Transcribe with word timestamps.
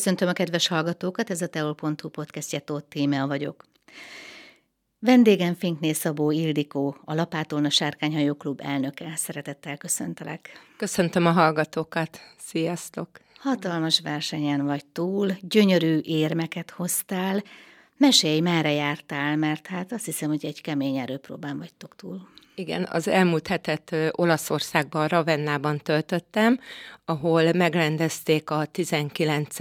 Köszöntöm 0.00 0.28
a 0.28 0.32
kedves 0.32 0.68
hallgatókat, 0.68 1.30
ez 1.30 1.42
a 1.42 1.46
teol.hu 1.46 2.08
podcastje 2.08 2.58
Tóth 2.58 2.88
Tímea 2.88 3.26
vagyok. 3.26 3.64
Vendégem 4.98 5.54
Finkné 5.54 5.92
Szabó 5.92 6.30
Ildikó, 6.30 6.96
a 7.04 7.14
Lapátolna 7.14 7.70
Sárkányhajó 7.70 8.34
Klub 8.34 8.60
elnöke. 8.62 9.12
Szeretettel 9.16 9.76
köszöntelek. 9.76 10.50
Köszöntöm 10.76 11.26
a 11.26 11.30
hallgatókat. 11.30 12.20
Sziasztok! 12.38 13.08
Hatalmas 13.38 14.00
versenyen 14.00 14.66
vagy 14.66 14.86
túl, 14.86 15.32
gyönyörű 15.40 15.98
érmeket 16.02 16.70
hoztál. 16.70 17.42
Mesélj, 17.96 18.40
merre 18.40 18.72
jártál, 18.72 19.36
mert 19.36 19.66
hát 19.66 19.92
azt 19.92 20.04
hiszem, 20.04 20.28
hogy 20.28 20.44
egy 20.44 20.60
kemény 20.60 20.96
erőpróbán 20.96 21.58
vagytok 21.58 21.96
túl. 21.96 22.28
Igen, 22.54 22.88
az 22.90 23.08
elmúlt 23.08 23.46
hetet 23.46 23.96
Olaszországban, 24.10 25.08
Ravennában 25.08 25.78
töltöttem, 25.78 26.60
ahol 27.10 27.52
megrendezték 27.52 28.50
a 28.50 28.64
19 28.64 29.56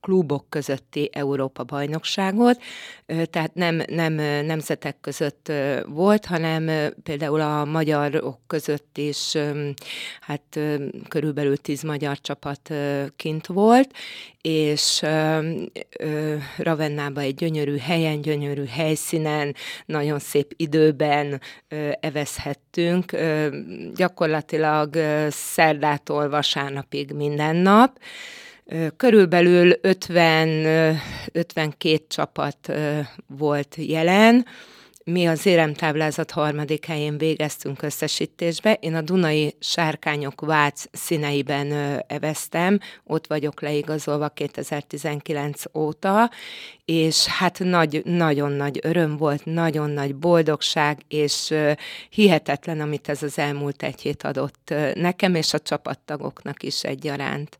klubok 0.00 0.44
közötti 0.48 1.10
Európa 1.12 1.64
bajnokságot, 1.64 2.62
tehát 3.06 3.54
nem, 3.54 3.82
nem 3.86 4.12
nemzetek 4.44 5.00
között 5.00 5.52
volt, 5.86 6.26
hanem 6.26 6.92
például 7.02 7.40
a 7.40 7.64
magyarok 7.64 8.38
között 8.46 8.98
is 8.98 9.36
hát 10.20 10.60
körülbelül 11.08 11.56
tíz 11.56 11.82
magyar 11.82 12.20
csapat 12.20 12.74
kint 13.16 13.46
volt, 13.46 13.90
és 14.40 15.02
Ravennában 16.56 17.22
egy 17.22 17.34
gyönyörű 17.34 17.76
helyen, 17.76 18.20
gyönyörű 18.20 18.64
helyszínen, 18.64 19.54
nagyon 19.86 20.18
szép 20.18 20.52
időben 20.56 21.40
evezhettünk, 22.00 23.16
gyakorlatilag 23.94 24.96
szerdától 25.28 26.28
vasárnapig 26.38 27.12
minden 27.12 27.56
nap, 27.56 27.98
Körülbelül 28.96 29.78
50, 29.80 30.98
52 31.32 32.06
csapat 32.08 32.72
volt 33.26 33.74
jelen, 33.76 34.46
mi 35.10 35.26
az 35.26 35.46
éremtáblázat 35.46 36.30
harmadik 36.30 36.84
helyén 36.84 37.18
végeztünk 37.18 37.82
összesítésbe. 37.82 38.72
Én 38.72 38.94
a 38.94 39.00
Dunai 39.00 39.54
Sárkányok 39.58 40.40
Vác 40.40 40.84
színeiben 40.92 41.72
eveztem, 42.06 42.78
ott 43.04 43.26
vagyok 43.26 43.60
leigazolva 43.60 44.28
2019 44.28 45.62
óta, 45.74 46.30
és 46.84 47.26
hát 47.26 47.58
nagy, 47.58 48.02
nagyon 48.04 48.52
nagy 48.52 48.78
öröm 48.82 49.16
volt, 49.16 49.44
nagyon 49.44 49.90
nagy 49.90 50.14
boldogság, 50.14 50.98
és 51.08 51.54
hihetetlen, 52.10 52.80
amit 52.80 53.08
ez 53.08 53.22
az 53.22 53.38
elmúlt 53.38 53.82
egy 53.82 54.00
hét 54.00 54.22
adott 54.22 54.74
nekem, 54.94 55.34
és 55.34 55.52
a 55.52 55.58
csapattagoknak 55.58 56.62
is 56.62 56.82
egyaránt. 56.84 57.58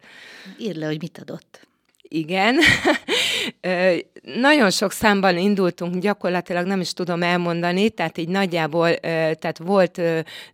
Írd 0.59 0.77
le, 0.77 0.87
hogy 0.87 1.01
mit 1.01 1.19
adott. 1.19 1.68
Igen. 2.09 2.57
Nagyon 4.41 4.71
sok 4.71 4.93
számban 4.93 5.39
indultunk, 5.39 5.95
gyakorlatilag 5.95 6.67
nem 6.67 6.81
is 6.81 6.93
tudom 6.93 7.23
elmondani, 7.23 7.91
tehát 7.91 8.19
így 8.19 8.29
nagyjából, 8.29 8.95
tehát 9.01 9.59
volt 9.59 10.01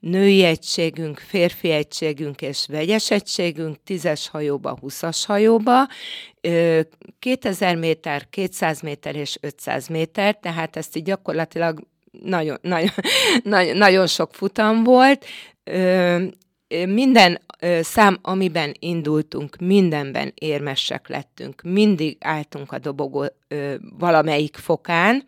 női 0.00 0.44
egységünk, 0.44 1.18
férfi 1.18 1.70
egységünk 1.70 2.42
és 2.42 2.66
vegyes 2.68 3.10
egységünk, 3.10 3.76
tízes 3.84 4.28
hajóba, 4.28 4.76
huszas 4.80 5.26
hajóba, 5.26 5.88
2000 7.18 7.76
méter, 7.76 8.26
200 8.30 8.80
méter 8.80 9.16
és 9.16 9.36
500 9.40 9.88
méter, 9.88 10.38
tehát 10.38 10.76
ezt 10.76 10.96
így 10.96 11.02
gyakorlatilag 11.02 11.80
nagyon, 12.22 12.58
nagyon, 12.62 12.90
nagyon, 13.42 13.76
nagyon 13.76 14.06
sok 14.06 14.34
futam 14.34 14.82
volt, 14.84 15.26
minden 16.86 17.40
szám, 17.80 18.18
amiben 18.22 18.74
indultunk, 18.78 19.56
mindenben 19.56 20.32
érmesek 20.34 21.08
lettünk, 21.08 21.62
mindig 21.62 22.16
álltunk 22.20 22.72
a 22.72 22.78
dobogó 22.78 23.26
valamelyik 23.98 24.56
fokán, 24.56 25.24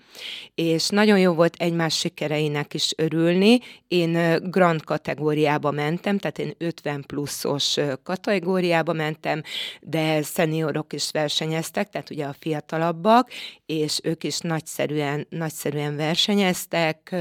és 0.54 0.88
nagyon 0.88 1.18
jó 1.18 1.32
volt 1.32 1.54
egymás 1.58 1.98
sikereinek 1.98 2.74
is 2.74 2.92
örülni. 2.96 3.58
Én 3.88 4.40
grand 4.50 4.84
kategóriába 4.84 5.70
mentem, 5.70 6.18
tehát 6.18 6.38
én 6.38 6.54
50 6.58 7.04
pluszos 7.06 7.76
kategóriába 8.02 8.92
mentem, 8.92 9.42
de 9.80 10.22
szeniorok 10.22 10.92
is 10.92 11.10
versenyeztek, 11.10 11.88
tehát 11.88 12.10
ugye 12.10 12.24
a 12.24 12.34
fiatalabbak, 12.38 13.30
és 13.66 14.00
ők 14.02 14.24
is 14.24 14.38
nagyszerűen, 14.38 15.26
nagyszerűen 15.30 15.96
versenyeztek, 15.96 17.14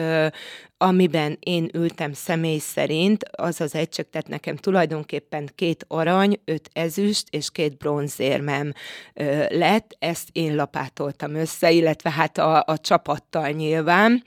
amiben 0.78 1.38
én 1.40 1.70
ültem 1.74 2.14
személy 2.14 2.58
szerint, 2.58 3.24
az 3.32 3.62
az 3.62 3.76
egység, 3.76 4.10
tehát 4.10 4.28
nekem 4.28 4.56
tulajdonképpen 4.56 5.50
két 5.56 5.86
arany, 5.88 6.40
öt 6.46 6.70
ezüst 6.74 7.28
és 7.30 7.52
két 7.52 7.78
bronzérmem 7.78 8.74
lett, 9.50 9.96
ezt 10.00 10.30
én 10.32 10.56
lapátoltam 10.56 11.36
össze, 11.36 11.72
illetve 11.72 12.12
hát 12.12 12.38
a, 12.38 12.64
a 12.68 12.78
csapattal 12.78 13.50
nyilván, 13.50 14.24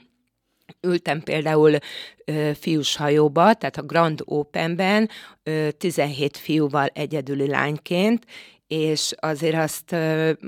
ültem 0.81 1.21
például 1.21 1.77
ö, 2.25 2.51
fiús 2.59 2.95
hajóba, 2.95 3.53
tehát 3.53 3.77
a 3.77 3.83
Grand 3.83 4.21
Openben 4.25 5.09
ö, 5.43 5.71
17 5.71 6.37
fiúval 6.37 6.87
egyedüli 6.87 7.47
lányként, 7.47 8.25
és 8.69 9.13
azért 9.19 9.55
azt 9.55 9.95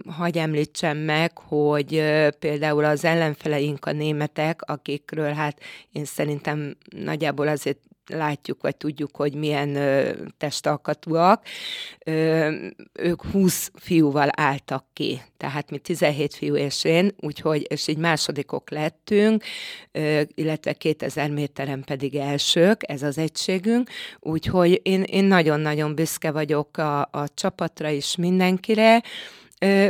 hagy 0.07 0.37
említsem 0.37 0.97
meg, 0.97 1.37
hogy 1.37 2.03
például 2.39 2.85
az 2.85 3.05
ellenfeleink 3.05 3.85
a 3.85 3.91
németek, 3.91 4.61
akikről 4.61 5.31
hát 5.31 5.59
én 5.91 6.05
szerintem 6.05 6.77
nagyjából 6.89 7.47
azért 7.47 7.79
látjuk, 8.07 8.61
vagy 8.61 8.75
tudjuk, 8.75 9.15
hogy 9.15 9.33
milyen 9.33 9.75
ö, 9.75 10.11
testalkatúak, 10.37 11.45
ö, 12.05 12.49
ők 12.93 13.23
20 13.25 13.71
fiúval 13.75 14.27
álltak 14.31 14.85
ki, 14.93 15.21
tehát 15.37 15.69
mi 15.69 15.77
17 15.77 16.33
fiú 16.35 16.55
és 16.55 16.83
én, 16.83 17.11
úgyhogy, 17.19 17.65
és 17.69 17.87
így 17.87 17.97
másodikok 17.97 18.69
lettünk, 18.69 19.43
ö, 19.91 20.21
illetve 20.35 20.73
2000 20.73 21.29
méteren 21.29 21.83
pedig 21.83 22.15
elsők, 22.15 22.81
ez 22.87 23.03
az 23.03 23.17
egységünk, 23.17 23.89
úgyhogy 24.19 24.79
én, 24.83 25.03
én 25.03 25.23
nagyon-nagyon 25.23 25.95
büszke 25.95 26.31
vagyok 26.31 26.77
a, 26.77 27.01
a 27.01 27.27
csapatra 27.33 27.89
is 27.89 28.15
mindenkire, 28.15 29.01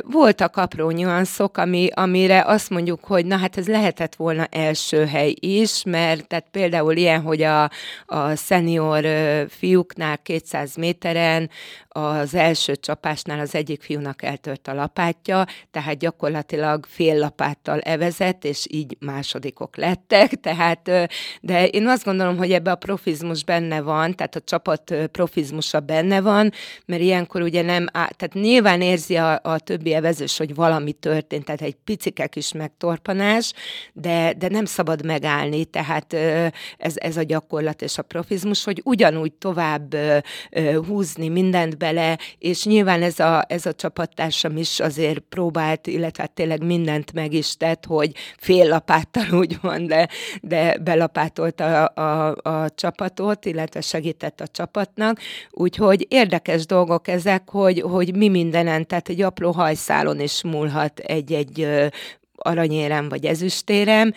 voltak 0.03 0.57
apró 0.57 0.89
nyuanszok, 0.89 1.57
ami, 1.57 1.87
amire 1.93 2.43
azt 2.45 2.69
mondjuk, 2.69 3.03
hogy 3.03 3.25
na 3.25 3.37
hát 3.37 3.57
ez 3.57 3.67
lehetett 3.67 4.15
volna 4.15 4.45
első 4.45 5.05
hely 5.05 5.33
is, 5.39 5.83
mert 5.85 6.27
tehát 6.27 6.45
például 6.51 6.95
ilyen, 6.95 7.21
hogy 7.21 7.41
a, 7.41 7.71
a 8.05 8.35
senior 8.35 9.05
fiúknál 9.49 10.17
200 10.17 10.75
méteren 10.75 11.49
az 11.93 12.35
első 12.35 12.75
csapásnál 12.75 13.39
az 13.39 13.55
egyik 13.55 13.81
fiúnak 13.81 14.23
eltört 14.23 14.67
a 14.67 14.73
lapátja, 14.73 15.45
tehát 15.71 15.97
gyakorlatilag 15.97 16.85
fél 16.85 17.19
lapáttal 17.19 17.79
evezett, 17.79 18.45
és 18.45 18.65
így 18.69 18.97
másodikok 18.99 19.75
lettek, 19.75 20.33
tehát, 20.33 20.91
de 21.41 21.67
én 21.67 21.87
azt 21.87 22.03
gondolom, 22.03 22.37
hogy 22.37 22.51
ebbe 22.51 22.71
a 22.71 22.75
profizmus 22.75 23.43
benne 23.43 23.81
van, 23.81 24.15
tehát 24.15 24.35
a 24.35 24.39
csapat 24.39 24.95
profizmusa 25.11 25.79
benne 25.79 26.21
van, 26.21 26.51
mert 26.85 27.01
ilyenkor 27.01 27.41
ugye 27.41 27.61
nem, 27.61 27.85
tehát 27.91 28.33
nyilván 28.33 28.81
érzi 28.81 29.15
a, 29.15 29.39
a 29.43 29.59
többi 29.59 29.93
evezős, 29.93 30.37
hogy 30.37 30.55
valami 30.55 30.91
történt, 30.91 31.45
tehát 31.45 31.61
egy 31.61 31.75
picike 31.83 32.27
kis 32.27 32.51
megtorpanás, 32.51 33.53
de, 33.93 34.33
de 34.37 34.49
nem 34.49 34.65
szabad 34.65 35.05
megállni, 35.05 35.65
tehát 35.65 36.13
ez, 36.77 36.93
ez 36.95 37.17
a 37.17 37.23
gyakorlat 37.23 37.81
és 37.81 37.97
a 37.97 38.01
profizmus, 38.01 38.63
hogy 38.63 38.81
ugyanúgy 38.85 39.33
tovább 39.33 39.95
húzni 40.87 41.29
mindent 41.29 41.77
bele, 41.81 42.17
és 42.37 42.65
nyilván 42.65 43.01
ez 43.01 43.19
a, 43.19 43.45
ez 43.47 43.65
a 43.65 43.73
csapattársam 43.73 44.57
is 44.57 44.79
azért 44.79 45.19
próbált, 45.19 45.87
illetve 45.87 46.23
hát 46.23 46.31
tényleg 46.31 46.63
mindent 46.63 47.13
meg 47.13 47.33
is 47.33 47.57
tett, 47.57 47.85
hogy 47.85 48.11
fél 48.37 48.67
lapáttal 48.67 49.25
úgy 49.41 49.57
van, 49.61 49.87
de, 49.87 50.07
de 50.41 50.77
belapátolta 50.77 51.85
a, 51.85 52.01
a, 52.01 52.35
a 52.43 52.69
csapatot, 52.75 53.45
illetve 53.45 53.81
segített 53.81 54.41
a 54.41 54.47
csapatnak, 54.47 55.19
úgyhogy 55.51 56.05
érdekes 56.09 56.65
dolgok 56.65 57.07
ezek, 57.07 57.49
hogy, 57.49 57.81
hogy 57.81 58.15
mi 58.15 58.29
mindenen, 58.29 58.87
tehát 58.87 59.09
egy 59.09 59.21
apró 59.21 59.51
hajszálon 59.51 60.19
is 60.19 60.43
múlhat 60.43 60.99
egy-egy 60.99 61.67
aranyérem 62.41 63.09
vagy 63.09 63.25
ezüstérem, 63.25 64.13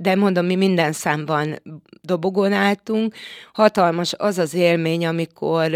de 0.00 0.14
mondom, 0.14 0.46
mi 0.46 0.54
minden 0.54 0.92
számban 0.92 1.62
dobogón 2.00 2.52
álltunk. 2.52 3.14
Hatalmas 3.52 4.14
az 4.16 4.38
az 4.38 4.54
élmény, 4.54 5.06
amikor 5.06 5.70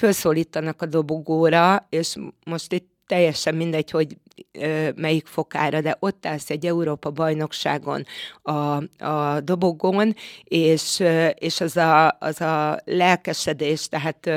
felszólítanak 0.00 0.82
a 0.82 0.86
dobogóra, 0.86 1.86
és 1.88 2.16
most 2.44 2.72
itt 2.72 2.88
teljesen 3.06 3.54
mindegy, 3.54 3.90
hogy 3.90 4.16
melyik 4.94 5.26
fokára, 5.26 5.80
de 5.80 5.96
ott 5.98 6.26
állsz 6.26 6.50
egy 6.50 6.66
Európa 6.66 7.10
bajnokságon 7.10 8.04
a, 8.42 8.82
a 9.04 9.40
dobogón, 9.40 10.14
és, 10.44 11.02
és 11.34 11.60
az, 11.60 11.76
a, 11.76 12.16
az 12.20 12.40
a 12.40 12.78
lelkesedés, 12.84 13.88
tehát 13.88 14.30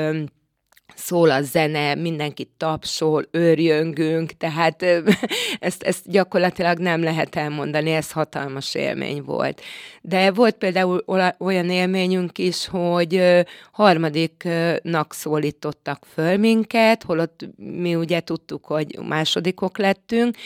szól 0.94 1.30
a 1.30 1.42
zene, 1.42 1.94
mindenki 1.94 2.50
tapsol, 2.56 3.26
őrjöngünk, 3.30 4.30
tehát 4.30 4.82
ezt, 5.58 5.82
ezt 5.82 6.10
gyakorlatilag 6.10 6.78
nem 6.78 7.02
lehet 7.02 7.36
elmondani, 7.36 7.90
ez 7.90 8.10
hatalmas 8.10 8.74
élmény 8.74 9.22
volt. 9.22 9.60
De 10.02 10.30
volt 10.30 10.54
például 10.54 11.04
olyan 11.38 11.70
élményünk 11.70 12.38
is, 12.38 12.66
hogy 12.66 13.42
harmadiknak 13.72 15.14
szólítottak 15.14 16.06
föl 16.12 16.36
minket, 16.36 17.02
holott 17.02 17.48
mi 17.56 17.94
ugye 17.94 18.20
tudtuk, 18.20 18.64
hogy 18.64 18.98
másodikok 19.02 19.78
lettünk, 19.78 20.36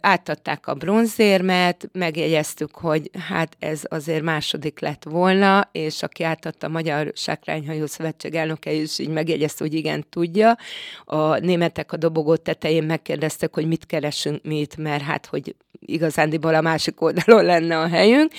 átadták 0.00 0.66
a 0.66 0.74
bronzérmet, 0.74 1.88
megjegyeztük, 1.92 2.74
hogy 2.74 3.10
hát 3.28 3.56
ez 3.58 3.82
azért 3.88 4.22
második 4.22 4.80
lett 4.80 5.02
volna, 5.04 5.68
és 5.72 6.02
aki 6.02 6.24
átadta 6.24 6.66
a 6.66 6.70
Magyar 6.70 7.12
Sákrányhajó 7.14 7.86
Szövetség 7.86 8.34
elnöke 8.34 8.72
is 8.72 8.98
így 8.98 9.08
megjegyezte, 9.08 9.64
hogy 9.64 9.74
igen, 9.74 10.04
tudja. 10.10 10.56
A 11.04 11.38
németek 11.38 11.92
a 11.92 11.96
dobogó 11.96 12.36
tetején 12.36 12.84
megkérdeztek, 12.84 13.54
hogy 13.54 13.66
mit 13.66 13.86
keresünk 13.86 14.42
mi 14.42 14.60
itt, 14.60 14.76
mert 14.76 15.02
hát, 15.02 15.26
hogy 15.26 15.54
igazándiból 15.86 16.54
a 16.54 16.60
másik 16.60 17.00
oldalon 17.00 17.44
lenne 17.44 17.78
a 17.78 17.88
helyünk. 17.88 18.32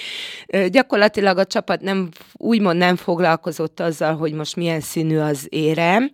Gyakorlatilag 0.68 1.38
a 1.38 1.46
csapat 1.46 1.82
nem, 1.82 2.10
úgymond 2.34 2.78
nem 2.78 2.96
foglalkozott 2.96 3.80
azzal, 3.80 4.16
hogy 4.16 4.34
most 4.34 4.56
milyen 4.56 4.80
színű 4.80 5.18
az 5.18 5.48
érem, 5.50 6.12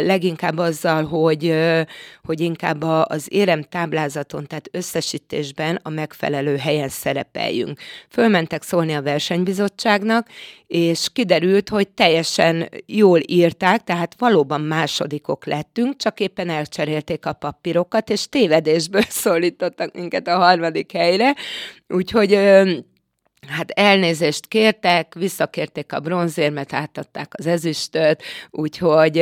leginkább 0.00 0.58
azzal, 0.58 1.04
hogy, 1.04 1.54
hogy 2.22 2.40
inkább 2.40 2.82
az 2.82 3.26
érem 3.30 3.62
táblázaton, 4.28 4.46
tehát 4.46 4.68
összesítésben 4.72 5.78
a 5.82 5.88
megfelelő 5.88 6.56
helyen 6.56 6.88
szerepeljünk. 6.88 7.78
Fölmentek 8.08 8.62
szólni 8.62 8.94
a 8.94 9.02
versenybizottságnak, 9.02 10.28
és 10.66 11.08
kiderült, 11.12 11.68
hogy 11.68 11.88
teljesen 11.88 12.68
jól 12.86 13.20
írták, 13.26 13.84
tehát 13.84 14.14
valóban 14.18 14.60
másodikok 14.60 15.46
lettünk, 15.46 15.96
csak 15.96 16.20
éppen 16.20 16.48
elcserélték 16.48 17.26
a 17.26 17.32
papírokat, 17.32 18.10
és 18.10 18.28
tévedésből 18.28 19.04
szólítottak 19.24 19.94
minket 19.94 20.26
a 20.28 20.36
harmadik 20.36 20.92
helyre, 20.92 21.34
úgyhogy 21.88 22.38
Hát 23.46 23.70
elnézést 23.70 24.46
kértek, 24.46 25.14
visszakérték 25.14 25.92
a 25.92 26.00
bronzérmet, 26.00 26.72
átadták 26.72 27.32
az 27.38 27.46
ezüstöt, 27.46 28.22
úgyhogy, 28.50 29.12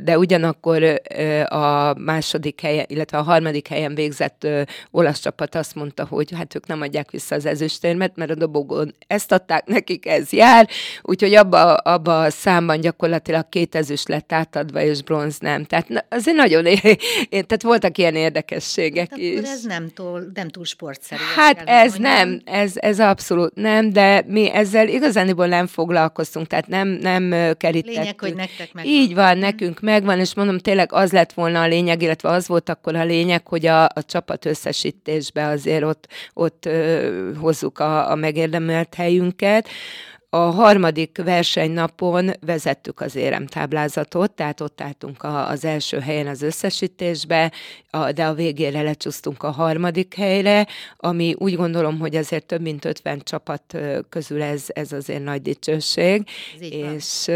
de 0.00 0.18
ugyanakkor 0.18 1.00
a 1.48 1.94
második 1.94 2.60
helyen, 2.60 2.84
illetve 2.88 3.18
a 3.18 3.22
harmadik 3.22 3.68
helyen 3.68 3.94
végzett 3.94 4.46
olasz 4.90 5.20
csapat 5.20 5.54
azt 5.54 5.74
mondta, 5.74 6.06
hogy 6.06 6.32
hát 6.36 6.54
ők 6.54 6.66
nem 6.66 6.80
adják 6.80 7.10
vissza 7.10 7.34
az 7.34 7.46
ezüstérmet, 7.46 8.16
mert 8.16 8.30
a 8.30 8.34
dobogón 8.34 8.94
ezt 9.06 9.32
adták 9.32 9.66
nekik, 9.66 10.06
ez 10.06 10.32
jár, 10.32 10.68
úgyhogy 11.02 11.34
abba, 11.34 11.74
abba 11.74 12.22
a 12.22 12.30
számban 12.30 12.80
gyakorlatilag 12.80 13.48
két 13.48 13.74
ezüst 13.74 14.08
lett 14.08 14.32
átadva, 14.32 14.80
és 14.80 15.02
bronz 15.02 15.38
nem. 15.38 15.64
Tehát 15.64 16.06
azért 16.08 16.36
nagyon, 16.36 16.64
tehát 17.30 17.62
voltak 17.62 17.98
ilyen 17.98 18.14
érdekességek 18.14 19.10
hát 19.10 19.18
is. 19.18 19.38
ez 19.38 19.62
nem 19.62 19.88
túl, 19.94 20.30
nem 20.34 20.48
túl 20.48 20.64
sportszerű. 20.64 21.22
Hát 21.36 21.62
ez 21.66 21.94
nem, 21.94 22.40
ez, 22.44 22.72
ez 22.74 22.97
ez 22.98 23.06
abszolút 23.06 23.54
nem, 23.54 23.92
de 23.92 24.22
mi 24.26 24.50
ezzel 24.50 24.88
igazániból 24.88 25.46
nem 25.46 25.66
foglalkoztunk, 25.66 26.46
tehát 26.46 26.66
nem, 26.66 26.88
nem 26.88 27.30
kerítettük. 27.56 27.96
Lényeg, 27.96 28.20
hogy 28.20 28.34
nektek 28.34 28.72
megvan. 28.72 28.92
Így 28.92 29.14
van, 29.14 29.38
nekünk 29.38 29.80
megvan, 29.80 30.18
és 30.18 30.34
mondom, 30.34 30.58
tényleg 30.58 30.92
az 30.92 31.12
lett 31.12 31.32
volna 31.32 31.60
a 31.60 31.66
lényeg, 31.66 32.02
illetve 32.02 32.28
az 32.28 32.48
volt 32.48 32.68
akkor 32.68 32.94
a 32.94 33.04
lényeg, 33.04 33.46
hogy 33.46 33.66
a, 33.66 33.84
a 33.84 34.02
csapat 34.06 34.44
összesítésbe 34.44 35.46
azért 35.46 35.82
ott, 35.82 36.06
ott 36.34 36.66
ö, 36.66 37.30
hozzuk 37.40 37.78
a, 37.78 38.10
a 38.10 38.14
megérdemelt 38.14 38.94
helyünket. 38.94 39.68
A 40.30 40.36
harmadik 40.36 41.20
versenynapon 41.24 42.30
vezettük 42.40 43.00
az 43.00 43.16
éremtáblázatot, 43.16 44.30
tehát 44.30 44.60
ott 44.60 44.80
álltunk 44.80 45.22
a, 45.22 45.48
az 45.48 45.64
első 45.64 45.98
helyen 45.98 46.26
az 46.26 46.42
összesítésbe, 46.42 47.52
a, 47.90 48.12
de 48.12 48.24
a 48.24 48.34
végére 48.34 48.82
lecsúsztunk 48.82 49.42
a 49.42 49.50
harmadik 49.50 50.14
helyre, 50.14 50.66
ami 50.96 51.34
úgy 51.38 51.56
gondolom, 51.56 51.98
hogy 51.98 52.16
azért 52.16 52.46
több 52.46 52.60
mint 52.60 52.84
50 52.84 53.20
csapat 53.24 53.78
közül 54.08 54.42
ez, 54.42 54.64
ez 54.66 54.92
azért 54.92 55.24
nagy 55.24 55.42
dicsőség. 55.42 56.22
És, 56.58 57.30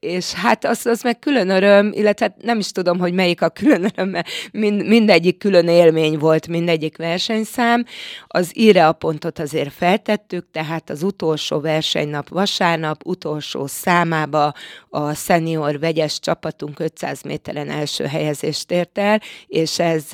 és 0.00 0.32
hát 0.32 0.64
az, 0.64 0.86
az 0.86 1.02
meg 1.02 1.18
külön 1.18 1.48
öröm, 1.48 1.92
illetve 1.94 2.26
hát 2.26 2.42
nem 2.42 2.58
is 2.58 2.72
tudom, 2.72 2.98
hogy 2.98 3.12
melyik 3.12 3.42
a 3.42 3.48
külön 3.48 3.84
öröm, 3.84 4.08
mert 4.08 4.28
mind, 4.52 4.86
mindegyik 4.86 5.38
külön 5.38 5.68
élmény 5.68 6.18
volt, 6.18 6.48
mindegyik 6.48 6.96
versenyszám. 6.96 7.84
Az 8.26 8.50
íre 8.54 8.86
a 8.86 8.92
pontot 8.92 9.38
azért 9.38 9.72
feltettük, 9.72 10.46
tehát 10.52 10.90
az 10.90 11.02
utolsó 11.02 11.60
versenynap 11.60 12.19
nap 12.20 12.28
vasárnap 12.28 13.06
utolsó 13.06 13.66
számába 13.66 14.54
a 14.88 15.14
senior 15.14 15.78
vegyes 15.78 16.18
csapatunk 16.18 16.78
500 16.78 17.22
méteren 17.22 17.70
első 17.70 18.04
helyezést 18.04 18.70
ért 18.70 18.98
el, 18.98 19.20
és 19.46 19.78
ez 19.78 20.04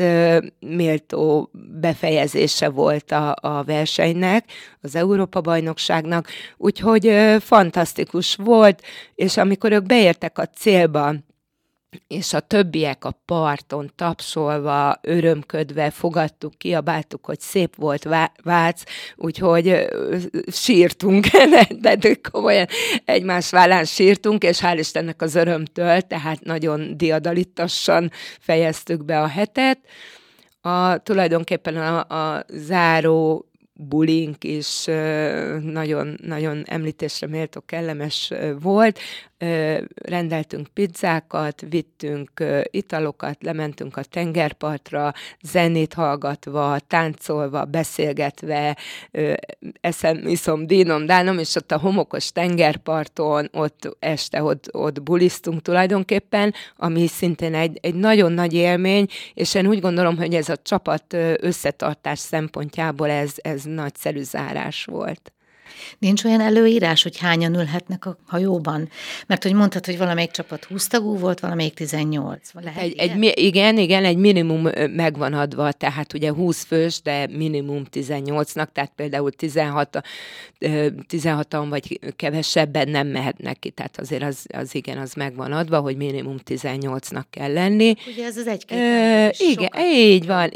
méltó 0.61 1.51
befejezése 1.81 2.69
volt 2.69 3.13
a, 3.13 3.37
a 3.41 3.63
versenynek, 3.63 4.45
az 4.81 4.95
Európa-bajnokságnak, 4.95 6.29
úgyhogy 6.57 7.17
fantasztikus 7.41 8.37
volt, 8.37 8.83
és 9.15 9.37
amikor 9.37 9.73
ők 9.73 9.87
beértek 9.87 10.39
a 10.39 10.47
célba, 10.47 11.15
és 12.09 12.33
a 12.33 12.41
többiek 12.41 13.05
a 13.05 13.21
parton 13.25 13.91
tapsolva, 13.97 14.99
örömködve 15.03 15.91
fogadtuk, 15.91 16.59
kiabáltuk, 16.59 17.25
hogy 17.25 17.41
szép 17.41 17.77
volt 17.77 18.09
Vác, 18.43 18.83
úgyhogy 19.17 19.87
sírtunk, 20.53 21.27
de 21.81 21.99
komolyan 22.31 22.67
egymás 23.05 23.51
vállán 23.51 23.85
sírtunk, 23.85 24.43
és 24.43 24.59
hál' 24.61 24.77
Istennek 24.79 25.23
az 25.23 25.35
örömtől, 25.35 26.01
tehát 26.01 26.45
nagyon 26.45 26.97
diadalittassan 26.97 28.11
fejeztük 28.41 29.05
be 29.05 29.21
a 29.21 29.27
hetet. 29.27 29.79
A, 30.61 30.99
tulajdonképpen 30.99 31.77
a, 31.77 31.99
a 31.99 32.45
záró 32.49 33.47
bulink 33.79 34.45
is 34.45 34.85
nagyon, 35.63 36.19
nagyon 36.23 36.63
említésre 36.67 37.27
méltó 37.27 37.61
kellemes 37.67 38.33
volt 38.61 38.99
rendeltünk 39.95 40.67
pizzákat, 40.67 41.65
vittünk 41.69 42.31
italokat, 42.71 43.43
lementünk 43.43 43.97
a 43.97 44.03
tengerpartra, 44.03 45.13
zenét 45.43 45.95
hallgatva, 45.95 46.79
táncolva, 46.87 47.65
beszélgetve, 47.65 48.77
eszem, 49.81 50.27
iszom, 50.27 50.67
dínom, 50.67 51.07
dánom, 51.07 51.39
és 51.39 51.55
ott 51.55 51.73
a 51.73 51.79
homokos 51.79 52.33
tengerparton, 52.33 53.49
ott 53.53 53.97
este 53.99 54.43
ott, 54.43 54.75
ott 54.75 55.03
bulisztunk 55.03 55.63
tulajdonképpen, 55.63 56.55
ami 56.77 57.07
szintén 57.07 57.55
egy, 57.55 57.79
egy 57.81 57.95
nagyon 57.95 58.33
nagy 58.33 58.55
élmény, 58.55 59.07
és 59.35 59.55
én 59.55 59.67
úgy 59.67 59.81
gondolom, 59.81 60.17
hogy 60.17 60.35
ez 60.35 60.49
a 60.49 60.57
csapat 60.57 61.17
összetartás 61.41 62.19
szempontjából 62.19 63.11
ez, 63.11 63.33
ez 63.37 63.63
nagyszerű 63.63 64.23
zárás 64.23 64.85
volt. 64.85 65.31
Nincs 65.99 66.25
olyan 66.25 66.41
előírás, 66.41 67.03
hogy 67.03 67.19
hányan 67.19 67.55
ülhetnek 67.55 68.07
a 68.07 68.17
hajóban? 68.27 68.89
Mert 69.27 69.43
hogy 69.43 69.53
mondtad, 69.53 69.87
hogy 69.87 69.99
valamelyik 69.99 70.31
csapat 70.31 70.65
20 70.65 70.87
tagú 70.87 71.19
volt, 71.19 71.41
valamelyik 71.41 71.75
18. 71.75 72.51
Lehet 72.53 72.83
egy, 72.83 72.95
egy, 72.99 73.33
igen, 73.35 73.79
igen, 73.79 74.05
egy 74.05 74.17
minimum 74.17 74.69
megvan 74.91 75.33
adva, 75.33 75.73
tehát 75.73 76.13
ugye 76.13 76.33
20 76.33 76.65
fős, 76.65 77.01
de 77.03 77.27
minimum 77.31 77.83
18-nak, 77.93 78.67
tehát 78.73 78.93
például 78.97 79.31
16, 79.31 80.01
16-an 80.61 81.67
vagy 81.69 82.01
kevesebben 82.17 82.89
nem 82.89 83.07
mehetnek 83.07 83.59
ki, 83.59 83.71
tehát 83.71 84.01
azért 84.01 84.23
az, 84.23 84.47
az 84.49 84.75
igen, 84.75 84.99
az 84.99 85.13
megvan 85.13 85.53
adva, 85.53 85.81
hogy 85.81 85.97
minimum 85.97 86.37
18-nak 86.47 87.25
kell 87.31 87.53
lenni. 87.53 87.95
Ugye 88.07 88.25
ez 88.25 88.37
az 88.37 88.47
egy-két 88.47 88.79
Igen, 88.79 89.33
sokat. 89.33 89.81
így 89.83 90.27
van. 90.27 90.51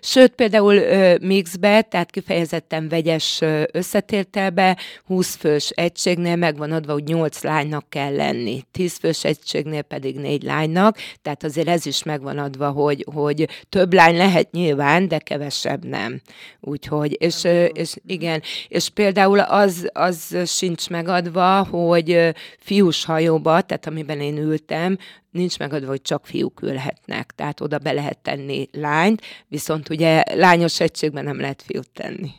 Sőt, 0.00 0.32
például 0.32 0.80
mixbe, 1.20 1.82
tehát 1.82 2.10
kifejezetten 2.10 2.88
vegyes 2.88 3.40
összetértelbe, 3.72 4.49
be, 4.50 4.76
20 5.04 5.34
fős 5.34 5.70
egységnél 5.70 6.36
megvan 6.36 6.72
adva, 6.72 6.92
hogy 6.92 7.04
8 7.04 7.42
lánynak 7.42 7.84
kell 7.88 8.14
lenni, 8.14 8.64
10 8.70 8.96
fős 8.96 9.24
egységnél 9.24 9.82
pedig 9.82 10.16
4 10.16 10.42
lánynak, 10.42 10.96
tehát 11.22 11.44
azért 11.44 11.68
ez 11.68 11.86
is 11.86 12.02
megvan 12.02 12.38
adva, 12.38 12.70
hogy, 12.70 13.06
hogy 13.12 13.48
több 13.68 13.92
lány 13.92 14.16
lehet 14.16 14.50
nyilván, 14.50 15.08
de 15.08 15.18
kevesebb 15.18 15.84
nem. 15.84 16.20
Úgyhogy, 16.60 17.16
és, 17.20 17.44
és 17.72 17.94
igen, 18.06 18.42
és 18.68 18.88
például 18.88 19.38
az, 19.38 19.88
az 19.92 20.36
sincs 20.46 20.88
megadva, 20.88 21.64
hogy 21.64 22.34
fiús 22.58 23.04
hajóba, 23.04 23.60
tehát 23.60 23.86
amiben 23.86 24.20
én 24.20 24.36
ültem, 24.36 24.98
nincs 25.30 25.58
megadva, 25.58 25.88
hogy 25.88 26.02
csak 26.02 26.26
fiúk 26.26 26.62
ülhetnek, 26.62 27.32
tehát 27.34 27.60
oda 27.60 27.78
be 27.78 27.92
lehet 27.92 28.18
tenni 28.18 28.68
lányt, 28.72 29.22
viszont 29.48 29.88
ugye 29.88 30.22
lányos 30.34 30.80
egységben 30.80 31.24
nem 31.24 31.40
lehet 31.40 31.62
fiút 31.62 31.90
tenni. 31.90 32.30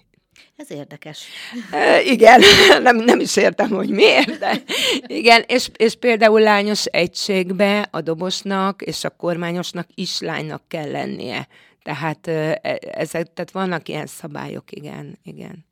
Ez 0.61 0.71
érdekes. 0.71 1.25
E, 1.71 2.01
igen, 2.01 2.41
nem, 2.83 2.95
nem 2.95 3.19
is 3.19 3.35
értem, 3.35 3.69
hogy 3.69 3.89
miért, 3.89 4.37
de 4.37 4.63
igen, 5.05 5.43
és, 5.47 5.69
és 5.75 5.95
például 5.95 6.41
lányos 6.41 6.85
egységbe 6.85 7.87
a 7.91 8.01
dobosnak 8.01 8.81
és 8.81 9.03
a 9.03 9.09
kormányosnak 9.09 9.87
is 9.93 10.19
lánynak 10.19 10.61
kell 10.67 10.91
lennie. 10.91 11.47
Tehát 11.83 12.27
ezek, 12.81 13.33
tehát 13.33 13.51
vannak 13.51 13.87
ilyen 13.87 14.05
szabályok, 14.05 14.71
igen, 14.71 15.19
igen. 15.23 15.65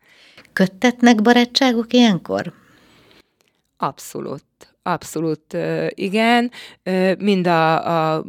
Köttetnek 0.53 1.21
barátságok 1.21 1.93
ilyenkor? 1.93 2.53
Abszolút 3.77 4.43
abszolút 4.91 5.57
igen. 5.89 6.51
Mind 7.17 7.47
a, 7.47 8.15
a 8.15 8.25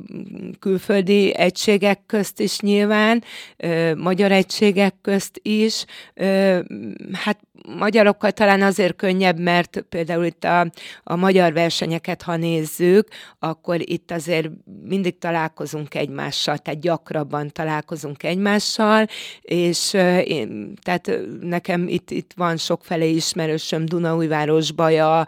külföldi 0.58 1.34
egységek 1.36 2.00
közt 2.06 2.40
is 2.40 2.60
nyilván, 2.60 3.24
magyar 3.96 4.32
egységek 4.32 4.94
közt 5.02 5.40
is. 5.42 5.84
Hát 7.12 7.38
magyarokkal 7.78 8.30
talán 8.30 8.62
azért 8.62 8.96
könnyebb, 8.96 9.38
mert 9.38 9.84
például 9.88 10.24
itt 10.24 10.44
a, 10.44 10.70
a 11.02 11.16
magyar 11.16 11.52
versenyeket, 11.52 12.22
ha 12.22 12.36
nézzük, 12.36 13.08
akkor 13.38 13.90
itt 13.90 14.10
azért 14.10 14.48
mindig 14.82 15.18
találkozunk 15.18 15.94
egymással, 15.94 16.58
tehát 16.58 16.80
gyakrabban 16.80 17.48
találkozunk 17.52 18.22
egymással, 18.22 19.06
és 19.40 19.94
én, 20.24 20.74
tehát 20.82 21.10
nekem 21.40 21.88
itt, 21.88 22.10
itt 22.10 22.32
van 22.36 22.56
sokfelé 22.56 23.10
ismerősöm, 23.10 23.84
Dunaújváros, 23.84 24.72
Baja, 24.72 25.26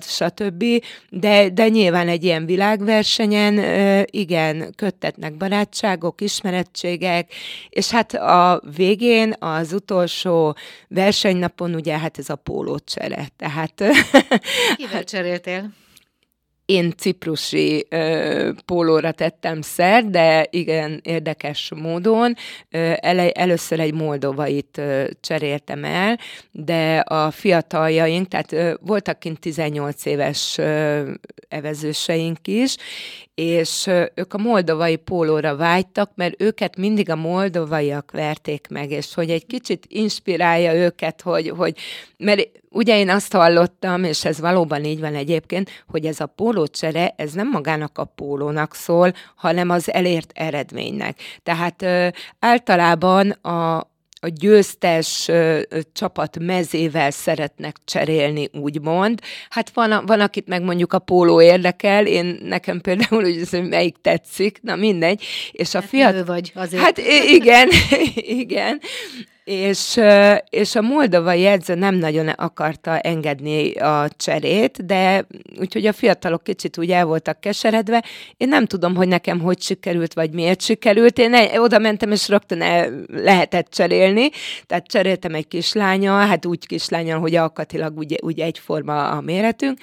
Szeged, 0.00 0.04
stb., 0.04 0.64
de, 1.10 1.48
de 1.48 1.68
nyilván 1.68 2.08
egy 2.08 2.24
ilyen 2.24 2.46
világversenyen 2.46 3.58
igen, 4.10 4.72
köttetnek 4.76 5.36
barátságok, 5.36 6.20
ismerettségek, 6.20 7.32
és 7.68 7.90
hát 7.90 8.14
a 8.14 8.62
végén 8.76 9.34
az 9.38 9.72
utolsó 9.72 10.56
versenynapon 10.88 11.74
ugye 11.74 11.98
hát 11.98 12.18
ez 12.18 12.28
a 12.28 12.36
pólócsere. 12.36 13.28
Tehát... 13.36 13.84
Kivel 14.76 15.04
cseréltél? 15.04 15.70
Én 16.64 16.92
ciprusi 16.96 17.86
ö, 17.88 18.50
pólóra 18.64 19.12
tettem 19.12 19.60
szer, 19.60 20.04
de 20.04 20.46
igen, 20.50 21.00
érdekes 21.04 21.72
módon. 21.74 22.34
Ö, 22.70 22.92
ele, 22.96 23.30
először 23.30 23.80
egy 23.80 23.94
moldovait 23.94 24.78
ö, 24.78 25.04
cseréltem 25.20 25.84
el, 25.84 26.18
de 26.50 26.98
a 26.98 27.30
fiataljaink, 27.30 28.28
tehát 28.28 28.52
ö, 28.52 28.74
voltak 28.80 29.18
kint 29.18 29.40
18 29.40 30.04
éves 30.04 30.58
ö, 30.58 31.10
evezőseink 31.48 32.48
is, 32.48 32.76
és 33.34 33.90
ők 34.14 34.34
a 34.34 34.38
moldovai 34.38 34.96
pólóra 34.96 35.56
vágytak, 35.56 36.10
mert 36.14 36.42
őket 36.42 36.76
mindig 36.76 37.10
a 37.10 37.16
moldovaiak 37.16 38.10
verték 38.10 38.66
meg, 38.70 38.90
és 38.90 39.14
hogy 39.14 39.30
egy 39.30 39.46
kicsit 39.46 39.84
inspirálja 39.88 40.74
őket, 40.74 41.20
hogy, 41.20 41.48
hogy 41.48 41.76
mert 42.16 42.48
ugye 42.72 42.98
én 42.98 43.10
azt 43.10 43.32
hallottam, 43.32 44.04
és 44.04 44.24
ez 44.24 44.40
valóban 44.40 44.84
így 44.84 45.00
van 45.00 45.14
egyébként, 45.14 45.70
hogy 45.88 46.04
ez 46.04 46.20
a 46.20 46.26
pólócsere, 46.26 47.14
ez 47.16 47.32
nem 47.32 47.48
magának 47.48 47.98
a 47.98 48.04
pólónak 48.04 48.74
szól, 48.74 49.12
hanem 49.34 49.70
az 49.70 49.92
elért 49.92 50.32
eredménynek. 50.34 51.18
Tehát 51.42 51.82
ö, 51.82 52.08
általában 52.38 53.30
a, 53.30 53.76
a 54.24 54.28
győztes 54.28 55.28
ö, 55.28 55.60
csapat 55.92 56.38
mezével 56.38 57.10
szeretnek 57.10 57.76
cserélni, 57.84 58.48
úgymond. 58.52 59.20
Hát 59.50 59.70
van, 59.70 60.06
van 60.06 60.20
akit 60.20 60.48
meg 60.48 60.62
mondjuk 60.62 60.92
a 60.92 60.98
póló 60.98 61.40
érdekel, 61.40 62.06
én 62.06 62.38
nekem 62.42 62.80
például, 62.80 63.22
hogy, 63.22 63.48
hogy 63.50 63.68
melyik 63.68 63.96
tetszik, 64.00 64.58
na 64.62 64.76
mindegy. 64.76 65.24
És 65.52 65.74
a 65.74 65.80
hát 65.80 65.88
fiat... 65.88 66.26
vagy 66.26 66.52
azért. 66.54 66.82
Hát 66.82 66.98
igen, 67.26 67.68
igen 68.44 68.80
és, 69.52 70.00
és 70.50 70.74
a 70.74 70.80
moldovai 70.80 71.46
edző 71.46 71.74
nem 71.74 71.94
nagyon 71.94 72.28
akarta 72.28 72.98
engedni 72.98 73.72
a 73.72 74.08
cserét, 74.16 74.86
de 74.86 75.26
úgyhogy 75.58 75.86
a 75.86 75.92
fiatalok 75.92 76.44
kicsit 76.44 76.78
úgy 76.78 76.90
el 76.90 77.04
voltak 77.04 77.40
keseredve. 77.40 78.04
Én 78.36 78.48
nem 78.48 78.66
tudom, 78.66 78.94
hogy 78.94 79.08
nekem 79.08 79.40
hogy 79.40 79.60
sikerült, 79.60 80.14
vagy 80.14 80.30
miért 80.30 80.60
sikerült. 80.62 81.18
Én 81.18 81.34
oda 81.56 81.78
mentem, 81.78 82.10
és 82.10 82.28
rögtön 82.28 82.62
el 82.62 82.90
lehetett 83.06 83.70
cserélni, 83.70 84.30
tehát 84.66 84.86
cseréltem 84.86 85.34
egy 85.34 85.48
kislánya, 85.48 86.12
hát 86.12 86.46
úgy 86.46 86.66
kislánya, 86.66 87.18
hogy 87.18 87.34
alkatilag 87.34 87.98
úgy, 87.98 88.18
úgy 88.22 88.40
egyforma 88.40 89.08
a 89.08 89.20
méretünk, 89.20 89.78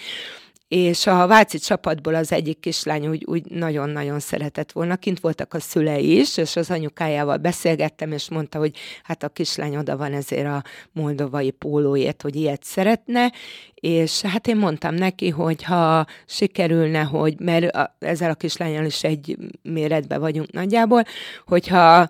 és 0.69 1.07
a 1.07 1.27
Váci 1.27 1.57
csapatból 1.57 2.15
az 2.15 2.31
egyik 2.31 2.59
kislány 2.59 3.07
úgy, 3.07 3.23
úgy 3.27 3.45
nagyon-nagyon 3.45 4.19
szeretett 4.19 4.71
volna. 4.71 4.95
Kint 4.95 5.19
voltak 5.19 5.53
a 5.53 5.59
szülei 5.59 6.19
is, 6.19 6.37
és 6.37 6.55
az 6.55 6.71
anyukájával 6.71 7.37
beszélgettem, 7.37 8.11
és 8.11 8.29
mondta, 8.29 8.59
hogy 8.59 8.77
hát 9.03 9.23
a 9.23 9.29
kislány 9.29 9.77
oda 9.77 9.97
van 9.97 10.13
ezért 10.13 10.47
a 10.47 10.63
moldovai 10.91 11.51
pólóért, 11.51 12.21
hogy 12.21 12.35
ilyet 12.35 12.63
szeretne, 12.63 13.31
és 13.73 14.21
hát 14.21 14.47
én 14.47 14.57
mondtam 14.57 14.95
neki, 14.95 15.29
hogy 15.29 15.63
ha 15.63 16.05
sikerülne, 16.25 17.01
hogy, 17.01 17.39
mert 17.39 17.75
a, 17.75 17.95
ezzel 17.99 18.29
a 18.29 18.35
kislányal 18.35 18.85
is 18.85 19.03
egy 19.03 19.37
méretben 19.61 20.19
vagyunk 20.19 20.51
nagyjából, 20.51 21.03
hogyha 21.45 22.09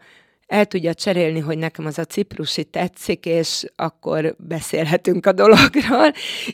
el 0.50 0.65
tudja 0.65 0.94
cserélni, 0.94 1.39
hogy 1.39 1.58
nekem 1.58 1.86
az 1.86 2.00
a 2.00 2.06
ciprusi 2.06 2.63
tetszik, 2.63 3.25
és 3.25 3.65
akkor 3.75 4.36
beszélhetünk 4.38 5.25
a 5.25 5.32
dologról, 5.32 6.12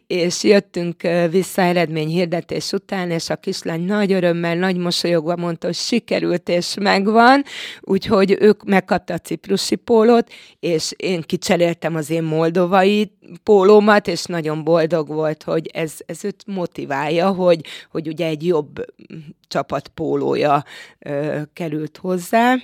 és 0.08 0.44
jöttünk 0.44 1.02
vissza 1.30 1.62
eredmény 1.62 2.08
hirdetés 2.08 2.72
után, 2.72 3.12
és 3.12 3.30
a 3.30 3.36
kislány 3.36 3.82
nagy 3.82 4.12
örömmel, 4.12 4.56
nagy 4.56 4.78
mosolyogva 4.78 5.36
mondta, 5.36 5.68
hogy 5.68 5.76
sikerült, 5.76 6.50
és 6.50 6.76
megvan, 6.80 7.44
úgyhogy 7.82 8.38
ők 8.40 8.64
megkapta 8.64 9.14
a 9.14 9.18
ciprusi 9.18 9.76
pólót, 9.76 10.32
és 10.60 10.94
én 10.98 11.22
kicseréltem 11.22 11.96
az 11.96 12.10
én 12.10 12.24
moldovai 12.24 13.12
pólómat, 13.44 14.08
és 14.08 14.24
nagyon 14.24 14.64
boldog 14.64 15.08
volt, 15.08 15.44
hogy 15.44 15.70
ez, 15.74 15.94
ez 16.06 16.26
őt 16.26 16.44
motiválja, 16.46 17.32
hogy, 17.32 17.66
hogy 17.92 18.08
ugye 18.08 18.26
egy 18.26 18.46
jobb 18.46 18.86
csapat 19.48 19.88
pólója 19.88 20.64
került 21.54 21.98
hozzá. 21.98 22.56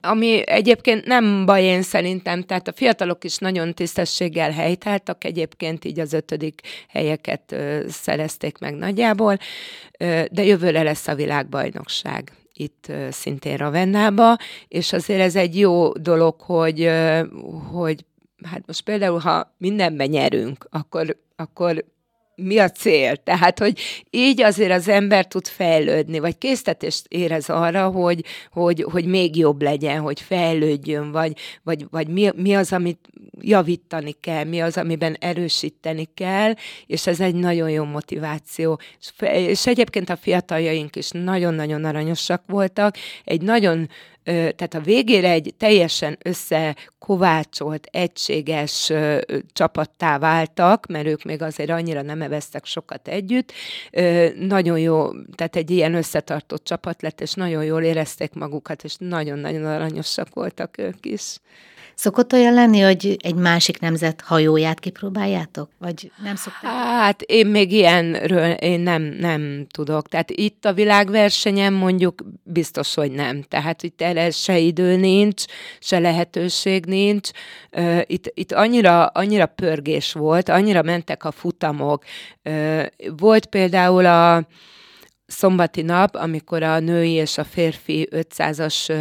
Ami 0.00 0.42
egyébként 0.46 1.04
nem 1.06 1.46
baj 1.46 1.62
én 1.62 1.82
szerintem, 1.82 2.42
tehát 2.42 2.68
a 2.68 2.72
fiatalok 2.72 3.24
is 3.24 3.36
nagyon 3.36 3.74
tisztességgel 3.74 4.50
helytáltak, 4.50 5.24
egyébként 5.24 5.84
így 5.84 6.00
az 6.00 6.12
ötödik 6.12 6.60
helyeket 6.88 7.56
szerezték 7.88 8.58
meg 8.58 8.74
nagyjából, 8.74 9.38
de 10.30 10.44
jövőre 10.44 10.82
lesz 10.82 11.08
a 11.08 11.14
világbajnokság 11.14 12.32
itt 12.52 12.92
szintén 13.10 13.56
Ravennába, 13.56 14.36
és 14.68 14.92
azért 14.92 15.20
ez 15.20 15.36
egy 15.36 15.58
jó 15.58 15.92
dolog, 15.92 16.40
hogy, 16.40 16.90
hogy 17.72 18.04
hát 18.42 18.62
most 18.66 18.82
például, 18.82 19.18
ha 19.18 19.54
mindenben 19.58 20.08
nyerünk, 20.08 20.66
akkor, 20.70 21.16
akkor 21.36 21.84
mi 22.36 22.58
a 22.58 22.70
cél. 22.70 23.16
Tehát, 23.16 23.58
hogy 23.58 23.78
így 24.10 24.42
azért 24.42 24.72
az 24.72 24.88
ember 24.88 25.26
tud 25.26 25.46
fejlődni, 25.46 26.18
vagy 26.18 26.38
késztetést 26.38 27.06
érez 27.08 27.48
arra, 27.48 27.88
hogy, 27.88 28.24
hogy, 28.52 28.86
hogy 28.90 29.04
még 29.04 29.36
jobb 29.36 29.62
legyen, 29.62 30.00
hogy 30.00 30.20
fejlődjön, 30.20 31.12
vagy, 31.12 31.32
vagy, 31.62 31.86
vagy 31.90 32.08
mi, 32.08 32.30
mi 32.36 32.54
az, 32.54 32.72
amit 32.72 33.08
javítani 33.40 34.14
kell, 34.20 34.44
mi 34.44 34.60
az, 34.60 34.76
amiben 34.76 35.16
erősíteni 35.20 36.08
kell, 36.14 36.52
és 36.86 37.06
ez 37.06 37.20
egy 37.20 37.34
nagyon 37.34 37.70
jó 37.70 37.84
motiváció. 37.84 38.80
És, 39.00 39.12
és 39.32 39.66
egyébként 39.66 40.10
a 40.10 40.16
fiataljaink 40.16 40.96
is 40.96 41.10
nagyon-nagyon 41.10 41.84
aranyosak 41.84 42.42
voltak, 42.46 42.96
egy 43.24 43.42
nagyon 43.42 43.88
tehát 44.24 44.74
a 44.74 44.80
végére 44.80 45.30
egy 45.30 45.54
teljesen 45.58 46.18
összekovácsolt, 46.22 47.88
egységes 47.90 48.92
csapattá 49.52 50.18
váltak, 50.18 50.86
mert 50.86 51.06
ők 51.06 51.22
még 51.22 51.42
azért 51.42 51.70
annyira 51.70 52.02
nem 52.02 52.22
eveztek 52.22 52.64
sokat 52.64 53.08
együtt. 53.08 53.52
Nagyon 54.38 54.78
jó, 54.78 55.10
tehát 55.34 55.56
egy 55.56 55.70
ilyen 55.70 55.94
összetartott 55.94 56.64
csapat 56.64 57.02
lett, 57.02 57.20
és 57.20 57.32
nagyon 57.32 57.64
jól 57.64 57.82
érezték 57.82 58.32
magukat, 58.32 58.84
és 58.84 58.94
nagyon-nagyon 58.98 59.64
aranyosak 59.64 60.34
voltak 60.34 60.78
ők 60.78 61.06
is. 61.06 61.36
Szokott 61.94 62.32
olyan 62.32 62.54
lenni, 62.54 62.80
hogy 62.80 63.16
egy 63.22 63.34
másik 63.34 63.80
nemzet 63.80 64.20
hajóját 64.20 64.80
kipróbáljátok? 64.80 65.70
Vagy 65.78 66.10
nem 66.22 66.34
szokták? 66.34 66.70
Hát 66.72 67.22
én 67.22 67.46
még 67.46 67.72
ilyenről 67.72 68.50
én 68.50 68.80
nem, 68.80 69.02
nem 69.02 69.66
tudok. 69.70 70.08
Tehát 70.08 70.30
itt 70.30 70.64
a 70.64 70.72
világversenyen 70.72 71.72
mondjuk 71.72 72.22
biztos, 72.42 72.94
hogy 72.94 73.10
nem. 73.10 73.42
Tehát 73.42 73.82
itt 73.82 74.02
erre 74.02 74.30
se 74.30 74.58
idő 74.58 74.96
nincs, 74.96 75.44
se 75.78 75.98
lehetőség 75.98 76.84
nincs. 76.84 77.30
Itt, 78.06 78.30
itt 78.34 78.52
annyira, 78.52 79.06
annyira 79.06 79.46
pörgés 79.46 80.12
volt, 80.12 80.48
annyira 80.48 80.82
mentek 80.82 81.24
a 81.24 81.30
futamok. 81.30 82.04
Volt 83.16 83.46
például 83.46 84.06
a 84.06 84.46
szombati 85.26 85.82
nap, 85.82 86.14
amikor 86.14 86.62
a 86.62 86.78
női 86.78 87.12
és 87.12 87.38
a 87.38 87.44
férfi 87.44 88.08
500-as 88.10 88.92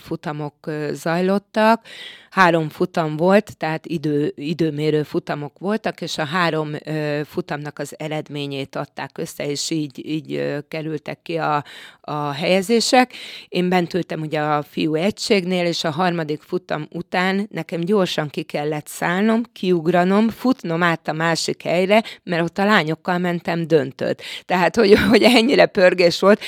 futamok 0.00 0.54
zajlottak, 0.92 1.86
három 2.34 2.68
futam 2.68 3.16
volt, 3.16 3.56
tehát 3.56 3.86
idő, 3.86 4.32
időmérő 4.36 5.02
futamok 5.02 5.58
voltak, 5.58 6.00
és 6.00 6.18
a 6.18 6.24
három 6.24 6.70
ö, 6.84 7.20
futamnak 7.24 7.78
az 7.78 7.94
eredményét 7.98 8.76
adták 8.76 9.18
össze, 9.18 9.50
és 9.50 9.70
így, 9.70 10.06
így 10.06 10.34
ö, 10.34 10.58
kerültek 10.68 11.22
ki 11.22 11.36
a, 11.36 11.64
a 12.00 12.30
helyezések. 12.30 13.12
Én 13.48 13.68
bent 13.68 13.94
ültem 13.94 14.20
ugye 14.20 14.40
a 14.40 14.62
fiú 14.62 14.94
egységnél, 14.94 15.66
és 15.66 15.84
a 15.84 15.90
harmadik 15.90 16.42
futam 16.42 16.88
után 16.90 17.48
nekem 17.50 17.80
gyorsan 17.80 18.28
ki 18.28 18.42
kellett 18.42 18.86
szállnom, 18.86 19.42
kiugranom, 19.52 20.28
futnom 20.28 20.82
át 20.82 21.08
a 21.08 21.12
másik 21.12 21.62
helyre, 21.62 22.02
mert 22.22 22.42
ott 22.42 22.58
a 22.58 22.64
lányokkal 22.64 23.18
mentem 23.18 23.66
döntőt. 23.66 24.22
Tehát, 24.44 24.76
hogy, 24.76 24.98
hogy 25.10 25.22
ennyire 25.22 25.66
pörgés 25.66 26.20
volt, 26.20 26.40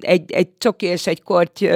egy, 0.00 0.32
egy 0.32 0.48
csoki 0.58 0.86
és 0.86 1.06
egy 1.06 1.22
korty 1.22 1.68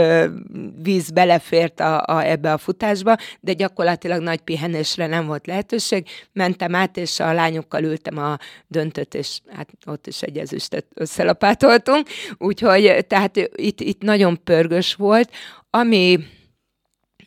víz 0.83 1.11
belefért 1.11 1.81
a, 1.81 2.03
a, 2.07 2.25
ebbe 2.25 2.53
a 2.53 2.59
futásba, 2.59 3.04
városba, 3.05 3.17
de 3.41 3.53
gyakorlatilag 3.53 4.23
nagy 4.23 4.41
pihenésre 4.41 5.07
nem 5.07 5.27
volt 5.27 5.47
lehetőség. 5.47 6.07
Mentem 6.33 6.75
át, 6.75 6.97
és 6.97 7.21
a 7.21 7.33
lányokkal 7.33 7.83
ültem 7.83 8.19
a 8.19 8.39
döntőt, 8.67 9.15
és 9.15 9.39
hát 9.51 9.69
ott 9.87 10.07
is 10.07 10.23
egy 10.23 10.39
ezüstet 10.39 10.87
összelapátoltunk. 10.95 12.09
Úgyhogy 12.39 13.07
tehát 13.09 13.37
itt, 13.55 13.81
itt 13.81 14.03
nagyon 14.03 14.41
pörgös 14.45 14.95
volt. 14.95 15.31
Ami 15.71 16.19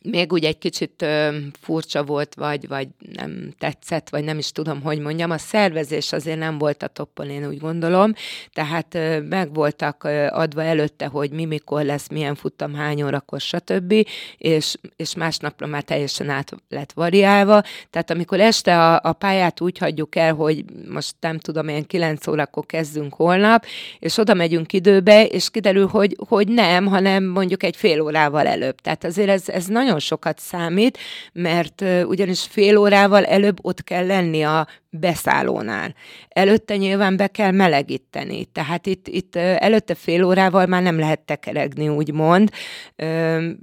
még 0.02 0.32
úgy 0.32 0.44
egy 0.44 0.58
kicsit 0.58 1.02
ö, 1.02 1.36
furcsa 1.60 2.04
volt, 2.04 2.34
vagy, 2.34 2.68
vagy 2.68 2.88
nem 3.12 3.54
tetszett, 3.58 4.08
vagy 4.08 4.24
nem 4.24 4.38
is 4.38 4.52
tudom, 4.52 4.82
hogy 4.82 4.98
mondjam. 4.98 5.30
A 5.30 5.38
szervezés 5.38 6.12
azért 6.12 6.38
nem 6.38 6.58
volt 6.58 6.82
a 6.82 6.86
toppon, 6.86 7.30
én 7.30 7.46
úgy 7.46 7.58
gondolom. 7.58 8.12
Tehát 8.52 8.94
ö, 8.94 9.20
meg 9.20 9.54
voltak 9.54 10.04
ö, 10.04 10.26
adva 10.26 10.62
előtte, 10.62 11.06
hogy 11.06 11.30
mi 11.30 11.44
mikor 11.44 11.84
lesz, 11.84 12.08
milyen 12.08 12.34
futam, 12.34 12.74
hány 12.74 13.02
órakor, 13.02 13.40
stb. 13.40 13.94
És, 14.38 14.74
és 14.96 15.14
másnapra 15.14 15.66
már 15.66 15.82
teljesen 15.82 16.28
át 16.28 16.52
lett 16.68 16.92
variálva. 16.92 17.62
Tehát 17.90 18.10
amikor 18.10 18.40
este 18.40 18.78
a, 18.78 19.00
a 19.02 19.12
pályát 19.12 19.60
úgy 19.60 19.78
hagyjuk 19.78 20.16
el, 20.16 20.34
hogy 20.34 20.64
most 20.88 21.14
nem 21.20 21.38
tudom, 21.38 21.68
ilyen 21.68 21.86
9 21.86 22.26
órakor 22.26 22.66
kezdünk 22.66 23.14
holnap, 23.14 23.64
és 23.98 24.18
oda 24.18 24.34
megyünk 24.34 24.72
időbe, 24.72 25.26
és 25.26 25.50
kiderül, 25.50 25.86
hogy, 25.86 26.16
hogy 26.28 26.48
nem, 26.48 26.86
hanem 26.86 27.24
mondjuk 27.24 27.62
egy 27.62 27.76
fél 27.76 28.00
órával 28.00 28.46
előbb. 28.46 28.80
Tehát 28.80 29.04
azért 29.04 29.28
ez, 29.28 29.48
ez 29.48 29.66
nagyon 29.66 29.87
nagyon 29.88 30.00
sokat 30.00 30.38
számít, 30.38 30.98
mert 31.32 31.84
ugyanis 32.04 32.42
fél 32.50 32.76
órával 32.76 33.24
előbb 33.24 33.58
ott 33.62 33.84
kell 33.84 34.06
lenni 34.06 34.42
a 34.42 34.66
beszállónál. 34.90 35.94
Előtte 36.28 36.76
nyilván 36.76 37.16
be 37.16 37.26
kell 37.26 37.50
melegíteni, 37.50 38.44
tehát 38.44 38.86
itt, 38.86 39.08
itt 39.08 39.36
előtte 39.36 39.94
fél 39.94 40.24
órával 40.24 40.66
már 40.66 40.82
nem 40.82 40.98
lehet 40.98 41.20
tekeregni, 41.20 41.88
úgymond, 41.88 42.50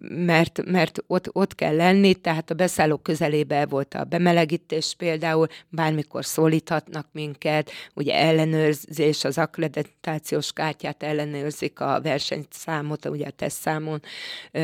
mert, 0.09 0.61
mert 0.65 1.03
ott, 1.07 1.29
ott 1.31 1.55
kell 1.55 1.75
lenni, 1.75 2.13
tehát 2.13 2.51
a 2.51 2.53
beszálló 2.53 2.97
közelébe 2.97 3.65
volt 3.65 3.93
a 3.93 4.03
bemelegítés 4.03 4.95
például, 4.97 5.47
bármikor 5.69 6.25
szólíthatnak 6.25 7.07
minket, 7.11 7.71
ugye 7.93 8.13
ellenőrzés, 8.13 9.23
az 9.23 9.37
akkreditációs 9.37 10.53
kártyát 10.53 11.03
ellenőrzik, 11.03 11.79
a 11.79 11.99
versenyszámot, 12.03 13.05
ugye 13.05 13.25
a 13.27 13.31
tesztszámon 13.31 14.01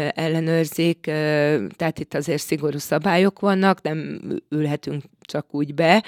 ellenőrzik, 0.09 0.99
tehát 1.75 1.99
itt 1.99 2.13
azért 2.13 2.41
szigorú 2.41 2.77
szabályok 2.77 3.39
vannak, 3.39 3.81
nem 3.81 4.21
ülhetünk 4.49 5.03
csak 5.31 5.53
úgy 5.53 5.73
be, 5.73 6.03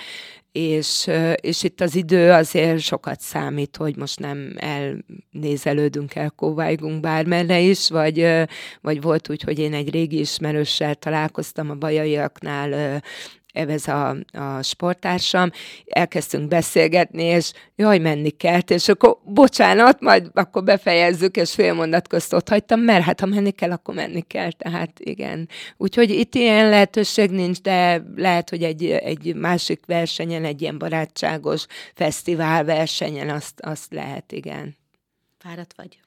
és, 0.51 1.09
és 1.35 1.63
itt 1.63 1.81
az 1.81 1.95
idő 1.95 2.31
azért 2.31 2.79
sokat 2.79 3.19
számít, 3.19 3.77
hogy 3.77 3.95
most 3.95 4.19
nem 4.19 4.55
elnézelődünk, 4.55 6.15
elkóvájgunk 6.15 6.99
bármerre 6.99 7.59
is, 7.59 7.89
vagy, 7.89 8.27
vagy 8.81 9.01
volt 9.01 9.29
úgy, 9.29 9.41
hogy 9.41 9.59
én 9.59 9.73
egy 9.73 9.89
régi 9.89 10.19
ismerőssel 10.19 10.95
találkoztam 10.95 11.69
a 11.69 11.75
bajaiaknál 11.75 13.01
ez 13.53 13.87
a, 13.87 14.15
a 14.31 14.61
sportársam, 14.61 15.51
elkezdtünk 15.85 16.47
beszélgetni, 16.47 17.23
és 17.23 17.51
jaj, 17.75 17.97
menni 17.97 18.29
kell, 18.29 18.59
és 18.67 18.87
akkor 18.87 19.17
bocsánat, 19.23 19.99
majd 19.99 20.29
akkor 20.33 20.63
befejezzük, 20.63 21.35
és 21.35 21.53
fél 21.53 21.73
mondat 21.73 22.07
közt 22.07 22.33
ott 22.33 22.49
hagytam, 22.49 22.79
mert 22.79 23.03
hát 23.03 23.19
ha 23.19 23.25
menni 23.25 23.51
kell, 23.51 23.71
akkor 23.71 23.95
menni 23.95 24.21
kell, 24.21 24.51
tehát 24.51 24.99
igen. 24.99 25.49
Úgyhogy 25.77 26.09
itt 26.09 26.35
ilyen 26.35 26.69
lehetőség 26.69 27.29
nincs, 27.29 27.61
de 27.61 28.03
lehet, 28.15 28.49
hogy 28.49 28.63
egy, 28.63 28.85
egy 28.85 29.35
másik 29.35 29.85
versenyen, 29.85 30.45
egy 30.45 30.61
ilyen 30.61 30.77
barátságos 30.77 31.65
fesztivál 31.93 32.63
versenyen 32.63 33.29
azt, 33.29 33.59
azt 33.59 33.93
lehet, 33.93 34.31
igen. 34.31 34.75
Fáradt 35.39 35.73
vagy? 35.75 35.99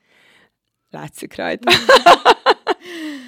Látszik 0.90 1.36
rajta. 1.36 1.72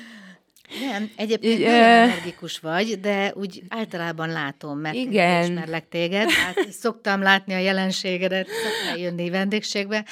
Nem, 0.91 1.11
egyébként 1.17 1.59
nagyon 1.59 1.75
energikus 1.75 2.59
vagy, 2.59 3.01
de 3.01 3.33
úgy 3.35 3.63
általában 3.69 4.29
látom, 4.29 4.79
mert 4.79 4.95
Igen. 4.95 5.43
ismerlek 5.43 5.89
téged, 5.89 6.31
hát 6.31 6.71
szoktam 6.83 7.23
látni 7.23 7.54
a 7.54 7.59
jelenségedet, 7.59 8.47
szoktam 8.47 9.02
jönni 9.02 9.31
vendégségbe, 9.31 10.04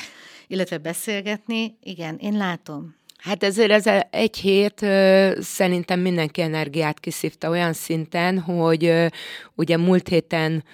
illetve 0.46 0.78
beszélgetni. 0.78 1.76
Igen, 1.82 2.16
én 2.20 2.36
látom. 2.36 2.94
Hát 3.16 3.42
ezért 3.42 3.70
ez 3.70 4.02
egy 4.10 4.36
hét 4.36 4.82
ö, 4.82 5.30
szerintem 5.40 6.00
mindenki 6.00 6.40
energiát 6.40 7.00
kiszívta 7.00 7.48
olyan 7.48 7.72
szinten, 7.72 8.38
hogy 8.38 8.84
ö, 8.84 9.06
ugye 9.54 9.76
múlt 9.76 10.08
héten 10.08 10.64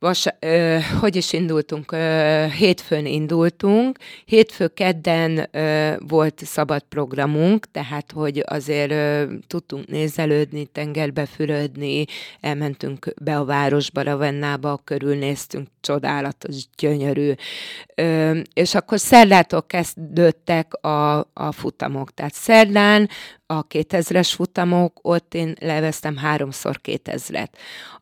Vas, 0.00 0.26
ö, 0.38 0.78
hogy 1.00 1.16
is 1.16 1.32
indultunk? 1.32 1.92
Ö, 1.92 2.44
hétfőn 2.56 3.06
indultunk. 3.06 3.98
Hétfő 4.24 4.68
kedden 4.68 5.48
ö, 5.50 5.94
volt 5.98 6.40
szabad 6.44 6.82
programunk, 6.82 7.70
tehát 7.70 8.12
hogy 8.12 8.42
azért 8.46 8.90
ö, 8.90 9.24
tudtunk 9.46 9.86
nézelődni, 9.86 10.64
tengerbe 10.66 11.26
fürödni, 11.26 12.04
elmentünk 12.40 13.14
be 13.22 13.36
a 13.36 13.44
városba, 13.44 14.02
Ravennába, 14.02 14.80
körülnéztünk, 14.84 15.68
csodálatos, 15.80 16.56
gyönyörű. 16.76 17.32
Ö, 17.94 18.38
és 18.52 18.74
akkor 18.74 19.00
szerdától 19.00 19.62
kezdődtek 19.62 20.74
a, 20.74 21.18
a 21.18 21.52
futamok. 21.52 22.14
Tehát 22.14 22.34
szerdán 22.34 23.08
a 23.50 23.66
2000-es 23.66 24.32
futamok, 24.34 24.98
ott 25.02 25.34
én 25.34 25.54
leveztem 25.60 26.16
háromszor 26.16 26.80
2000-et. 26.84 27.48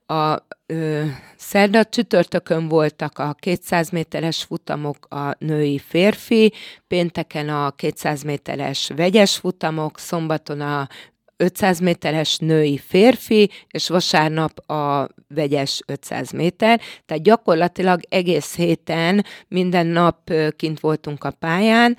A 0.06 0.42
ö, 0.66 1.04
szerda 1.36 1.84
csütörtökön 1.84 2.68
voltak 2.68 3.18
a 3.18 3.34
200 3.38 3.90
méteres 3.90 4.42
futamok 4.42 5.06
a 5.10 5.36
női 5.38 5.78
férfi, 5.78 6.52
pénteken 6.86 7.48
a 7.48 7.70
200 7.70 8.22
méteres 8.22 8.90
vegyes 8.96 9.36
futamok, 9.36 9.98
szombaton 9.98 10.60
a 10.60 10.88
500 11.36 11.80
méteres 11.80 12.36
női 12.36 12.78
férfi, 12.78 13.50
és 13.70 13.88
vasárnap 13.88 14.70
a 14.70 15.08
vegyes 15.28 15.80
500 15.86 16.30
méter. 16.30 16.80
Tehát 17.06 17.22
gyakorlatilag 17.22 18.00
egész 18.08 18.56
héten 18.56 19.24
minden 19.48 19.86
nap 19.86 20.32
kint 20.56 20.80
voltunk 20.80 21.24
a 21.24 21.30
pályán, 21.30 21.96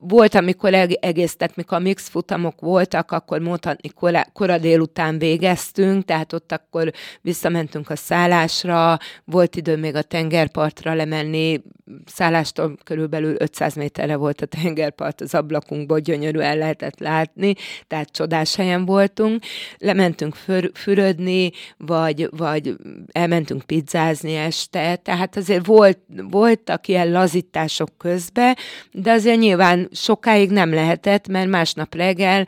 volt, 0.00 0.34
amikor 0.34 0.74
egész, 1.00 1.36
tehát 1.36 1.56
mikor 1.56 1.78
a 1.78 1.80
mix 1.80 2.08
futamok 2.08 2.60
voltak, 2.60 3.12
akkor 3.12 3.40
mondhatni 3.40 3.90
kora, 4.32 4.58
délután 4.58 5.18
végeztünk, 5.18 6.04
tehát 6.04 6.32
ott 6.32 6.52
akkor 6.52 6.92
visszamentünk 7.20 7.90
a 7.90 7.96
szállásra, 7.96 8.98
volt 9.24 9.56
idő 9.56 9.76
még 9.76 9.94
a 9.94 10.02
tengerpartra 10.02 10.94
lemenni, 10.94 11.62
szállástól 12.06 12.76
körülbelül 12.84 13.34
500 13.38 13.74
méterre 13.74 14.16
volt 14.16 14.40
a 14.40 14.46
tengerpart, 14.46 15.20
az 15.20 15.34
ablakunkból 15.34 15.98
gyönyörűen 15.98 16.58
lehetett 16.58 16.98
látni, 16.98 17.54
tehát 17.86 18.10
csodás 18.10 18.56
helyen 18.56 18.84
voltunk. 18.84 19.42
Lementünk 19.78 20.34
för, 20.34 20.70
fürödni, 20.74 21.50
vagy, 21.76 22.28
vagy 22.36 22.76
elmentünk 23.12 23.62
pizzázni 23.62 24.34
este, 24.34 24.96
tehát 24.96 25.36
azért 25.36 25.66
volt, 25.66 25.98
voltak 26.30 26.88
ilyen 26.88 27.10
lazítások 27.10 27.98
közben, 27.98 28.56
de 28.92 29.12
azért 29.12 29.38
nyilván 29.38 29.87
sokáig 29.92 30.50
nem 30.50 30.74
lehetett, 30.74 31.28
mert 31.28 31.48
másnap 31.48 31.94
reggel 31.94 32.46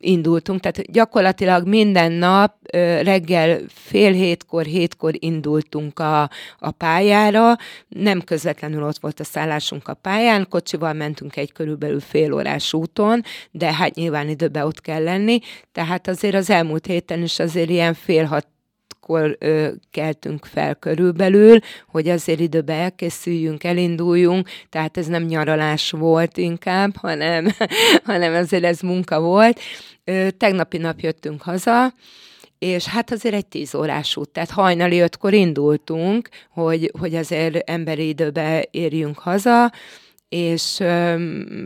indultunk, 0.00 0.60
tehát 0.60 0.92
gyakorlatilag 0.92 1.66
minden 1.66 2.12
nap 2.12 2.54
reggel 3.02 3.60
fél 3.68 4.12
hétkor, 4.12 4.64
hétkor 4.64 5.14
indultunk 5.18 5.98
a, 5.98 6.30
a 6.58 6.70
pályára, 6.70 7.56
nem 7.88 8.20
közvetlenül 8.20 8.82
ott 8.82 8.98
volt 8.98 9.20
a 9.20 9.24
szállásunk 9.24 9.88
a 9.88 9.94
pályán, 9.94 10.46
kocsival 10.48 10.92
mentünk 10.92 11.36
egy 11.36 11.52
körülbelül 11.52 12.00
fél 12.00 12.32
órás 12.32 12.72
úton, 12.72 13.22
de 13.50 13.72
hát 13.72 13.94
nyilván 13.94 14.28
időben 14.28 14.66
ott 14.66 14.80
kell 14.80 15.02
lenni, 15.02 15.38
tehát 15.72 16.08
azért 16.08 16.34
az 16.34 16.50
elmúlt 16.50 16.86
héten 16.86 17.22
is 17.22 17.38
azért 17.38 17.70
ilyen 17.70 17.94
fél 17.94 18.24
hat 18.24 18.46
akkor 19.10 19.36
ö, 19.38 19.68
keltünk 19.90 20.44
fel 20.44 20.74
körülbelül, 20.74 21.58
hogy 21.86 22.08
azért 22.08 22.40
időben 22.40 22.78
elkészüljünk, 22.78 23.64
elinduljunk, 23.64 24.48
tehát 24.68 24.96
ez 24.96 25.06
nem 25.06 25.22
nyaralás 25.22 25.90
volt 25.90 26.36
inkább, 26.36 26.96
hanem, 26.96 27.48
hanem 28.04 28.34
azért 28.34 28.64
ez 28.64 28.80
munka 28.80 29.20
volt. 29.20 29.60
Ö, 30.04 30.28
tegnapi 30.30 30.78
nap 30.78 31.00
jöttünk 31.00 31.42
haza, 31.42 31.94
és 32.58 32.86
hát 32.86 33.10
azért 33.12 33.34
egy 33.34 33.46
tíz 33.46 33.74
órás 33.74 34.16
út, 34.16 34.28
tehát 34.28 34.50
hajnali 34.50 35.00
ötkor 35.00 35.32
indultunk, 35.32 36.28
hogy, 36.50 36.92
hogy 36.98 37.14
azért 37.14 37.70
emberi 37.70 38.08
időbe 38.08 38.66
érjünk 38.70 39.18
haza, 39.18 39.72
és 40.30 40.74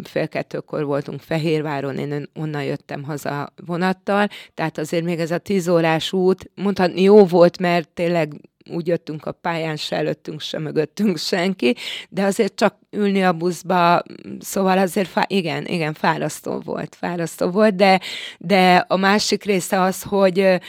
fél 0.03 0.29
kettőkor 0.29 0.85
voltunk 0.85 1.21
Fehérváron, 1.21 1.99
én 1.99 2.29
onnan 2.35 2.65
jöttem 2.65 3.03
haza 3.03 3.53
vonattal, 3.67 4.29
tehát 4.55 4.79
azért 4.79 5.05
még 5.05 5.21
ez 5.21 5.31
a 5.31 5.39
tíz 5.39 5.69
órás 5.69 6.13
út, 6.13 6.51
mondhatni 6.55 7.03
jó 7.03 7.25
volt, 7.25 7.59
mert 7.59 7.89
tényleg 7.89 8.33
úgy 8.71 8.87
jöttünk 8.87 9.27
a 9.27 9.33
pályán, 9.33 9.77
se 9.77 9.97
előttünk, 9.97 10.41
se 10.41 10.59
mögöttünk 10.59 11.19
senki, 11.19 11.77
de 12.09 12.25
azért 12.25 12.55
csak 12.55 12.79
ülni 12.91 13.25
a 13.25 13.33
buszba, 13.33 14.03
szóval 14.41 14.79
azért 14.79 15.09
fá- 15.09 15.31
igen, 15.31 15.67
igen, 15.67 15.93
fárasztó 15.93 16.61
volt, 16.61 16.95
fárasztó 16.95 17.51
volt, 17.51 17.75
de, 17.75 18.01
de 18.39 18.85
a 18.89 18.97
másik 18.97 19.45
része 19.45 19.81
az, 19.81 20.03
hogy 20.03 20.61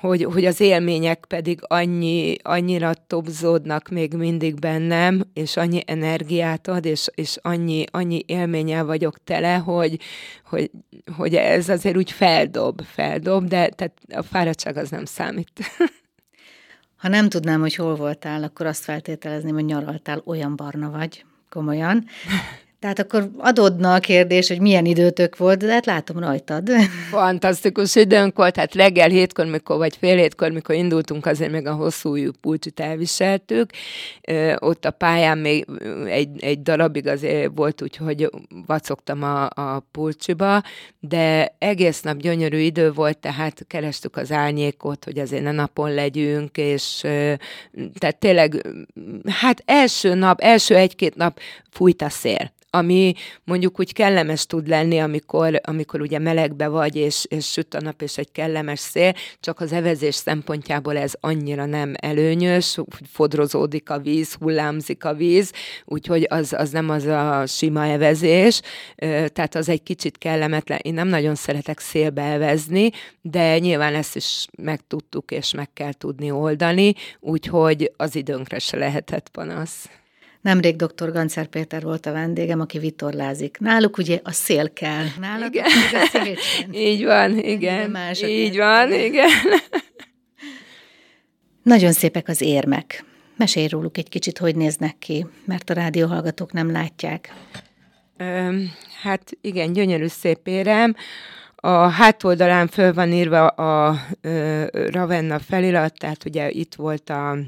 hogy, 0.00 0.24
hogy 0.24 0.44
az 0.44 0.60
élmények 0.60 1.24
pedig 1.28 1.60
annyi, 1.62 2.36
annyira 2.42 2.92
topzódnak 3.06 3.88
még 3.88 4.14
mindig 4.14 4.58
bennem, 4.58 5.22
és 5.32 5.56
annyi 5.56 5.82
energiát 5.86 6.68
ad, 6.68 6.84
és, 6.84 7.08
és 7.14 7.36
annyi, 7.42 7.84
annyi 7.90 8.22
élménnyel 8.26 8.84
vagyok 8.84 9.24
tele, 9.24 9.54
hogy, 9.54 10.00
hogy, 10.44 10.70
hogy 11.16 11.34
ez 11.34 11.68
azért 11.68 11.96
úgy 11.96 12.10
feldob, 12.10 12.82
feldob, 12.84 13.48
de 13.48 13.68
tehát 13.68 13.98
a 14.14 14.22
fáradtság 14.22 14.76
az 14.76 14.90
nem 14.90 15.04
számít. 15.04 15.50
Ha 16.96 17.08
nem 17.08 17.28
tudnám, 17.28 17.60
hogy 17.60 17.74
hol 17.74 17.96
voltál, 17.96 18.42
akkor 18.42 18.66
azt 18.66 18.84
feltételezném, 18.84 19.54
hogy 19.54 19.64
nyaraltál, 19.64 20.22
olyan 20.24 20.56
barna 20.56 20.90
vagy, 20.90 21.24
komolyan. 21.48 22.04
Tehát 22.80 22.98
akkor 22.98 23.30
adódna 23.36 23.94
a 23.94 23.98
kérdés, 23.98 24.48
hogy 24.48 24.60
milyen 24.60 24.84
időtök 24.84 25.36
volt, 25.36 25.58
de 25.58 25.72
hát 25.72 25.86
látom 25.86 26.18
rajtad. 26.18 26.70
Fantasztikus 27.10 27.96
időnk 27.96 28.36
volt, 28.36 28.56
hát 28.56 28.74
reggel 28.74 29.08
hétkor, 29.08 29.46
mikor, 29.46 29.76
vagy 29.76 29.96
fél 29.96 30.16
hétkor, 30.16 30.50
mikor 30.50 30.74
indultunk, 30.74 31.26
azért 31.26 31.50
még 31.50 31.66
a 31.66 31.74
hosszú 31.74 32.30
pulcsit 32.40 32.80
elviseltük. 32.80 33.70
Ott 34.58 34.84
a 34.84 34.90
pályán 34.90 35.38
még 35.38 35.66
egy, 36.06 36.42
egy 36.42 36.62
darabig 36.62 37.06
azért 37.06 37.50
volt 37.54 37.82
úgy, 37.82 37.96
hogy 37.96 38.30
vacogtam 38.66 39.22
a, 39.22 39.44
a 39.44 39.84
pulcsiba, 39.90 40.62
de 41.00 41.54
egész 41.58 42.00
nap 42.00 42.16
gyönyörű 42.16 42.58
idő 42.58 42.92
volt, 42.92 43.18
tehát 43.18 43.64
kerestük 43.66 44.16
az 44.16 44.32
árnyékot, 44.32 45.04
hogy 45.04 45.18
azért 45.18 45.42
ne 45.42 45.52
napon 45.52 45.94
legyünk, 45.94 46.56
és 46.56 47.00
tehát 47.98 48.18
tényleg, 48.18 48.66
hát 49.26 49.62
első 49.64 50.14
nap, 50.14 50.40
első 50.40 50.74
egy-két 50.74 51.14
nap 51.14 51.40
fújt 51.70 52.02
a 52.02 52.08
szél 52.08 52.56
ami 52.70 53.14
mondjuk 53.44 53.80
úgy 53.80 53.92
kellemes 53.92 54.46
tud 54.46 54.68
lenni, 54.68 54.98
amikor, 54.98 55.60
amikor 55.62 56.00
ugye 56.00 56.18
melegbe 56.18 56.68
vagy, 56.68 56.96
és, 56.96 57.24
és 57.28 57.50
süt 57.50 57.74
a 57.74 57.80
nap, 57.80 58.02
és 58.02 58.18
egy 58.18 58.32
kellemes 58.32 58.78
szél, 58.78 59.14
csak 59.40 59.60
az 59.60 59.72
evezés 59.72 60.14
szempontjából 60.14 60.96
ez 60.96 61.12
annyira 61.20 61.64
nem 61.64 61.94
előnyös, 61.96 62.78
fodrozódik 63.10 63.90
a 63.90 63.98
víz, 63.98 64.34
hullámzik 64.34 65.04
a 65.04 65.14
víz, 65.14 65.52
úgyhogy 65.84 66.26
az, 66.28 66.52
az 66.52 66.70
nem 66.70 66.90
az 66.90 67.04
a 67.04 67.46
sima 67.46 67.86
evezés, 67.86 68.60
tehát 69.32 69.54
az 69.54 69.68
egy 69.68 69.82
kicsit 69.82 70.18
kellemetlen. 70.18 70.78
Én 70.82 70.94
nem 70.94 71.08
nagyon 71.08 71.34
szeretek 71.34 71.78
szélbe 71.78 72.22
evezni, 72.22 72.90
de 73.22 73.58
nyilván 73.58 73.94
ezt 73.94 74.16
is 74.16 74.46
megtudtuk, 74.62 75.30
és 75.30 75.52
meg 75.52 75.72
kell 75.72 75.92
tudni 75.92 76.30
oldani, 76.30 76.94
úgyhogy 77.20 77.92
az 77.96 78.16
időnkre 78.16 78.58
se 78.58 78.76
lehetett 78.76 79.28
panasz. 79.28 79.88
Nemrég 80.40 80.76
dr. 80.76 81.12
Gancer 81.12 81.46
Péter 81.46 81.82
volt 81.82 82.06
a 82.06 82.12
vendégem, 82.12 82.60
aki 82.60 82.78
vitorlázik. 82.78 83.58
Náluk 83.60 83.98
ugye 83.98 84.20
a 84.22 84.32
szél 84.32 84.72
kell. 84.72 85.04
Náluk 85.20 85.54
igen. 85.54 85.64
a 85.92 86.72
Így 86.72 87.04
van, 87.04 87.38
igen. 87.38 87.96
Így 88.22 88.56
van, 88.56 88.92
igen. 88.92 89.30
Nagyon 91.62 91.92
szépek 91.92 92.28
az 92.28 92.40
érmek. 92.40 93.04
Mesélj 93.36 93.68
róluk 93.68 93.98
egy 93.98 94.08
kicsit, 94.08 94.38
hogy 94.38 94.56
néznek 94.56 94.98
ki, 94.98 95.26
mert 95.44 95.70
a 95.70 95.74
rádióhallgatók 95.74 96.52
nem 96.52 96.70
látják. 96.70 97.34
Ö, 98.16 98.62
hát 99.02 99.30
igen, 99.40 99.72
gyönyörű 99.72 100.06
szép 100.06 100.46
érem. 100.46 100.94
A 101.56 101.88
hátoldalán 101.88 102.66
föl 102.66 102.92
van 102.92 103.12
írva 103.12 103.46
a, 103.46 103.88
a 103.88 104.00
Ravenna 104.72 105.38
felirat, 105.38 105.98
tehát 105.98 106.24
ugye 106.24 106.50
itt 106.50 106.74
volt 106.74 107.10
a 107.10 107.38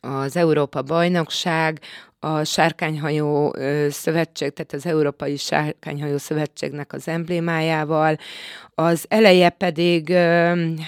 az 0.00 0.36
Európa 0.36 0.82
Bajnokság, 0.82 1.80
a 2.20 2.44
Sárkányhajó 2.44 3.54
Szövetség, 3.90 4.52
tehát 4.52 4.72
az 4.72 4.86
Európai 4.86 5.36
Sárkányhajó 5.36 6.18
Szövetségnek 6.18 6.92
az 6.92 7.08
emblémájával. 7.08 8.16
Az 8.74 9.04
eleje 9.08 9.48
pedig, 9.48 10.12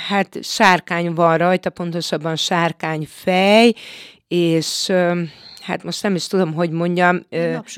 hát 0.09 0.39
sárkány 0.43 1.15
van 1.15 1.39
rajta, 1.39 1.71
pontosabban 1.71 2.37
sárkányfej, 2.37 3.75
és 4.29 4.93
hát 5.71 5.85
most 5.85 6.03
nem 6.03 6.15
is 6.15 6.27
tudom, 6.27 6.55
hogy 6.55 6.71
mondjam. 6.71 7.27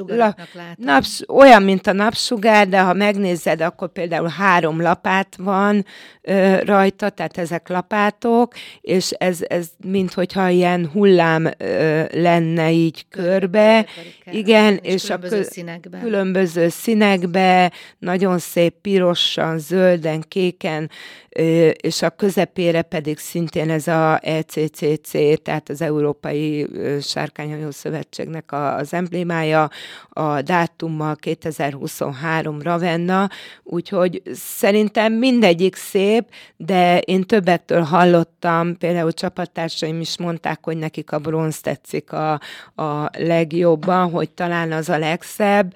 La, 0.07 0.35
napsz, 0.77 1.21
olyan, 1.29 1.63
mint 1.63 1.87
a 1.87 1.93
napsugár, 1.93 2.69
de 2.69 2.81
ha 2.81 2.93
megnézed, 2.93 3.61
akkor 3.61 3.93
például 3.93 4.29
három 4.29 4.81
lapát 4.81 5.37
van 5.37 5.85
ö, 6.23 6.57
rajta, 6.65 7.11
tehát 7.11 7.39
ezek 7.39 7.69
lapátok, 7.69 8.53
és 8.81 9.11
ez, 9.11 9.39
ez 9.49 9.69
minthogyha 9.85 10.49
ilyen 10.49 10.91
hullám 10.93 11.49
ö, 11.59 12.03
lenne 12.13 12.71
így 12.71 13.07
körbe. 13.09 13.87
Igen, 14.31 14.79
és, 14.83 14.95
és 14.95 15.03
különböző 15.03 15.37
a 15.37 15.43
kö, 15.43 15.49
színekben. 15.51 16.01
különböző 16.01 16.69
színekbe, 16.69 17.73
nagyon 17.99 18.39
szép 18.39 18.75
pirosan, 18.81 19.59
zölden, 19.59 20.25
kéken, 20.29 20.91
ö, 21.29 21.69
és 21.69 22.03
a 22.03 22.11
közepére 22.11 22.83
pedig 22.83 23.19
szintén 23.19 23.71
ez 23.71 23.87
a 23.87 24.21
ECCC, 24.23 25.43
tehát 25.43 25.69
az 25.69 25.81
Európai 25.81 26.67
Sárkányhajó 27.01 27.71
Szövetségnek 27.83 28.53
a, 28.53 28.77
az 28.77 28.95
emblémája, 28.95 29.71
a 30.09 30.43
dátummal 30.43 31.17
2023 31.17 32.63
Ravenna, 32.63 33.29
úgyhogy 33.63 34.23
szerintem 34.35 35.13
mindegyik 35.13 35.77
szép, 35.77 36.29
de 36.57 36.99
én 36.99 37.23
többektől 37.23 37.83
hallottam, 37.83 38.77
például 38.77 39.13
csapattársaim 39.13 40.01
is 40.01 40.19
mondták, 40.19 40.65
hogy 40.65 40.77
nekik 40.77 41.13
a 41.13 41.19
bronz 41.19 41.61
tetszik 41.61 42.13
a, 42.13 42.33
a 42.75 43.11
legjobban, 43.19 44.11
hogy 44.11 44.31
talán 44.31 44.73
az 44.73 44.89
a 44.89 44.99
legszebb, 44.99 45.75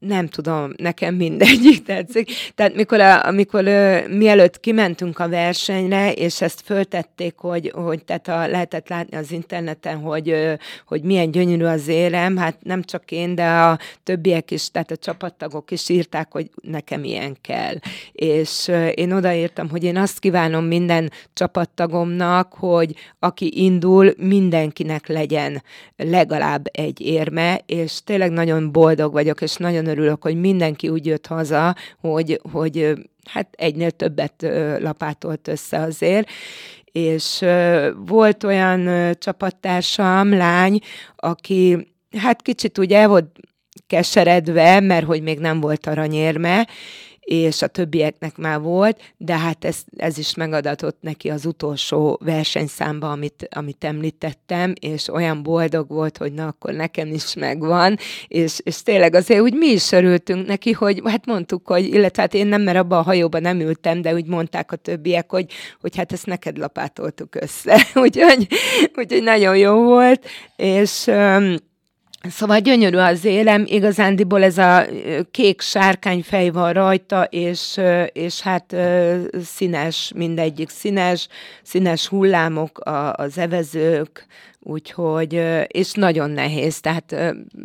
nem 0.00 0.26
tudom, 0.28 0.72
nekem 0.76 1.14
mindegyik 1.14 1.82
tetszik. 1.86 2.30
Tehát 2.54 2.74
mikor, 2.74 3.00
a, 3.00 3.26
amikor 3.26 3.66
ö, 3.66 4.08
mielőtt 4.08 4.60
kimentünk 4.60 5.18
a 5.18 5.28
versenyre, 5.28 6.12
és 6.12 6.40
ezt 6.40 6.60
föltették, 6.64 7.34
hogy, 7.36 7.72
hogy 7.74 8.04
tehát 8.04 8.28
a, 8.28 8.46
lehetett 8.46 8.88
látni 8.88 9.16
az 9.16 9.32
interneten, 9.32 9.98
hogy, 9.98 10.30
ö, 10.30 10.52
hogy 10.86 11.02
milyen 11.02 11.30
gyönyörű 11.30 11.64
az 11.64 11.88
érem, 11.88 12.36
hát 12.36 12.56
nem 12.62 12.82
csak 12.82 13.10
én, 13.10 13.34
de 13.34 13.46
a 13.46 13.78
többiek 14.02 14.50
is, 14.50 14.70
tehát 14.70 14.90
a 14.90 14.96
csapattagok 14.96 15.70
is 15.70 15.88
írták, 15.88 16.32
hogy 16.32 16.50
nekem 16.62 17.04
ilyen 17.04 17.36
kell. 17.40 17.74
És 18.12 18.68
ö, 18.68 18.86
én 18.86 19.12
odaírtam, 19.12 19.68
hogy 19.68 19.84
én 19.84 19.96
azt 19.96 20.18
kívánom 20.18 20.64
minden 20.64 21.12
csapattagomnak, 21.32 22.52
hogy 22.52 22.94
aki 23.18 23.64
indul, 23.64 24.14
mindenkinek 24.16 25.06
legyen 25.06 25.62
legalább 25.96 26.66
egy 26.72 27.00
érme, 27.00 27.60
és 27.66 28.04
tényleg 28.04 28.30
nagyon 28.30 28.72
boldog 28.72 29.12
vagyok, 29.12 29.40
és 29.40 29.56
nagyon 29.56 29.88
örülök, 29.90 30.22
hogy 30.22 30.40
mindenki 30.40 30.88
úgy 30.88 31.06
jött 31.06 31.26
haza, 31.26 31.76
hogy, 32.00 32.40
hogy 32.52 32.92
hát 33.24 33.48
egynél 33.50 33.90
többet 33.90 34.46
lapátolt 34.78 35.48
össze 35.48 35.78
azért, 35.78 36.28
és 36.84 37.44
volt 38.06 38.44
olyan 38.44 39.14
csapattársam, 39.18 40.32
lány, 40.32 40.78
aki 41.16 41.88
hát 42.18 42.42
kicsit 42.42 42.78
úgy 42.78 42.92
el 42.92 43.08
volt 43.08 43.26
keseredve, 43.86 44.80
mert 44.80 45.06
hogy 45.06 45.22
még 45.22 45.38
nem 45.38 45.60
volt 45.60 45.86
aranyérme, 45.86 46.68
és 47.30 47.62
a 47.62 47.66
többieknek 47.66 48.36
már 48.36 48.60
volt, 48.60 49.00
de 49.16 49.38
hát 49.38 49.64
ez, 49.64 49.78
ez 49.96 50.18
is 50.18 50.34
megadatott 50.34 50.96
neki 51.00 51.30
az 51.30 51.46
utolsó 51.46 52.18
versenyszámba, 52.24 53.10
amit, 53.10 53.48
amit 53.50 53.84
említettem, 53.84 54.72
és 54.80 55.08
olyan 55.08 55.42
boldog 55.42 55.88
volt, 55.88 56.16
hogy 56.16 56.32
na, 56.32 56.46
akkor 56.46 56.72
nekem 56.72 57.12
is 57.12 57.34
megvan, 57.34 57.96
és, 58.28 58.60
és 58.62 58.82
tényleg 58.82 59.14
azért 59.14 59.40
úgy 59.40 59.54
mi 59.54 59.66
is 59.66 59.92
örültünk 59.92 60.46
neki, 60.46 60.72
hogy 60.72 61.02
hát 61.04 61.26
mondtuk, 61.26 61.66
hogy, 61.66 61.84
illetve 61.84 62.22
hát 62.22 62.34
én 62.34 62.46
nem, 62.46 62.62
mert 62.62 62.78
abban 62.78 62.98
a 62.98 63.02
hajóban 63.02 63.42
nem 63.42 63.60
ültem, 63.60 64.02
de 64.02 64.14
úgy 64.14 64.26
mondták 64.26 64.72
a 64.72 64.76
többiek, 64.76 65.30
hogy, 65.30 65.52
hogy 65.80 65.96
hát 65.96 66.12
ezt 66.12 66.26
neked 66.26 66.58
lapátoltuk 66.58 67.34
össze, 67.34 67.86
úgyhogy, 68.04 68.46
úgyhogy 68.96 69.22
nagyon 69.22 69.56
jó 69.56 69.82
volt, 69.82 70.26
és 70.56 71.10
Szóval 72.28 72.58
gyönyörű 72.58 72.96
az 72.96 73.24
élem, 73.24 73.64
igazándiból 73.66 74.42
ez 74.42 74.58
a 74.58 74.84
kék 75.30 75.60
sárkányfej 75.60 76.50
van 76.50 76.72
rajta, 76.72 77.24
és, 77.24 77.80
és 78.12 78.40
hát 78.40 78.76
színes, 79.44 80.12
mindegyik 80.14 80.68
színes, 80.68 81.28
színes 81.62 82.06
hullámok 82.06 82.80
az 83.12 83.38
evezők, 83.38 84.26
úgyhogy, 84.60 85.32
és 85.66 85.92
nagyon 85.92 86.30
nehéz, 86.30 86.80
tehát 86.80 87.16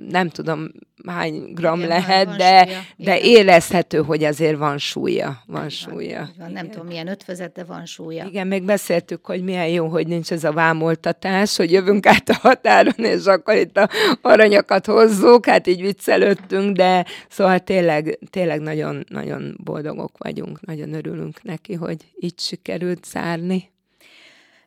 nem 0.10 0.30
tudom 0.30 0.72
hány 1.06 1.52
gram 1.54 1.78
Igen, 1.78 1.88
lehet, 1.88 2.36
de, 2.36 2.66
súlya. 2.66 2.80
de 2.98 3.20
érezhető, 3.20 3.98
hogy 3.98 4.24
azért 4.24 4.58
van 4.58 4.78
súlya. 4.78 5.42
Van 5.46 5.58
Igen, 5.58 5.70
súlya. 5.70 6.30
Van, 6.38 6.52
nem 6.52 6.70
tudom 6.70 6.88
milyen 6.88 7.08
ötvözet, 7.08 7.54
de 7.54 7.64
van 7.64 7.86
súlya. 7.86 8.26
Igen, 8.26 8.48
még 8.48 8.64
beszéltük, 8.64 9.26
hogy 9.26 9.44
milyen 9.44 9.68
jó, 9.68 9.88
hogy 9.88 10.08
nincs 10.08 10.32
ez 10.32 10.44
a 10.44 10.52
vámoltatás, 10.52 11.58
hogy 11.58 11.72
jövünk 11.72 12.06
át 12.06 12.30
a 12.30 12.38
határon, 12.42 13.06
és 13.06 13.26
akkor 13.26 13.56
itt 13.56 13.78
a 13.78 13.90
aranyakat 14.22 14.86
hozzuk, 14.86 15.46
hát 15.46 15.68
így 15.68 15.82
viccelődtünk, 15.82 16.76
de 16.76 17.06
szóval 17.30 17.60
tényleg, 17.60 18.20
tényleg 18.30 18.60
nagyon, 18.62 19.06
nagyon 19.10 19.58
boldogok 19.64 20.18
vagyunk, 20.18 20.66
nagyon 20.66 20.94
örülünk 20.94 21.44
neki, 21.44 21.74
hogy 21.74 21.98
így 22.20 22.40
sikerült 22.40 23.06
szárni. 23.06 23.74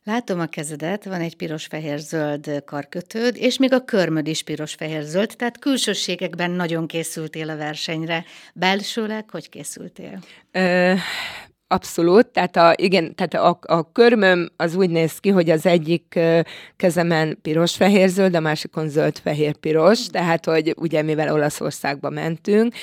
Látom 0.09 0.40
a 0.40 0.47
kezedet, 0.47 1.05
van 1.05 1.21
egy 1.21 1.37
piros-fehér-zöld 1.37 2.62
karkötőd, 2.64 3.37
és 3.37 3.59
még 3.59 3.73
a 3.73 3.85
körmöd 3.85 4.27
is 4.27 4.42
piros-fehér-zöld, 4.42 5.35
tehát 5.37 5.59
külsőségekben 5.59 6.51
nagyon 6.51 6.87
készültél 6.87 7.51
a 7.51 7.57
versenyre. 7.57 8.25
Belsőleg 8.55 9.31
hogy 9.31 9.49
készültél? 9.49 10.18
Ö, 10.53 10.94
Abszolút, 11.70 12.26
tehát 12.26 12.57
a, 12.57 12.72
igen, 12.76 13.14
tehát 13.14 13.35
a, 13.35 13.59
a 13.62 13.92
körmöm 13.92 14.48
az 14.57 14.74
úgy 14.74 14.90
néz 14.90 15.18
ki, 15.18 15.28
hogy 15.28 15.50
az 15.50 15.66
egyik 15.66 16.18
kezemen 16.76 17.38
piros-fehér-zöld, 17.42 18.37
a 18.37 18.40
másikon 18.40 18.88
zöld-fehér-piros, 18.88 20.07
tehát 20.07 20.44
hogy 20.44 20.74
ugye 20.76 21.02
mivel 21.02 21.33
Olaszországba 21.33 22.11
mentünk, 22.11 22.74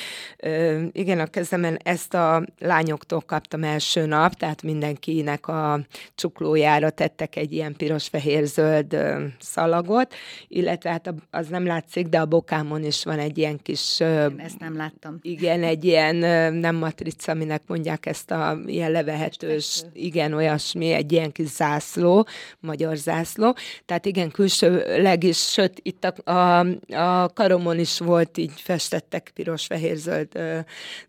igen, 0.91 1.19
a 1.19 1.25
kezemen 1.25 1.79
ezt 1.83 2.13
a 2.13 2.45
lányoktól 2.59 3.21
kaptam 3.21 3.63
első 3.63 4.05
nap, 4.05 4.33
tehát 4.33 4.61
mindenkinek 4.63 5.47
a 5.47 5.79
csuklójára 6.15 6.89
tettek 6.89 7.35
egy 7.35 7.53
ilyen 7.53 7.75
piros-fehér-zöld 7.75 8.97
szalagot, 9.39 10.13
illetve 10.47 10.89
hát 10.89 11.13
az 11.31 11.47
nem 11.47 11.65
látszik, 11.65 12.07
de 12.07 12.19
a 12.19 12.25
bokámon 12.25 12.83
is 12.83 13.03
van 13.03 13.19
egy 13.19 13.37
ilyen 13.37 13.59
kis... 13.63 13.99
Én 13.99 14.35
ezt 14.37 14.59
nem 14.59 14.75
láttam. 14.75 15.17
Igen, 15.21 15.63
egy 15.63 15.85
ilyen 15.85 16.15
nem 16.55 16.75
matrica, 16.75 17.31
aminek 17.31 17.61
mondják 17.67 18.05
ezt 18.05 18.31
a 18.31 18.57
ilyen 18.75 18.91
levehetős, 18.91 19.81
igen, 19.93 20.33
olyasmi, 20.33 20.91
egy 20.91 21.11
ilyen 21.11 21.31
kis 21.31 21.47
zászló, 21.47 22.27
magyar 22.59 22.95
zászló. 22.95 23.55
Tehát 23.85 24.05
igen, 24.05 24.31
külsőleg 24.31 25.23
is, 25.23 25.38
sőt, 25.38 25.79
itt 25.81 26.03
a, 26.03 26.31
a, 26.31 26.59
a 26.95 27.29
karomon 27.33 27.79
is 27.79 27.99
volt, 27.99 28.38
így 28.38 28.61
festettek 28.61 29.31
piros-fehér-zöld 29.33 30.27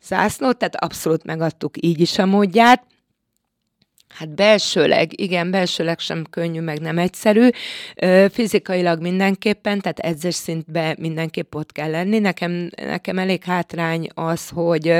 zászlót, 0.02 0.56
tehát 0.56 0.76
abszolút 0.76 1.24
megadtuk 1.24 1.74
így 1.80 2.00
is 2.00 2.18
a 2.18 2.26
módját. 2.26 2.84
Hát 4.08 4.34
belsőleg, 4.34 5.20
igen, 5.20 5.50
belsőleg 5.50 5.98
sem 5.98 6.24
könnyű, 6.30 6.60
meg 6.60 6.80
nem 6.80 6.98
egyszerű. 6.98 7.48
Fizikailag 8.28 9.00
mindenképpen, 9.00 9.80
tehát 9.80 9.98
edzés 9.98 10.34
szintben 10.34 10.96
mindenképp 10.98 11.54
ott 11.54 11.72
kell 11.72 11.90
lenni. 11.90 12.18
Nekem, 12.18 12.70
nekem 12.76 13.18
elég 13.18 13.44
hátrány 13.44 14.08
az, 14.14 14.48
hogy 14.48 14.94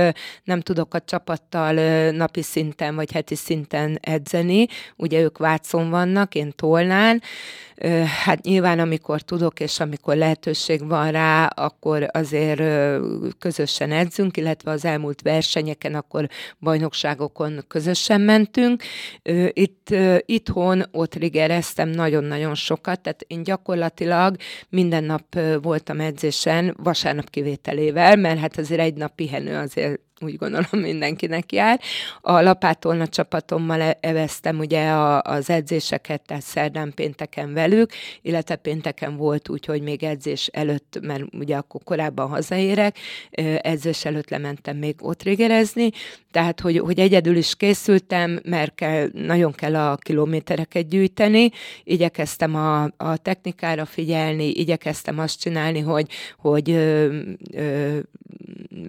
nem 0.45 0.61
tudok 0.61 0.95
a 0.95 1.01
csapattal 1.01 1.73
napi 2.11 2.43
szinten 2.43 2.95
vagy 2.95 3.13
heti 3.13 3.35
szinten 3.35 3.99
edzeni. 4.03 4.67
Ugye 4.97 5.21
ők 5.21 5.39
Vácon 5.39 5.91
vannak, 5.91 6.35
én 6.35 6.53
Tolnán. 6.57 7.23
Hát 8.25 8.43
nyilván, 8.43 8.79
amikor 8.79 9.21
tudok, 9.21 9.61
és 9.61 9.81
amikor 9.81 10.17
lehetőség 10.17 10.89
van 10.89 11.11
rá, 11.11 11.47
akkor 11.47 12.07
azért 12.13 12.63
közösen 13.39 13.93
edzünk, 13.93 14.37
illetve 14.37 14.71
az 14.71 14.85
elmúlt 14.85 15.23
versenyeken, 15.23 15.95
akkor 15.95 16.29
bajnokságokon 16.61 17.65
közösen 17.69 18.21
mentünk. 18.21 18.83
Itt 19.53 19.95
itthon 20.21 20.85
ott 20.93 21.15
rigereztem 21.15 21.89
nagyon-nagyon 21.89 22.55
sokat, 22.55 23.01
tehát 23.01 23.25
én 23.27 23.43
gyakorlatilag 23.43 24.37
minden 24.69 25.05
nap 25.05 25.39
voltam 25.63 26.01
edzésen, 26.01 26.77
vasárnap 26.83 27.31
kivételével, 27.31 28.17
mert 28.17 28.39
hát 28.39 28.59
azért 28.59 28.81
egy 28.81 28.95
nap 28.95 29.15
pihenő 29.15 29.57
azért 29.57 30.01
úgy 30.21 30.37
gondolom 30.37 30.81
mindenkinek 30.81 31.53
jár. 31.53 31.81
A 32.21 32.41
lapátolna 32.41 33.07
csapatommal 33.07 33.81
e- 33.81 33.99
eveztem 34.01 34.59
ugye 34.59 34.89
a, 34.89 35.23
az 35.23 35.51
edzéseket, 35.51 36.23
tehát 36.27 36.43
szerdán 36.43 36.93
pénteken 36.95 37.53
velük, 37.53 37.93
illetve 38.23 38.57
pénteken 38.57 39.17
volt 39.17 39.49
úgy, 39.49 39.65
hogy 39.65 39.83
még 39.83 40.03
edzés 40.03 40.47
előtt, 40.47 40.99
mert 41.03 41.23
ugye 41.33 41.57
akkor 41.57 41.81
korábban 41.85 42.29
hazaérek, 42.29 42.99
edzés 43.61 44.05
előtt 44.05 44.31
lementem 44.31 44.77
még 44.77 44.95
ott 45.01 45.23
rigerezni, 45.23 45.91
tehát 46.31 46.61
hogy, 46.61 46.79
hogy 46.79 46.99
egyedül 46.99 47.37
is 47.37 47.55
készültem, 47.55 48.41
mert 48.45 48.75
kell, 48.75 49.09
nagyon 49.13 49.53
kell 49.53 49.77
a 49.77 49.97
kilométereket 49.97 50.89
gyűjteni, 50.89 51.51
igyekeztem 51.85 52.55
a, 52.55 52.83
a 52.97 53.17
technikára 53.17 53.85
figyelni, 53.85 54.49
igyekeztem 54.49 55.19
azt 55.19 55.41
csinálni, 55.41 55.81
hogy, 55.81 56.09
hogy 56.39 56.71
ö, 56.71 57.19
ö, 57.53 57.99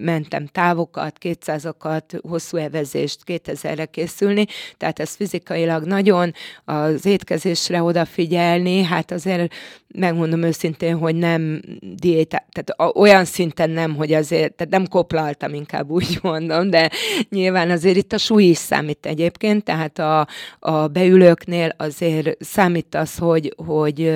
mentem 0.00 0.46
távokat, 0.46 1.17
200-akat, 1.20 2.20
hosszú 2.28 2.56
evezést 2.56 3.20
2000-re 3.26 3.84
készülni, 3.84 4.46
tehát 4.76 4.98
ez 4.98 5.14
fizikailag 5.14 5.84
nagyon 5.84 6.32
az 6.64 7.06
étkezésre 7.06 7.82
odafigyelni, 7.82 8.82
hát 8.82 9.10
azért 9.10 9.52
megmondom 9.94 10.42
őszintén, 10.42 10.96
hogy 10.96 11.14
nem 11.14 11.62
diéta, 11.80 12.42
tehát 12.52 12.96
olyan 12.96 13.24
szinten 13.24 13.70
nem, 13.70 13.94
hogy 13.94 14.12
azért, 14.12 14.54
tehát 14.54 14.72
nem 14.72 14.86
koplaltam, 14.86 15.54
inkább 15.54 15.90
úgy 15.90 16.18
mondom, 16.22 16.70
de 16.70 16.90
nyilván 17.30 17.70
azért 17.70 17.96
itt 17.96 18.12
a 18.12 18.18
súly 18.18 18.44
is 18.44 18.56
számít 18.56 19.06
egyébként, 19.06 19.64
tehát 19.64 19.98
a, 19.98 20.26
a 20.58 20.86
beülőknél 20.86 21.74
azért 21.76 22.44
számít 22.44 22.94
az, 22.94 23.16
hogy, 23.16 23.54
hogy 23.66 24.12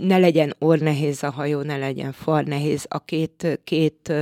ne 0.00 0.18
legyen 0.18 0.54
ornehéz 0.58 1.22
a 1.22 1.30
hajó, 1.30 1.62
ne 1.62 1.76
legyen 1.76 2.12
far 2.12 2.44
nehéz, 2.44 2.86
a 2.88 2.98
két, 2.98 3.60
két 3.64 4.12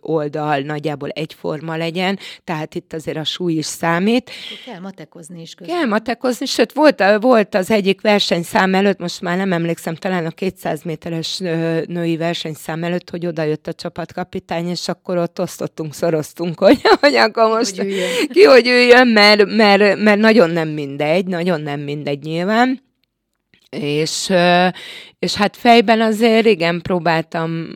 oldal 0.00 0.58
nagyjából 0.58 0.93
egyforma 1.02 1.76
legyen, 1.76 2.18
tehát 2.44 2.74
itt 2.74 2.92
azért 2.92 3.16
a 3.16 3.24
súly 3.24 3.52
is 3.52 3.66
számít. 3.66 4.30
Kell 4.64 4.80
matekozni 4.80 5.40
is 5.40 5.54
közben. 5.54 5.76
Kell 5.76 5.86
matekozni, 5.88 6.46
sőt 6.46 6.72
volt, 6.72 7.02
volt 7.20 7.54
az 7.54 7.70
egyik 7.70 8.00
versenyszám 8.00 8.74
előtt, 8.74 8.98
most 8.98 9.20
már 9.20 9.36
nem 9.36 9.52
emlékszem, 9.52 9.94
talán 9.94 10.26
a 10.26 10.30
200 10.30 10.82
méteres 10.82 11.38
női 11.86 12.16
versenyszám 12.16 12.84
előtt, 12.84 13.10
hogy 13.10 13.26
oda 13.26 13.42
jött 13.42 13.66
a 13.66 13.72
csapatkapitány, 13.72 14.68
és 14.68 14.88
akkor 14.88 15.16
ott 15.16 15.40
osztottunk, 15.40 15.94
szoroztunk, 15.94 16.58
hogy, 16.58 16.80
hogy 17.00 17.14
akkor 17.14 17.56
most 17.56 17.76
hogy 17.76 17.94
ki, 18.32 18.42
hogy 18.42 18.66
üljön, 18.66 19.08
mert, 19.08 19.44
mert, 19.46 19.98
mert 19.98 20.18
nagyon 20.18 20.50
nem 20.50 20.68
mindegy, 20.68 21.26
nagyon 21.26 21.60
nem 21.60 21.80
mindegy 21.80 22.22
nyilván. 22.22 22.82
És, 23.80 24.32
és 25.18 25.34
hát 25.34 25.56
fejben 25.56 26.00
azért 26.00 26.46
igen, 26.46 26.80
próbáltam 26.82 27.72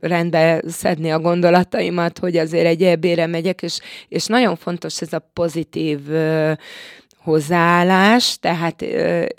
rendbe 0.00 0.62
szedni 0.68 1.10
a 1.10 1.18
gondolataimat, 1.18 2.18
hogy 2.18 2.36
azért 2.36 2.66
egy 2.66 2.82
ebére 2.82 3.26
megyek, 3.26 3.62
és, 3.62 3.80
és 4.08 4.26
nagyon 4.26 4.56
fontos 4.56 5.00
ez 5.00 5.12
a 5.12 5.30
pozitív 5.32 5.98
hozzáállás, 7.22 8.38
tehát 8.38 8.82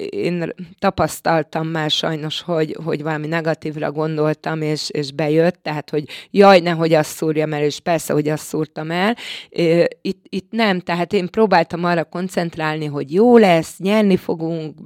én 0.09 0.53
tapasztaltam 0.79 1.67
már 1.67 1.91
sajnos, 1.91 2.41
hogy, 2.41 2.77
hogy 2.83 3.03
valami 3.03 3.27
negatívra 3.27 3.91
gondoltam, 3.91 4.61
és, 4.61 4.89
és 4.89 5.11
bejött, 5.11 5.59
tehát, 5.63 5.89
hogy 5.89 6.03
jaj, 6.31 6.59
nehogy 6.59 6.93
azt 6.93 7.15
szúrjam 7.15 7.53
el, 7.53 7.63
és 7.63 7.79
persze, 7.79 8.13
hogy 8.13 8.29
azt 8.29 8.45
szúrtam 8.45 8.91
el. 8.91 9.15
Itt, 10.01 10.25
itt 10.29 10.51
nem, 10.51 10.79
tehát 10.79 11.13
én 11.13 11.29
próbáltam 11.29 11.83
arra 11.83 12.03
koncentrálni, 12.03 12.85
hogy 12.85 13.13
jó 13.13 13.37
lesz, 13.37 13.77
nyerni 13.77 14.17
fogunk, 14.17 14.77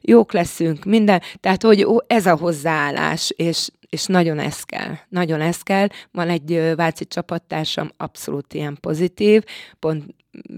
jók 0.00 0.32
leszünk, 0.32 0.84
minden, 0.84 1.22
tehát, 1.40 1.62
hogy 1.62 1.86
ez 2.06 2.26
a 2.26 2.36
hozzáállás, 2.36 3.32
és, 3.36 3.68
és 3.90 4.06
nagyon 4.06 4.38
ez 4.38 4.62
kell, 4.62 4.94
nagyon 5.08 5.40
ez 5.40 5.62
kell. 5.62 5.86
Van 6.12 6.28
egy 6.28 6.72
váci 6.76 7.04
csapattársam, 7.04 7.90
abszolút 7.96 8.54
ilyen 8.54 8.78
pozitív, 8.80 9.42
pont 9.78 10.04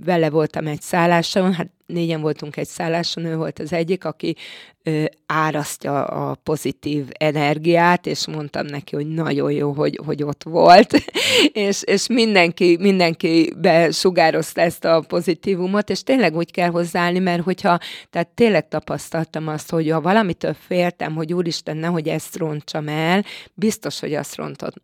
vele 0.05 0.31
voltam 0.31 0.66
egy 0.66 0.81
szálláson, 0.81 1.55
hát 1.55 1.71
négyen 1.92 2.20
voltunk 2.20 2.57
egy 2.57 2.68
szálláson, 2.68 3.24
ő 3.24 3.37
volt 3.37 3.59
az 3.59 3.72
egyik, 3.72 4.05
aki 4.05 4.37
ö, 4.83 5.05
árasztja 5.26 6.05
a 6.05 6.35
pozitív 6.35 7.05
energiát, 7.18 8.07
és 8.07 8.26
mondtam 8.26 8.66
neki, 8.66 8.94
hogy 8.94 9.07
nagyon 9.07 9.53
jó, 9.53 9.72
hogy, 9.72 10.00
hogy 10.07 10.22
ott 10.22 10.42
volt, 10.42 11.05
és, 11.53 11.83
és 11.83 12.07
mindenki, 12.07 12.76
mindenki 12.81 13.53
besugározta 13.57 14.61
ezt 14.61 14.85
a 14.85 15.05
pozitívumot, 15.09 15.90
és 15.90 16.03
tényleg 16.03 16.37
úgy 16.37 16.50
kell 16.50 16.70
hozzáállni, 16.70 17.18
mert 17.18 17.42
hogyha, 17.42 17.79
tehát 18.11 18.29
tényleg 18.29 18.68
tapasztaltam 18.68 19.48
azt, 19.48 19.70
hogy 19.70 19.90
ha 19.90 20.00
valamitől 20.00 20.55
féltem, 20.66 21.14
hogy 21.14 21.33
úristen, 21.33 21.76
nehogy 21.76 22.09
ezt 22.09 22.37
rontsam 22.37 22.88
el, 22.88 23.24
biztos, 23.55 24.00
hogy 24.00 24.14
azt 24.14 24.37
rontott. 24.37 24.74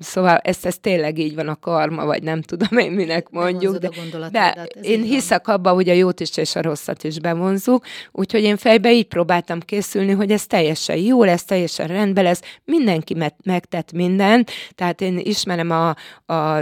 Szóval 0.00 0.36
ez, 0.36 0.58
ez 0.62 0.78
tényleg 0.78 1.18
így 1.18 1.34
van 1.34 1.48
a 1.48 1.56
karma, 1.56 2.04
vagy 2.04 2.22
nem 2.22 2.42
tudom 2.42 2.78
én 2.78 2.92
minek 2.92 3.30
mondjuk, 3.30 3.76
de, 3.76 3.90
de 4.30 4.68
én 4.82 5.02
hiszek 5.02 5.48
abban, 5.48 5.74
hogy 5.74 5.88
a 5.88 5.92
jót 5.92 6.20
is 6.20 6.36
és 6.36 6.53
a 6.56 6.62
rosszat 6.62 7.04
is 7.04 7.18
bevonzuk, 7.18 7.84
úgyhogy 8.12 8.42
én 8.42 8.56
fejbe 8.56 8.92
így 8.92 9.08
próbáltam 9.08 9.60
készülni, 9.60 10.12
hogy 10.12 10.30
ez 10.30 10.46
teljesen 10.46 10.96
jó 10.96 11.24
lesz, 11.24 11.44
teljesen 11.44 11.86
rendben 11.86 12.24
lesz, 12.24 12.42
mindenki 12.64 13.16
megtett 13.44 13.92
mindent, 13.92 14.50
tehát 14.74 15.00
én 15.00 15.18
ismerem 15.18 15.70
a, 15.70 15.88
a 16.34 16.60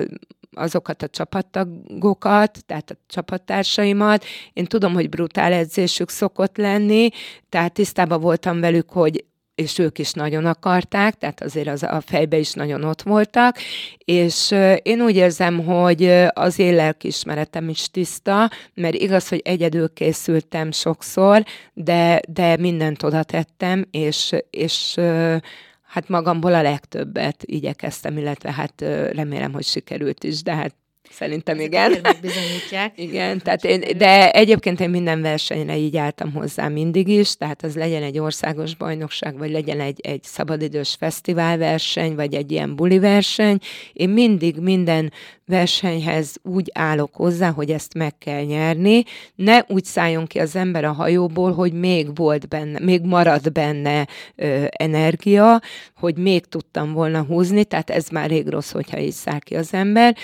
azokat 0.55 1.03
a 1.03 1.09
csapattagokat, 1.09 2.65
tehát 2.67 2.91
a 2.91 2.95
csapattársaimat. 3.07 4.25
Én 4.53 4.65
tudom, 4.65 4.93
hogy 4.93 5.09
brutál 5.09 5.53
edzésük 5.53 6.11
szokott 6.11 6.57
lenni, 6.57 7.09
tehát 7.49 7.73
tisztában 7.73 8.21
voltam 8.21 8.61
velük, 8.61 8.91
hogy 8.91 9.25
és 9.55 9.79
ők 9.79 9.99
is 9.99 10.13
nagyon 10.13 10.47
akarták, 10.47 11.15
tehát 11.15 11.43
azért 11.43 11.69
az, 11.69 11.83
a 11.83 12.03
fejbe 12.07 12.37
is 12.37 12.53
nagyon 12.53 12.85
ott 12.85 13.03
voltak, 13.03 13.57
és 13.99 14.55
én 14.83 15.01
úgy 15.01 15.17
érzem, 15.17 15.65
hogy 15.65 16.05
az 16.29 16.59
én 16.59 16.75
lelkiismeretem 16.75 17.69
is 17.69 17.91
tiszta, 17.91 18.51
mert 18.75 18.95
igaz, 18.95 19.29
hogy 19.29 19.41
egyedül 19.45 19.93
készültem 19.93 20.71
sokszor, 20.71 21.45
de, 21.73 22.21
de 22.29 22.57
mindent 22.57 23.03
oda 23.03 23.23
tettem, 23.23 23.85
és, 23.91 24.35
és 24.51 24.95
hát 25.83 26.09
magamból 26.09 26.55
a 26.55 26.63
legtöbbet 26.63 27.43
igyekeztem, 27.45 28.17
illetve 28.17 28.53
hát 28.53 28.81
remélem, 29.13 29.53
hogy 29.53 29.65
sikerült 29.65 30.25
is, 30.25 30.43
de 30.43 30.55
hát 30.55 30.75
Szerintem 31.11 31.61
igen. 31.61 31.93
Bizonyítják. 32.21 32.93
Igen, 33.09 33.39
tehát 33.39 33.65
én, 33.65 33.97
de 33.97 34.31
egyébként 34.31 34.81
én 34.81 34.91
minden 34.91 35.23
versenyre 35.23 35.77
így 35.77 35.97
álltam 35.97 36.33
hozzá 36.33 36.69
mindig 36.69 37.09
is, 37.09 37.37
tehát 37.37 37.63
az 37.63 37.75
legyen 37.75 38.03
egy 38.03 38.19
országos 38.19 38.75
bajnokság, 38.75 39.39
vagy 39.39 39.51
legyen 39.51 39.81
egy, 39.81 40.01
egy 40.01 40.23
szabadidős 40.23 40.97
fesztiválverseny, 40.99 42.15
vagy 42.15 42.35
egy 42.35 42.53
ilyen 42.53 42.77
buli 42.77 42.99
verseny. 42.99 43.59
Én 43.93 44.09
mindig 44.09 44.57
minden 44.57 45.13
versenyhez 45.47 46.37
úgy 46.43 46.71
állok 46.75 47.15
hozzá, 47.15 47.51
hogy 47.51 47.71
ezt 47.71 47.95
meg 47.95 48.19
kell 48.19 48.43
nyerni. 48.43 49.03
Ne 49.35 49.59
úgy 49.69 49.85
szálljon 49.85 50.27
ki 50.27 50.39
az 50.39 50.57
ember 50.57 50.85
a 50.85 50.93
hajóból, 50.93 51.53
hogy 51.53 51.73
még 51.73 52.17
volt 52.17 52.49
benne, 52.49 52.79
még 52.79 53.03
marad 53.03 53.53
benne 53.53 54.07
ö, 54.37 54.65
energia, 54.71 55.61
hogy 55.97 56.17
még 56.17 56.47
tudtam 56.47 56.93
volna 56.93 57.23
húzni, 57.23 57.65
tehát 57.65 57.91
ez 57.91 58.09
már 58.09 58.29
rég 58.29 58.49
rossz, 58.49 58.71
hogyha 58.71 58.99
így 58.99 59.13
száll 59.13 59.39
ki 59.39 59.55
az 59.55 59.75
ember 59.75 60.17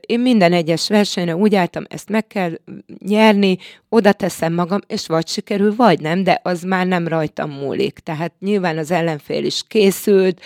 én 0.00 0.20
minden 0.20 0.52
egyes 0.52 0.88
versenyre 0.88 1.36
úgy 1.36 1.54
álltam, 1.54 1.84
ezt 1.88 2.08
meg 2.08 2.26
kell 2.26 2.52
nyerni, 2.98 3.58
oda 3.88 4.12
teszem 4.12 4.54
magam, 4.54 4.80
és 4.86 5.06
vagy 5.06 5.28
sikerül, 5.28 5.74
vagy 5.76 6.00
nem, 6.00 6.22
de 6.22 6.40
az 6.42 6.62
már 6.62 6.86
nem 6.86 7.08
rajtam 7.08 7.50
múlik. 7.50 7.98
Tehát 7.98 8.32
nyilván 8.40 8.78
az 8.78 8.90
ellenfél 8.90 9.44
is 9.44 9.62
készült, 9.66 10.40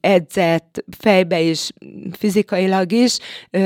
edzett, 0.00 0.84
fejbe 0.98 1.40
is, 1.40 1.70
fizikailag 2.12 2.92
is, 2.92 3.18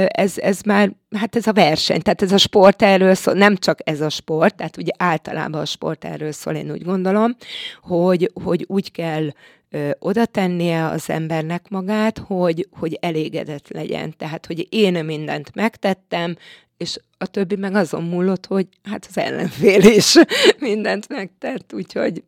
ez, 0.06 0.38
ez 0.38 0.60
már, 0.60 0.92
hát 1.16 1.36
ez 1.36 1.46
a 1.46 1.52
verseny, 1.52 2.00
tehát 2.00 2.22
ez 2.22 2.32
a 2.32 2.38
sport 2.38 2.82
erről 2.82 3.14
szól, 3.14 3.34
nem 3.34 3.56
csak 3.56 3.78
ez 3.84 4.00
a 4.00 4.08
sport, 4.08 4.54
tehát 4.54 4.76
ugye 4.76 4.92
általában 4.96 5.60
a 5.60 5.64
sport 5.64 6.04
erről 6.04 6.32
szól, 6.32 6.54
én 6.54 6.70
úgy 6.70 6.84
gondolom, 6.84 7.36
hogy, 7.82 8.30
hogy 8.44 8.64
úgy 8.68 8.92
kell 8.92 9.28
ö, 9.74 9.90
oda 9.98 10.26
tennie 10.26 10.84
az 10.84 11.10
embernek 11.10 11.68
magát, 11.68 12.18
hogy, 12.18 12.68
hogy 12.72 12.98
elégedett 13.00 13.68
legyen. 13.68 14.14
Tehát, 14.16 14.46
hogy 14.46 14.66
én 14.70 15.04
mindent 15.04 15.54
megtettem, 15.54 16.36
és 16.76 16.98
a 17.18 17.26
többi 17.26 17.56
meg 17.56 17.74
azon 17.74 18.02
múlott, 18.02 18.46
hogy 18.46 18.66
hát 18.82 19.06
az 19.08 19.18
ellenfél 19.18 19.82
is 19.82 20.14
mindent 20.58 21.08
megtett, 21.08 21.72
úgyhogy... 21.72 22.22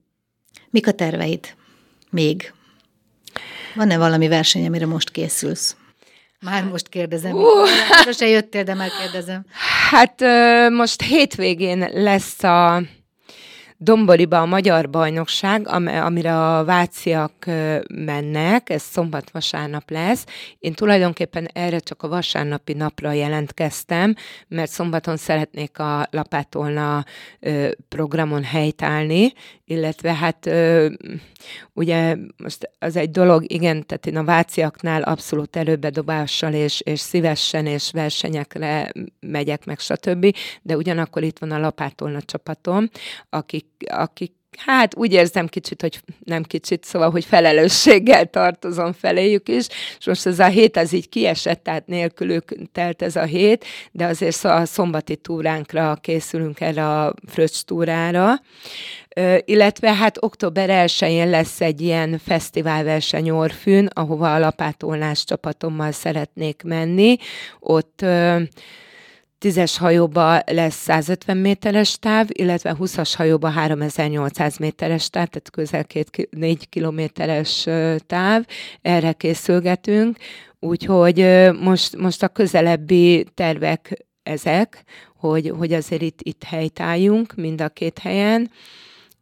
Mik 0.70 0.86
a 0.86 0.92
terveid? 0.92 1.54
Még? 2.10 2.52
Van-e 3.74 3.98
valami 3.98 4.28
verseny, 4.28 4.66
amire 4.66 4.86
most 4.86 5.10
készülsz? 5.10 5.76
Már 6.40 6.64
most 6.64 6.88
kérdezem. 6.88 7.32
Uh, 7.32 7.68
Sose 8.04 8.26
jöttél, 8.28 8.62
de 8.62 8.74
már 8.74 8.90
kérdezem. 9.00 9.44
Hát 9.90 10.20
most 10.70 11.02
hétvégén 11.02 11.88
lesz 11.92 12.42
a 12.42 12.82
Domboriba 13.78 14.40
a 14.40 14.46
Magyar 14.46 14.90
Bajnokság, 14.90 15.68
amire 15.68 16.56
a 16.56 16.64
váciak 16.64 17.32
mennek, 17.94 18.70
ez 18.70 18.82
szombat-vasárnap 18.82 19.90
lesz. 19.90 20.24
Én 20.58 20.72
tulajdonképpen 20.72 21.48
erre 21.52 21.78
csak 21.78 22.02
a 22.02 22.08
vasárnapi 22.08 22.72
napra 22.72 23.12
jelentkeztem, 23.12 24.14
mert 24.48 24.70
szombaton 24.70 25.16
szeretnék 25.16 25.78
a 25.78 26.08
Lapátolna 26.10 27.04
programon 27.88 28.44
helytállni, 28.44 29.32
illetve 29.64 30.14
hát 30.14 30.50
ugye 31.72 32.16
most 32.36 32.70
az 32.78 32.96
egy 32.96 33.10
dolog, 33.10 33.52
igen, 33.52 33.86
tehát 33.86 34.06
én 34.06 34.16
a 34.16 34.24
váciaknál 34.24 35.02
abszolút 35.02 35.56
előbedobással 35.56 36.52
és, 36.52 36.80
és 36.80 37.00
szívesen 37.00 37.66
és 37.66 37.90
versenyekre 37.92 38.92
megyek 39.20 39.64
meg, 39.64 39.78
stb., 39.78 40.36
de 40.62 40.76
ugyanakkor 40.76 41.22
itt 41.22 41.38
van 41.38 41.50
a 41.50 41.58
Lapátolna 41.58 42.22
csapatom, 42.22 42.88
akik 43.30 43.64
akik 43.88 44.34
hát 44.56 44.96
úgy 44.96 45.12
érzem 45.12 45.46
kicsit, 45.46 45.80
hogy 45.80 46.00
nem 46.24 46.42
kicsit, 46.42 46.84
szóval, 46.84 47.10
hogy 47.10 47.24
felelősséggel 47.24 48.26
tartozom 48.26 48.92
feléjük 48.92 49.48
is, 49.48 49.66
és 49.98 50.06
most 50.06 50.26
ez 50.26 50.38
a 50.38 50.46
hét 50.46 50.76
az 50.76 50.92
így 50.92 51.08
kiesett, 51.08 51.62
tehát 51.62 51.86
nélkülük 51.86 52.54
telt 52.72 53.02
ez 53.02 53.16
a 53.16 53.22
hét, 53.22 53.64
de 53.92 54.06
azért 54.06 54.44
a 54.44 54.64
szombati 54.64 55.16
túránkra 55.16 55.98
készülünk 56.00 56.60
erre 56.60 57.00
a 57.00 57.14
Fröccs 57.26 57.62
túrára, 57.62 58.40
illetve 59.44 59.94
hát 59.94 60.22
október 60.22 60.88
1-én 60.88 61.30
lesz 61.30 61.60
egy 61.60 61.80
ilyen 61.80 62.20
fesztiválverseny 62.24 63.30
Orfűn, 63.30 63.86
ahova 63.92 64.34
a 64.34 64.38
lapátolnás 64.38 65.24
csapatommal 65.24 65.92
szeretnék 65.92 66.62
menni, 66.62 67.16
ott 67.60 68.04
tízes 69.38 69.78
hajóba 69.78 70.42
lesz 70.46 70.74
150 70.76 71.36
méteres 71.36 71.98
táv, 71.98 72.26
illetve 72.32 72.76
20-as 72.80 73.12
hajóba 73.16 73.48
3800 73.48 74.56
méteres 74.56 75.10
táv, 75.10 75.26
tehát 75.26 75.50
közel 75.50 75.84
4 76.30 76.68
kilométeres 76.68 77.68
táv. 78.06 78.44
Erre 78.82 79.12
készülgetünk, 79.12 80.16
úgyhogy 80.60 81.48
most, 81.60 81.96
most 81.96 82.22
a 82.22 82.28
közelebbi 82.28 83.26
tervek 83.34 84.06
ezek, 84.22 84.84
hogy, 85.16 85.52
hogy 85.58 85.72
azért 85.72 86.02
itt, 86.02 86.18
itt 86.22 86.44
helytálljunk 86.44 87.34
mind 87.34 87.60
a 87.60 87.68
két 87.68 87.98
helyen, 87.98 88.50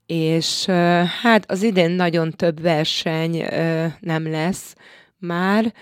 és 0.07 0.65
hát 1.23 1.51
az 1.51 1.63
idén 1.63 1.91
nagyon 1.91 2.31
több 2.31 2.61
verseny 2.61 3.45
nem 4.01 4.31
lesz 4.31 4.75
már, 5.19 5.73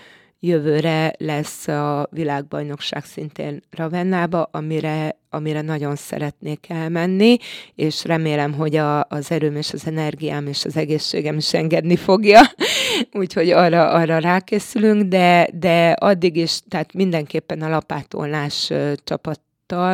jövőre 0.45 1.13
lesz 1.17 1.67
a 1.67 2.07
világbajnokság 2.11 3.05
szintén 3.05 3.63
Ravennába, 3.71 4.49
amire, 4.51 5.17
amire 5.29 5.61
nagyon 5.61 5.95
szeretnék 5.95 6.65
elmenni, 6.69 7.37
és 7.75 8.03
remélem, 8.03 8.53
hogy 8.53 8.75
a, 8.75 9.03
az 9.09 9.31
erőm 9.31 9.55
és 9.55 9.73
az 9.73 9.87
energiám 9.87 10.47
és 10.47 10.65
az 10.65 10.77
egészségem 10.77 11.37
is 11.37 11.53
engedni 11.53 11.95
fogja, 11.95 12.41
úgyhogy 13.21 13.49
arra, 13.49 13.89
arra 13.89 14.17
rákészülünk, 14.17 15.01
de, 15.01 15.47
de 15.53 15.91
addig 15.91 16.35
is, 16.35 16.59
tehát 16.67 16.93
mindenképpen 16.93 17.61
a 17.61 17.69
lapátolás 17.69 18.71
csapat 19.03 19.41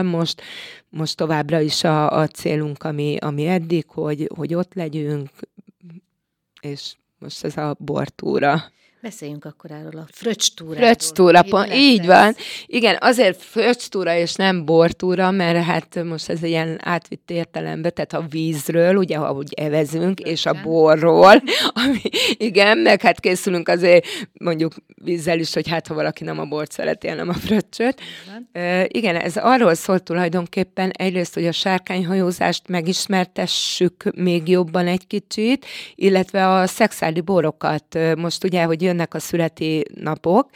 most, 0.04 0.42
most 0.90 1.18
továbbra 1.18 1.60
is 1.60 1.84
a, 1.84 2.10
a 2.10 2.28
célunk, 2.28 2.84
ami, 2.84 3.18
ami 3.20 3.48
eddig, 3.48 3.86
hogy, 3.88 4.30
hogy 4.36 4.54
ott 4.54 4.74
legyünk, 4.74 5.30
és 6.62 6.96
most 7.20 7.44
ez 7.44 7.58
a 7.58 7.76
bortúra. 7.80 8.72
Beszéljünk 9.02 9.46
akkor 9.46 9.72
erről 9.72 10.00
a 10.00 10.06
fröccstúráról. 10.12 10.86
Fröccstúra, 10.86 11.42
pont, 11.42 11.74
így 11.74 12.06
van. 12.06 12.36
Igen, 12.66 12.98
azért 13.00 13.42
fröccstúra 13.42 14.16
és 14.16 14.36
nem 14.36 14.66
bortúra, 14.66 15.32
mert 15.32 15.64
hát 15.64 16.04
most 16.04 16.30
ez 16.30 16.44
ilyen 16.44 16.80
átvitt 16.84 17.32
értelembe, 17.32 17.90
tehát 17.90 18.14
a 18.14 18.28
vízről, 18.30 18.96
ugye, 18.96 19.18
ahogy 19.18 19.54
evezünk, 19.54 20.20
Fröccsen. 20.20 20.34
és 20.34 20.46
a 20.46 20.62
borról, 20.64 21.42
ami, 21.84 22.02
igen, 22.38 22.78
meg 22.78 23.02
hát 23.02 23.20
készülünk 23.20 23.68
azért 23.68 24.06
mondjuk 24.34 24.74
vízzel 25.04 25.40
is, 25.40 25.54
hogy 25.54 25.68
hát 25.68 25.88
ha 25.88 25.94
valaki 25.94 26.24
nem 26.24 26.40
a 26.40 26.46
bort 26.46 26.72
szereti, 26.72 27.08
hanem 27.08 27.30
a 27.30 27.34
fröccsöt. 27.34 28.02
Uh, 28.54 28.84
igen, 28.88 29.16
ez 29.16 29.38
arról 29.38 29.74
szól 29.74 30.00
tulajdonképpen 30.00 30.90
egyrészt, 30.90 31.34
hogy 31.34 31.46
a 31.46 31.52
sárkányhajózást 31.52 32.68
megismertessük 32.68 34.04
még 34.16 34.48
jobban 34.48 34.88
egy 34.88 35.08
kicsit, 35.08 35.66
illetve 35.96 36.50
a 36.50 36.68
szexuális 36.68 37.22
borokat. 37.22 37.98
Most 38.16 38.44
ugye, 38.44 38.64
hogy 38.64 38.88
jönnek 38.89 39.13
a 39.13 39.19
születi 39.19 39.86
napok, 39.95 40.49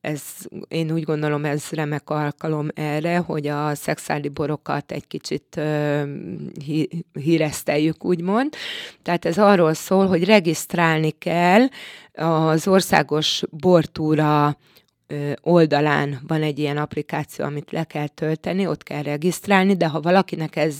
ez, 0.00 0.22
én 0.68 0.92
úgy 0.92 1.02
gondolom, 1.02 1.44
ez 1.44 1.68
remek 1.70 2.10
alkalom 2.10 2.68
erre, 2.74 3.18
hogy 3.18 3.46
a 3.46 3.74
szexuális 3.74 4.30
borokat 4.30 4.92
egy 4.92 5.06
kicsit 5.06 5.60
híreszteljük, 7.12 8.04
úgymond. 8.04 8.54
Tehát 9.02 9.24
ez 9.24 9.38
arról 9.38 9.74
szól, 9.74 10.06
hogy 10.06 10.24
regisztrálni 10.24 11.10
kell 11.10 11.66
az 12.12 12.68
országos 12.68 13.42
bortúra 13.50 14.56
oldalán 15.40 16.20
van 16.26 16.42
egy 16.42 16.58
ilyen 16.58 16.76
applikáció, 16.76 17.44
amit 17.44 17.70
le 17.70 17.84
kell 17.84 18.08
tölteni, 18.08 18.66
ott 18.66 18.82
kell 18.82 19.02
regisztrálni, 19.02 19.76
de 19.76 19.86
ha 19.86 20.00
valakinek 20.00 20.56
ez 20.56 20.76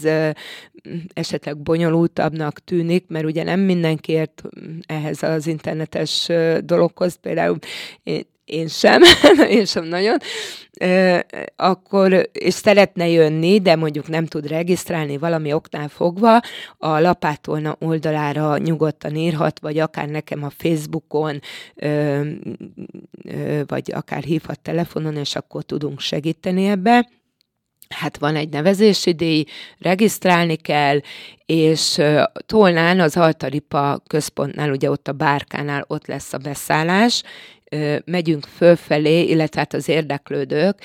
esetleg 1.12 1.56
bonyolultabbnak 1.56 2.64
tűnik, 2.64 3.04
mert 3.08 3.24
ugye 3.24 3.42
nem 3.42 3.60
mindenki 3.60 4.12
ért 4.12 4.42
ehhez 4.86 5.22
az 5.22 5.46
internetes 5.46 6.28
dologhoz, 6.60 7.14
például 7.14 7.58
én, 8.02 8.22
én 8.44 8.68
sem, 8.68 9.02
én 9.58 9.64
sem 9.64 9.84
nagyon, 9.84 10.16
akkor, 11.56 12.28
és 12.32 12.54
szeretne 12.54 13.08
jönni, 13.08 13.60
de 13.60 13.76
mondjuk 13.76 14.08
nem 14.08 14.26
tud 14.26 14.46
regisztrálni 14.46 15.18
valami 15.18 15.52
oknál 15.52 15.88
fogva, 15.88 16.40
a 16.78 16.98
lapátolna 16.98 17.76
oldalára 17.80 18.58
nyugodtan 18.58 19.16
írhat, 19.16 19.60
vagy 19.60 19.78
akár 19.78 20.08
nekem 20.08 20.44
a 20.44 20.50
Facebookon, 20.50 21.40
vagy 23.66 23.92
akár 23.94 24.22
hívhat 24.22 24.60
telefonon, 24.60 25.16
és 25.16 25.36
akkor 25.36 25.62
tudunk 25.62 26.00
segíteni 26.00 26.66
ebbe. 26.66 27.08
Hát 27.88 28.18
van 28.18 28.36
egy 28.36 28.48
nevezési 28.48 29.12
díj, 29.12 29.44
regisztrálni 29.78 30.56
kell, 30.56 31.00
és 31.46 32.00
Tolnán 32.46 33.00
az 33.00 33.16
Altaripa 33.16 34.02
központnál, 34.06 34.70
ugye 34.70 34.90
ott 34.90 35.08
a 35.08 35.12
bárkánál 35.12 35.84
ott 35.86 36.06
lesz 36.06 36.32
a 36.32 36.38
beszállás, 36.38 37.22
megyünk 38.04 38.46
fölfelé, 38.56 39.22
illetve 39.22 39.60
hát 39.60 39.74
az 39.74 39.88
érdeklődők, 39.88 40.82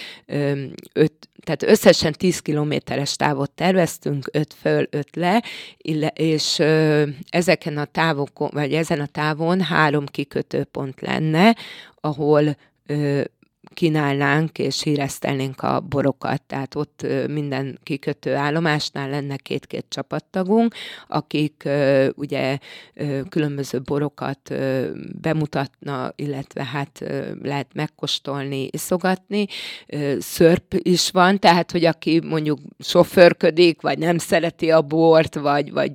öt, 0.93 1.13
tehát 1.43 1.63
összesen 1.63 2.13
10 2.13 2.39
kilométeres 2.39 3.15
távot 3.15 3.51
terveztünk, 3.51 4.29
5 4.31 4.53
föl, 4.61 4.87
5 4.89 5.15
le, 5.15 5.43
és 6.13 6.59
ezeken 7.29 7.77
a 7.77 7.85
távokon, 7.85 8.49
vagy 8.53 8.73
ezen 8.73 8.99
a 8.99 9.05
távon 9.05 9.61
három 9.61 10.05
kikötőpont 10.05 11.01
lenne, 11.01 11.55
ahol 12.01 12.57
kínálnánk 13.73 14.57
és 14.59 14.83
híresztelnénk 14.83 15.61
a 15.61 15.79
borokat, 15.79 16.41
tehát 16.41 16.75
ott 16.75 17.05
minden 17.27 17.79
kikötő 17.83 18.35
állomásnál 18.35 19.09
lenne 19.09 19.35
két-két 19.35 19.85
csapattagunk, 19.89 20.75
akik 21.07 21.69
ugye 22.15 22.57
különböző 23.29 23.79
borokat 23.79 24.55
bemutatna, 25.21 26.13
illetve 26.15 26.63
hát 26.63 27.03
lehet 27.41 27.73
megkóstolni, 27.73 28.67
iszogatni. 28.71 29.45
Szörp 30.19 30.73
is 30.77 31.11
van, 31.11 31.39
tehát 31.39 31.71
hogy 31.71 31.85
aki 31.85 32.19
mondjuk 32.19 32.59
sofőrködik, 32.79 33.81
vagy 33.81 33.97
nem 33.97 34.17
szereti 34.17 34.71
a 34.71 34.81
bort, 34.81 35.35
vagy, 35.35 35.71
vagy 35.71 35.91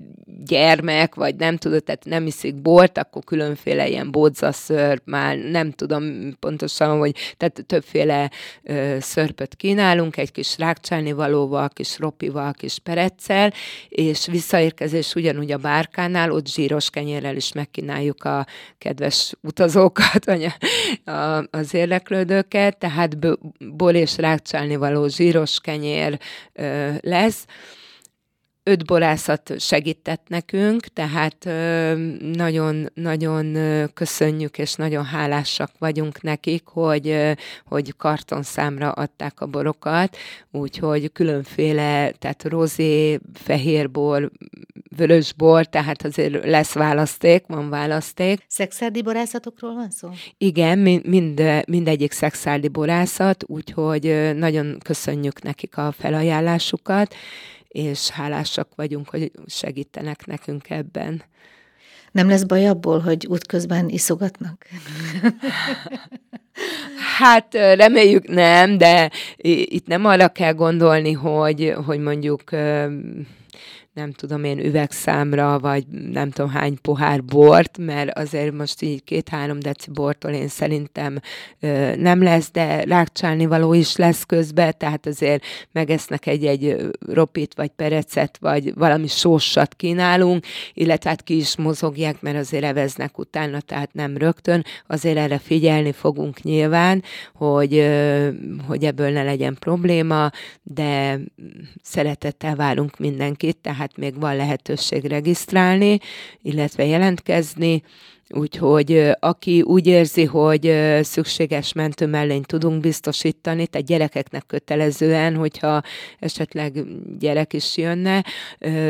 gyermek, 0.46 1.14
vagy 1.14 1.36
nem 1.36 1.56
tudod, 1.56 1.84
tehát 1.84 2.04
nem 2.04 2.26
iszik 2.26 2.54
bort, 2.54 2.98
akkor 2.98 3.24
különféle 3.24 3.88
ilyen 3.88 4.10
bodzaszörp, 4.10 5.02
már 5.04 5.36
nem 5.36 5.70
tudom 5.72 6.32
pontosan, 6.40 6.98
hogy 6.98 7.14
tehát 7.36 7.64
többféle 7.66 8.30
ö, 8.62 8.96
szörpöt 9.00 9.54
kínálunk, 9.54 10.16
egy 10.16 10.32
kis 10.32 10.58
rákcsálni 10.58 11.12
valóval, 11.12 11.68
kis 11.68 11.98
ropival, 11.98 12.52
kis 12.52 12.78
pereccel, 12.78 13.52
és 13.88 14.26
visszaérkezés 14.26 15.14
ugyanúgy 15.14 15.52
a 15.52 15.56
bárkánál, 15.56 16.32
ott 16.32 16.46
zsíros 16.48 16.90
kenyérrel 16.90 17.36
is 17.36 17.52
megkínáljuk 17.52 18.24
a 18.24 18.46
kedves 18.78 19.32
utazókat, 19.42 20.24
vagy 20.24 20.54
a, 21.04 21.10
a, 21.10 21.46
az 21.50 21.74
érdeklődőket, 21.74 22.78
tehát 22.78 23.16
bor 23.76 23.94
és 23.94 24.16
rákcsálni 24.16 24.76
való 24.76 25.08
zsíros 25.08 25.60
kenyér 25.60 26.18
ö, 26.52 26.90
lesz, 27.00 27.46
öt 28.68 28.86
borászat 28.86 29.54
segített 29.58 30.22
nekünk, 30.28 30.82
tehát 30.82 31.44
nagyon-nagyon 32.20 33.56
köszönjük, 33.94 34.58
és 34.58 34.74
nagyon 34.74 35.04
hálásak 35.04 35.70
vagyunk 35.78 36.22
nekik, 36.22 36.66
hogy, 36.66 37.36
hogy 37.64 37.96
kartonszámra 37.96 38.90
adták 38.90 39.40
a 39.40 39.46
borokat, 39.46 40.16
úgyhogy 40.50 41.12
különféle, 41.12 42.10
tehát 42.10 42.44
rozé, 42.44 43.18
fehérbor, 43.34 44.30
vörösbor, 44.96 45.66
tehát 45.66 46.04
azért 46.04 46.44
lesz 46.44 46.72
választék, 46.72 47.44
van 47.46 47.68
választék. 47.68 48.44
Szexárdi 48.46 49.02
borászatokról 49.02 49.74
van 49.74 49.90
szó? 49.90 50.08
Igen, 50.38 50.78
mind, 51.04 51.42
mindegyik 51.66 52.12
szexárdi 52.12 52.68
borászat, 52.68 53.44
úgyhogy 53.46 54.32
nagyon 54.36 54.78
köszönjük 54.84 55.42
nekik 55.42 55.76
a 55.76 55.92
felajánlásukat, 55.92 57.14
és 57.68 58.08
hálásak 58.08 58.68
vagyunk, 58.76 59.08
hogy 59.08 59.30
segítenek 59.46 60.26
nekünk 60.26 60.70
ebben. 60.70 61.22
Nem 62.12 62.28
lesz 62.28 62.42
baj 62.42 62.66
abból, 62.68 62.98
hogy 62.98 63.26
útközben 63.26 63.88
iszogatnak? 63.88 64.66
Hát 67.18 67.54
reméljük 67.54 68.26
nem, 68.28 68.78
de 68.78 69.10
itt 69.36 69.86
nem 69.86 70.04
arra 70.04 70.28
kell 70.28 70.52
gondolni, 70.52 71.12
hogy, 71.12 71.74
hogy 71.84 71.98
mondjuk 71.98 72.42
nem 73.98 74.12
tudom 74.12 74.44
én, 74.44 74.58
üvegszámra, 74.58 75.58
vagy 75.58 75.86
nem 75.88 76.30
tudom 76.30 76.50
hány 76.50 76.80
pohár 76.80 77.24
bort, 77.24 77.78
mert 77.78 78.18
azért 78.18 78.52
most 78.52 78.82
így 78.82 79.04
két-három 79.04 79.58
deci 79.58 79.90
bortól 79.90 80.30
én 80.30 80.48
szerintem 80.48 81.20
ö, 81.60 81.96
nem 81.96 82.22
lesz, 82.22 82.50
de 82.50 82.82
rákcsálni 82.84 83.46
való 83.46 83.74
is 83.74 83.96
lesz 83.96 84.24
közben, 84.24 84.74
tehát 84.78 85.06
azért 85.06 85.44
megesznek 85.72 86.26
egy-egy 86.26 86.76
ropit, 87.06 87.54
vagy 87.54 87.68
perecet, 87.68 88.38
vagy 88.40 88.74
valami 88.74 89.06
sósat 89.06 89.74
kínálunk, 89.74 90.44
illetve 90.74 91.10
hát 91.10 91.22
ki 91.22 91.36
is 91.36 91.56
mozogják, 91.56 92.20
mert 92.20 92.36
azért 92.36 92.64
eveznek 92.64 93.18
utána, 93.18 93.60
tehát 93.60 93.92
nem 93.92 94.16
rögtön, 94.16 94.64
azért 94.86 95.16
erre 95.16 95.38
figyelni 95.38 95.92
fogunk 95.92 96.42
nyilván, 96.42 97.02
hogy, 97.34 97.74
ö, 97.74 98.28
hogy 98.66 98.84
ebből 98.84 99.10
ne 99.10 99.22
legyen 99.22 99.56
probléma, 99.60 100.30
de 100.62 101.20
szeretettel 101.82 102.56
várunk 102.56 102.98
mindenkit, 102.98 103.56
tehát 103.56 103.87
tehát 103.88 104.12
még 104.12 104.20
van 104.20 104.36
lehetőség 104.36 105.04
regisztrálni, 105.04 105.98
illetve 106.42 106.84
jelentkezni, 106.86 107.82
Úgyhogy 108.30 109.10
aki 109.20 109.62
úgy 109.62 109.86
érzi, 109.86 110.24
hogy 110.24 110.74
szükséges 111.02 111.72
mentőmellényt 111.72 112.46
tudunk 112.46 112.80
biztosítani, 112.80 113.66
tehát 113.66 113.86
gyerekeknek 113.86 114.46
kötelezően, 114.46 115.36
hogyha 115.36 115.82
esetleg 116.18 116.84
gyerek 117.18 117.52
is 117.52 117.76
jönne, 117.76 118.24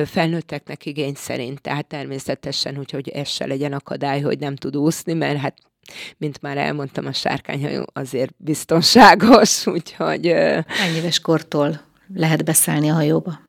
felnőtteknek 0.05 0.87
igény 0.87 1.15
szerint. 1.15 1.61
Tehát 1.61 1.87
természetesen, 1.87 2.75
hogy 2.75 3.09
ez 3.09 3.29
se 3.29 3.47
legyen 3.47 3.73
akadály, 3.73 4.21
hogy 4.21 4.39
nem 4.39 4.57
tud 4.57 4.77
úszni, 4.77 5.13
mert 5.13 5.39
hát 5.39 5.57
mint 6.17 6.43
már 6.43 6.57
elmondtam, 6.57 7.07
a 7.07 7.13
sárkányhajó 7.13 7.85
azért 7.93 8.35
biztonságos, 8.37 9.67
úgyhogy... 9.77 10.27
Hány 10.67 10.95
éves 10.97 11.21
kortól 11.21 11.81
lehet 12.15 12.45
beszállni 12.45 12.89
a 12.89 12.95
hajóba? 12.95 13.48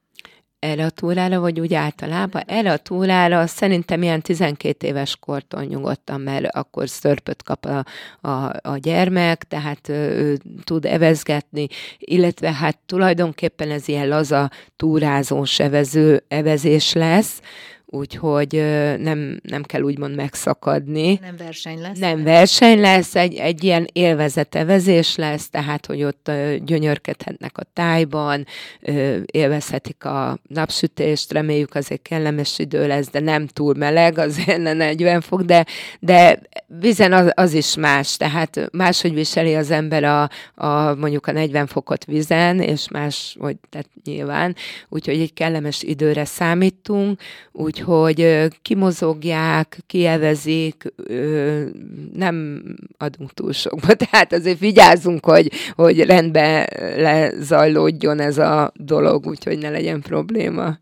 Erre 0.59 0.85
a 0.85 0.89
túrára, 0.89 1.39
vagy 1.39 1.59
úgy 1.59 1.73
általában? 1.73 2.43
Erre 2.45 2.71
a 2.71 2.77
túrára 2.77 3.47
szerintem 3.47 4.01
ilyen 4.01 4.21
12 4.21 4.87
éves 4.87 5.15
kortól 5.15 5.63
nyugodtan, 5.63 6.21
mert 6.21 6.45
akkor 6.55 6.89
szörpöt 6.89 7.43
kap 7.43 7.65
a, 7.65 7.85
a, 8.27 8.53
a 8.61 8.77
gyermek, 8.77 9.43
tehát 9.43 9.89
ő 9.89 10.37
tud 10.63 10.85
evezgetni, 10.85 11.67
illetve 11.97 12.53
hát 12.53 12.77
tulajdonképpen 12.85 13.71
ez 13.71 13.87
ilyen 13.87 14.07
laza 14.07 14.49
túrázós 14.75 15.59
evező, 15.59 16.23
evezés 16.27 16.93
lesz, 16.93 17.41
úgyhogy 17.91 18.53
nem, 18.97 19.39
nem 19.43 19.63
kell 19.63 19.81
úgymond 19.81 20.15
megszakadni. 20.15 21.19
Nem 21.21 21.35
verseny 21.37 21.81
lesz? 21.81 21.97
Nem 21.97 22.23
verseny 22.23 22.79
lesz, 22.79 23.15
egy, 23.15 23.35
egy 23.35 23.63
ilyen 23.63 23.87
élvezetevezés 23.93 25.15
lesz, 25.15 25.49
tehát, 25.49 25.85
hogy 25.85 26.03
ott 26.03 26.31
gyönyörkedhetnek 26.63 27.57
a 27.57 27.63
tájban, 27.73 28.45
élvezhetik 29.25 30.05
a 30.05 30.39
napsütést, 30.47 31.31
reméljük 31.31 31.75
azért 31.75 32.01
kellemes 32.01 32.59
idő 32.59 32.87
lesz, 32.87 33.09
de 33.09 33.19
nem 33.19 33.47
túl 33.47 33.73
meleg, 33.77 34.17
azért 34.17 34.61
40 34.61 35.21
fok, 35.21 35.41
de, 35.41 35.65
de 35.99 36.39
vizen 36.79 37.13
az, 37.13 37.31
az 37.35 37.53
is 37.53 37.75
más, 37.75 38.17
tehát 38.17 38.69
máshogy 38.71 39.13
viseli 39.13 39.55
az 39.55 39.71
ember 39.71 40.03
a, 40.03 40.29
a 40.55 40.95
mondjuk 40.95 41.27
a 41.27 41.31
40 41.31 41.67
fokot 41.67 42.05
vizen, 42.05 42.59
és 42.59 42.87
más, 42.89 43.35
hogy 43.39 43.55
tehát 43.69 43.87
nyilván, 44.03 44.55
úgyhogy 44.89 45.19
egy 45.19 45.33
kellemes 45.33 45.83
időre 45.83 46.25
számítunk, 46.25 47.21
úgy 47.51 47.78
úgyhogy 47.79 48.47
kimozogják, 48.61 49.79
kievezik, 49.87 50.93
nem 52.13 52.63
adunk 52.97 53.33
túl 53.33 53.51
sokba, 53.51 53.93
tehát 54.09 54.33
azért 54.33 54.59
vigyázzunk, 54.59 55.25
hogy, 55.25 55.51
hogy 55.75 55.99
rendben 55.99 56.67
lezajlódjon 56.97 58.19
ez 58.19 58.37
a 58.37 58.71
dolog, 58.75 59.25
úgyhogy 59.25 59.57
ne 59.57 59.69
legyen 59.69 60.01
probléma. 60.01 60.77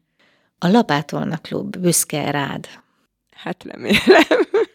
A 0.60 0.68
Lapátolna 0.68 1.38
Klub 1.38 1.78
büszke 1.78 2.32
rád. 2.32 2.68
Hát 3.36 3.64
remélem. 3.64 4.66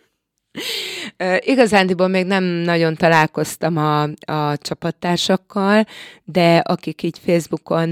Igazándiból 1.39 2.09
még 2.09 2.27
nem 2.27 2.45
nagyon 2.45 2.95
találkoztam 2.95 3.77
a, 3.77 4.03
a 4.33 4.57
csapattársakkal, 4.57 5.87
de 6.25 6.57
akik 6.57 7.03
így 7.03 7.19
Facebookon, 7.25 7.91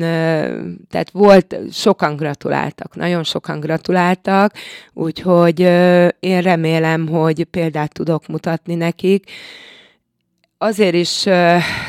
tehát 0.89 1.11
volt, 1.13 1.57
sokan 1.73 2.17
gratuláltak, 2.17 2.97
nagyon 2.97 3.25
sokan 3.25 3.61
gratuláltak, 3.61 4.53
úgyhogy 4.93 5.61
én 6.21 6.41
remélem, 6.41 7.09
hogy 7.09 7.45
példát 7.45 7.93
tudok 7.93 8.27
mutatni 8.27 8.75
nekik. 8.75 9.31
Azért 10.59 10.95
is 10.95 11.27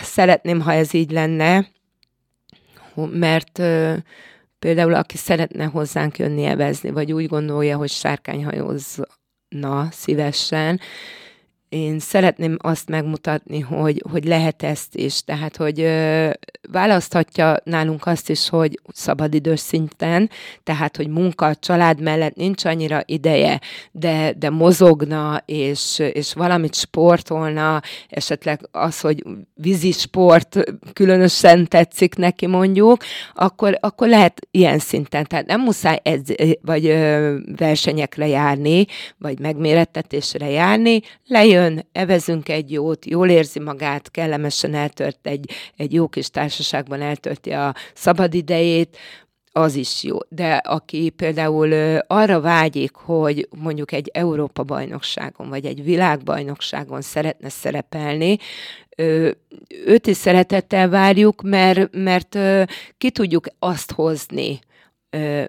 szeretném, 0.02 0.62
ha 0.62 0.74
ez 0.74 0.94
így 0.94 1.12
lenne, 1.12 1.68
mert 3.12 3.62
például 4.60 4.94
aki 4.94 5.18
szeretne 5.18 5.64
hozzánk 5.64 6.18
jönni 6.18 6.44
evezni, 6.44 6.92
vagy 6.92 7.12
úgy 7.12 7.28
gondolja, 7.28 7.78
hogy 7.78 7.90
sárkányhajóz 7.90 9.00
na 9.52 9.88
szívesen. 9.92 10.80
Én 11.72 12.00
szeretném 12.00 12.58
azt 12.62 12.90
megmutatni, 12.90 13.60
hogy, 13.60 14.04
hogy 14.12 14.24
lehet 14.26 14.64
ezt 14.64 14.96
is, 14.96 15.24
tehát, 15.24 15.58
hogy 15.58 15.82
ö, 15.82 16.30
választhatja 16.72 17.58
nálunk 17.64 18.06
azt 18.06 18.30
is, 18.30 18.50
hogy 18.50 18.80
szabadidős 18.94 19.60
szinten, 19.60 20.30
tehát, 20.64 20.98
hogy 20.98 21.08
munka, 21.08 21.56
család 21.56 22.02
mellett 22.02 22.36
nincs 22.36 22.66
annyira 22.66 23.02
ideje, 23.06 23.62
de, 23.92 24.34
de 24.38 24.50
mozogna, 24.50 25.44
és, 25.46 26.00
és 26.14 26.34
valamit 26.34 26.76
sportolna, 26.76 27.82
esetleg 28.10 28.68
az, 28.72 29.00
hogy 29.00 29.24
vízi 29.54 29.92
sport 29.92 30.60
különösen 30.94 31.68
tetszik 31.68 32.16
neki 32.16 32.48
mondjuk, 32.48 33.04
akkor, 33.34 33.78
akkor 33.80 34.08
lehet 34.08 34.48
ilyen 34.52 34.80
szinten, 34.80 35.26
tehát 35.26 35.46
nem 35.46 35.62
muszáj 35.62 36.00
ez, 36.04 36.20
vagy 36.62 36.86
ö, 36.86 37.38
versenyekre 37.58 38.28
járni, 38.28 38.86
vagy 39.18 39.40
megmérettetésre 39.40 40.50
járni, 40.50 41.02
lejön, 41.26 41.61
evezünk 41.92 42.50
egy 42.50 42.72
jót, 42.72 43.06
jól 43.06 43.30
érzi 43.30 43.60
magát, 43.60 44.12
kellemesen 44.12 44.74
eltört 44.74 45.28
egy, 45.28 45.50
egy 45.78 45.94
jó 45.94 46.08
kis 46.08 46.30
társaságban 46.30 47.02
eltölti 47.02 47.52
a 47.52 47.76
szabadidejét, 47.94 48.98
az 49.52 49.76
is 49.76 50.04
jó. 50.04 50.18
De 50.30 50.54
aki 50.54 51.10
például 51.10 52.00
arra 52.08 52.42
vágyik, 52.42 52.96
hogy 52.96 53.48
mondjuk 53.58 53.92
egy 53.92 54.10
Európa-bajnokságon, 54.14 55.50
vagy 55.50 55.66
egy 55.66 55.84
világbajnokságon 55.84 57.02
szeretne 57.02 57.50
szerepelni, 57.50 58.38
őt 59.86 60.08
is 60.08 60.18
szeretettel 60.18 60.90
várjuk, 60.90 61.42
mert, 61.42 61.90
mert 61.92 62.38
ki 62.98 63.12
tudjuk 63.12 63.46
azt 63.60 63.92
hozni, 63.92 64.60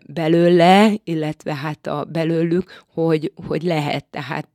belőle, 0.06 0.92
illetve 1.04 1.54
hát 1.54 1.86
a 1.86 2.04
belőlük, 2.04 2.82
hogy, 2.94 3.32
hogy 3.46 3.62
lehet. 3.62 4.04
Tehát 4.04 4.48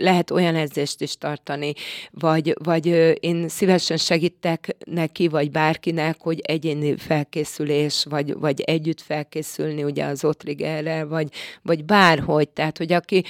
lehet 0.00 0.30
olyan 0.30 0.56
edzést 0.56 1.00
is 1.00 1.16
tartani, 1.16 1.72
vagy, 2.10 2.54
vagy 2.64 2.86
én 3.20 3.48
szívesen 3.48 3.96
segítek 3.96 4.76
neki, 4.84 5.28
vagy 5.28 5.50
bárkinek, 5.50 6.16
hogy 6.18 6.40
egyéni 6.40 6.96
felkészülés, 6.96 8.06
vagy, 8.08 8.34
vagy 8.38 8.60
együtt 8.60 9.00
felkészülni 9.00 9.84
ugye 9.84 10.04
az 10.04 10.24
Otrigerrel, 10.24 11.06
vagy, 11.08 11.28
vagy 11.62 11.84
bárhogy. 11.84 12.48
Tehát, 12.48 12.78
hogy 12.78 12.92
aki, 12.92 13.24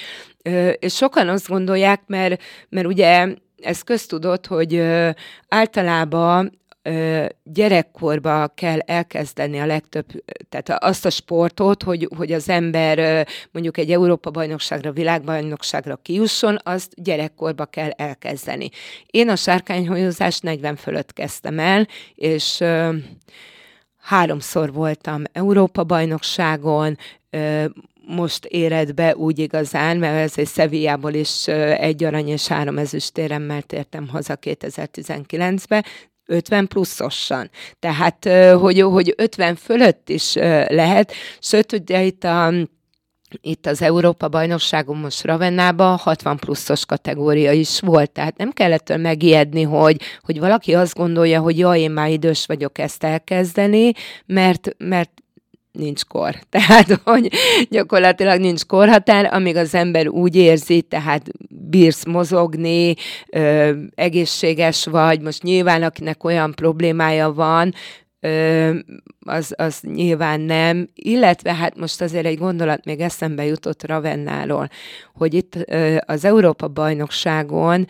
és 0.79 0.95
sokan 0.95 1.29
azt 1.29 1.49
gondolják, 1.49 2.03
mert, 2.07 2.43
mert 2.69 2.87
ugye 2.87 3.35
ez 3.61 3.83
köztudott, 3.83 4.47
hogy 4.47 4.83
általában 5.49 6.60
gyerekkorba 7.43 8.53
kell 8.55 8.79
elkezdeni 8.79 9.59
a 9.59 9.67
legtöbb, 9.67 10.07
tehát 10.49 10.85
azt 10.85 11.05
a 11.05 11.11
sportot, 11.11 11.83
hogy, 11.83 12.09
hogy 12.17 12.33
az 12.33 12.49
ember 12.49 13.27
mondjuk 13.51 13.79
egy 13.79 13.93
Európa-bajnokságra, 13.93 14.93
világbajnokságra 14.93 15.97
kijusson, 15.97 16.59
azt 16.63 17.03
gyerekkorba 17.03 17.65
kell 17.65 17.91
elkezdeni. 17.91 18.69
Én 19.07 19.29
a 19.29 19.37
sárkányhajózást 19.37 20.43
40 20.43 20.77
fölött 20.77 21.13
kezdtem 21.13 21.59
el, 21.59 21.87
és 22.15 22.65
háromszor 23.97 24.73
voltam 24.73 25.23
Európa-bajnokságon, 25.33 26.97
most 28.07 28.45
éred 28.45 28.95
be 28.95 29.17
úgy 29.17 29.39
igazán, 29.39 29.97
mert 29.97 30.31
ez 30.31 30.39
egy 30.39 30.47
Szevijából 30.47 31.13
is 31.13 31.49
egy 31.49 32.05
arany 32.05 32.29
és 32.29 32.47
három 32.47 32.79
ezüstéremmel 32.79 33.63
tértem 33.63 34.09
haza 34.09 34.39
2019-be, 34.41 35.85
50 36.31 36.67
pluszosan. 36.67 37.51
Tehát, 37.79 38.29
hogy, 38.59 38.81
hogy 38.81 39.15
50 39.17 39.57
fölött 39.57 40.09
is 40.09 40.35
lehet, 40.69 41.13
sőt, 41.41 41.73
ugye 41.73 42.03
itt 42.03 42.25
a 42.25 42.53
itt 43.41 43.67
az 43.67 43.83
Európa 43.83 44.29
bajnokságon 44.29 44.97
most 44.97 45.25
Ravennában 45.25 45.97
60 45.97 46.37
pluszos 46.37 46.87
kategória 46.87 47.53
is 47.53 47.81
volt, 47.81 48.11
tehát 48.11 48.37
nem 48.37 48.51
kellett 48.51 48.97
megijedni, 48.97 49.63
hogy, 49.63 50.01
hogy 50.21 50.39
valaki 50.39 50.75
azt 50.75 50.95
gondolja, 50.95 51.41
hogy 51.41 51.59
jaj, 51.59 51.81
én 51.81 51.91
már 51.91 52.11
idős 52.11 52.47
vagyok 52.47 52.79
ezt 52.79 53.05
elkezdeni, 53.05 53.93
mert, 54.27 54.75
mert 54.79 55.11
nincs 55.73 56.05
kor. 56.05 56.35
Tehát, 56.51 57.01
hogy 57.05 57.31
gyakorlatilag 57.69 58.41
nincs 58.41 58.65
korhatár, 58.65 59.35
amíg 59.35 59.57
az 59.57 59.75
ember 59.75 60.09
úgy 60.09 60.37
érzi, 60.37 60.83
tehát 60.83 61.27
bírsz 61.49 62.05
mozogni, 62.05 62.95
ö, 63.31 63.73
egészséges 63.95 64.87
vagy, 64.87 65.21
most 65.21 65.43
nyilván 65.43 65.83
akinek 65.83 66.25
olyan 66.25 66.53
problémája 66.55 67.33
van, 67.33 67.75
ö, 68.21 68.75
az, 69.21 69.55
az 69.57 69.81
nyilván 69.81 70.41
nem, 70.41 70.89
illetve 70.95 71.55
hát 71.55 71.79
most 71.79 72.01
azért 72.01 72.27
egy 72.27 72.39
gondolat 72.39 72.85
még 72.85 73.01
eszembe 73.01 73.45
jutott 73.45 73.87
Ravennáról, 73.87 74.69
hogy 75.15 75.35
itt 75.35 75.55
ö, 75.67 75.97
az 76.07 76.25
Európa 76.25 76.69
bajnokságon 76.69 77.87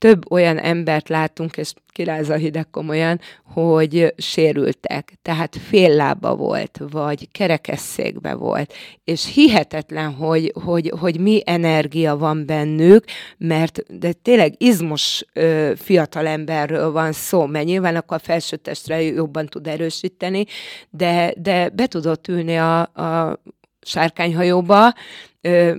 több 0.00 0.30
olyan 0.30 0.58
embert 0.58 1.08
látunk, 1.08 1.56
és 1.56 1.72
kiráz 1.86 2.28
a 2.28 2.34
hideg 2.34 2.70
komolyan, 2.70 3.20
hogy 3.44 4.14
sérültek, 4.16 5.12
tehát 5.22 5.56
fél 5.56 5.94
lába 5.96 6.36
volt, 6.36 6.80
vagy 6.90 7.28
kerekesszékbe 7.32 8.34
volt, 8.34 8.72
és 9.04 9.32
hihetetlen, 9.34 10.12
hogy, 10.12 10.52
hogy, 10.64 10.92
hogy 10.98 11.20
mi 11.20 11.42
energia 11.44 12.16
van 12.16 12.46
bennük, 12.46 13.04
mert 13.38 13.98
de 13.98 14.12
tényleg 14.12 14.54
izmos 14.58 15.24
ö, 15.32 15.72
fiatalemberről 15.76 16.92
van 16.92 17.12
szó, 17.12 17.46
mert 17.46 17.66
nyilván 17.66 17.96
akkor 17.96 18.16
a 18.16 18.24
felsőtestre 18.24 19.02
jobban 19.02 19.46
tud 19.46 19.66
erősíteni, 19.66 20.44
de, 20.90 21.34
de 21.36 21.68
be 21.68 21.86
tudott 21.86 22.28
ülni 22.28 22.56
a, 22.56 22.80
a 22.80 23.40
sárkányhajóba, 23.80 24.94
ö, 25.40 25.72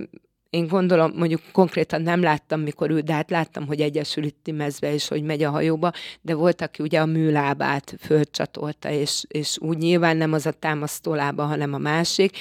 én 0.52 0.66
gondolom, 0.66 1.12
mondjuk 1.16 1.40
konkrétan 1.52 2.02
nem 2.02 2.22
láttam, 2.22 2.60
mikor 2.60 2.90
ült, 2.90 3.04
de 3.04 3.12
hát 3.12 3.30
láttam, 3.30 3.66
hogy 3.66 3.80
egyesül 3.80 4.24
itt 4.24 4.52
mezve, 4.56 4.92
és 4.92 5.08
hogy 5.08 5.22
megy 5.22 5.42
a 5.42 5.50
hajóba, 5.50 5.92
de 6.20 6.34
volt, 6.34 6.60
aki 6.60 6.82
ugye 6.82 7.00
a 7.00 7.06
műlábát 7.06 7.94
fölcsatolta, 8.00 8.90
és, 8.90 9.24
és 9.28 9.56
úgy 9.60 9.78
nyilván 9.78 10.16
nem 10.16 10.32
az 10.32 10.46
a 10.46 10.50
támasztó 10.50 11.14
lába, 11.14 11.44
hanem 11.44 11.74
a 11.74 11.78
másik, 11.78 12.36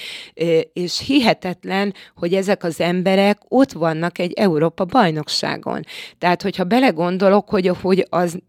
és 0.74 1.01
hihetetlen, 1.05 1.93
hogy 2.16 2.34
ezek 2.34 2.64
az 2.64 2.80
emberek 2.80 3.38
ott 3.47 3.72
vannak 3.72 4.20
egy 4.20 4.34
Európa 4.34 4.86
bajnokságon. 4.86 5.84
Tehát, 6.18 6.41
hogyha 6.41 6.64
belegondolok, 6.64 7.49
hogy, 7.49 7.68
hogy 7.82 8.07
az 8.09 8.39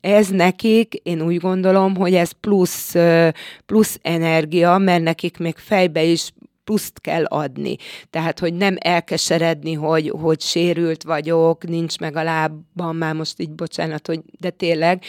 ez 0.00 0.28
nekik, 0.28 0.94
én 0.94 1.22
úgy 1.22 1.36
gondolom, 1.36 1.96
hogy 1.96 2.14
ez 2.14 2.30
plusz, 2.30 2.94
plusz 3.66 3.98
energia, 4.02 4.78
mert 4.78 5.02
nekik 5.02 5.38
még 5.38 5.56
fejbe 5.56 6.02
is 6.02 6.32
pluszt 6.64 7.00
kell 7.00 7.24
adni. 7.24 7.76
Tehát, 8.10 8.38
hogy 8.38 8.54
nem 8.54 8.76
elkeseredni, 8.78 9.72
hogy, 9.72 10.12
hogy 10.20 10.40
sérült 10.40 11.02
vagyok, 11.02 11.68
nincs 11.68 11.98
meg 11.98 12.16
a 12.16 12.22
lábam, 12.22 12.96
már 12.96 13.14
most 13.14 13.40
így 13.40 13.50
bocsánat, 13.50 14.06
hogy 14.06 14.20
de 14.40 14.50
tényleg, 14.50 15.02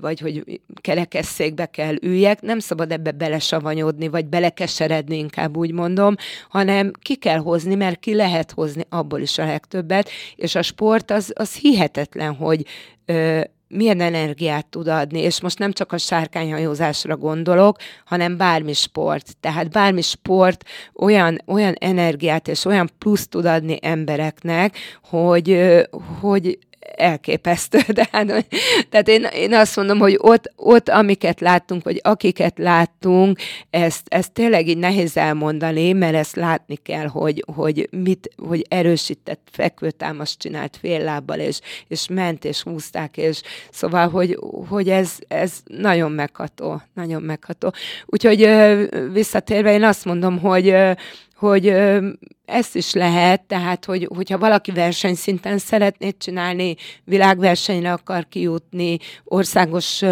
vagy 0.00 0.20
hogy 0.20 0.60
kerekesszékbe 0.80 1.66
kell 1.66 1.94
üljek, 2.02 2.40
nem 2.40 2.58
szabad 2.58 2.92
ebbe 2.92 3.10
belesavanyodni, 3.12 4.08
vagy 4.08 4.26
belekeseredni, 4.26 5.16
inkább 5.16 5.56
úgy 5.56 5.72
mondom, 5.72 6.14
hanem 6.48 6.90
ki 7.00 7.14
kell 7.14 7.38
hozni, 7.38 7.74
mert 7.74 8.00
ki 8.00 8.14
lehet 8.14 8.50
hozni 8.50 8.82
abból 8.88 9.20
is 9.20 9.38
a 9.38 9.44
legtöbbet, 9.44 10.10
és 10.36 10.54
a 10.54 10.62
sport 10.62 11.10
az, 11.10 11.32
az 11.34 11.54
hihetetlen, 11.54 12.34
hogy 12.34 12.66
milyen 13.74 14.00
energiát 14.00 14.66
tud 14.66 14.88
adni, 14.88 15.20
és 15.20 15.40
most 15.40 15.58
nem 15.58 15.72
csak 15.72 15.92
a 15.92 15.98
sárkányhajózásra 15.98 17.16
gondolok, 17.16 17.76
hanem 18.04 18.36
bármi 18.36 18.72
sport. 18.72 19.36
Tehát 19.40 19.70
bármi 19.70 20.02
sport 20.02 20.64
olyan, 20.94 21.42
olyan 21.46 21.74
energiát 21.80 22.48
és 22.48 22.64
olyan 22.64 22.90
plusz 22.98 23.28
tud 23.28 23.44
adni 23.44 23.78
embereknek, 23.82 24.76
hogy, 25.02 25.60
hogy 26.20 26.58
elképesztő. 26.96 27.78
Tehát, 28.10 28.46
tehát 28.90 29.08
én, 29.08 29.24
én 29.24 29.54
azt 29.54 29.76
mondom, 29.76 29.98
hogy 29.98 30.18
ott, 30.20 30.52
ott, 30.56 30.88
amiket 30.88 31.40
láttunk, 31.40 31.84
vagy 31.84 32.00
akiket 32.02 32.58
láttunk, 32.58 33.38
ezt, 33.70 34.02
ezt 34.08 34.32
tényleg 34.32 34.68
így 34.68 34.78
nehéz 34.78 35.16
elmondani, 35.16 35.92
mert 35.92 36.14
ezt 36.14 36.36
látni 36.36 36.76
kell, 36.76 37.06
hogy, 37.06 37.44
hogy 37.54 37.88
mit, 37.90 38.30
hogy 38.48 38.66
erősített 38.68 39.48
fekvőtámaszt 39.52 40.38
csinált 40.38 40.76
fél 40.80 41.04
lábbal, 41.04 41.38
és, 41.38 41.60
és 41.88 42.08
ment, 42.08 42.44
és 42.44 42.62
húzták, 42.62 43.16
és 43.16 43.42
szóval, 43.70 44.08
hogy, 44.08 44.38
hogy 44.68 44.88
ez, 44.88 45.12
ez 45.28 45.52
nagyon 45.64 46.12
megható, 46.12 46.82
nagyon 46.94 47.22
megható. 47.22 47.72
Úgyhogy 48.06 48.48
visszatérve 49.12 49.72
én 49.72 49.84
azt 49.84 50.04
mondom, 50.04 50.38
hogy 50.38 50.76
hogy 51.44 51.66
ezt 52.44 52.76
is 52.76 52.92
lehet, 52.92 53.42
tehát, 53.42 53.84
hogy, 53.84 54.08
hogyha 54.14 54.38
valaki 54.38 54.70
versenyszinten 54.70 55.58
szeretné 55.58 56.10
csinálni, 56.10 56.76
világversenyre 57.04 57.92
akar 57.92 58.28
kijutni, 58.28 58.98
országos 59.24 60.02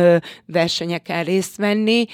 versenyeken 0.47 1.25
részt 1.25 1.57
venni, 1.57 2.05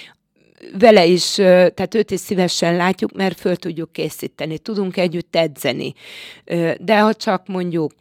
vele 0.79 1.07
is, 1.07 1.35
tehát 1.35 1.95
őt 1.95 2.11
is 2.11 2.21
szívesen 2.21 2.77
látjuk, 2.77 3.13
mert 3.13 3.41
föl 3.41 3.57
tudjuk 3.57 3.93
készíteni, 3.93 4.59
tudunk 4.59 4.97
együtt 4.97 5.37
edzeni. 5.37 5.95
De 6.81 7.01
ha 7.01 7.15
csak 7.15 7.47
mondjuk 7.47 7.93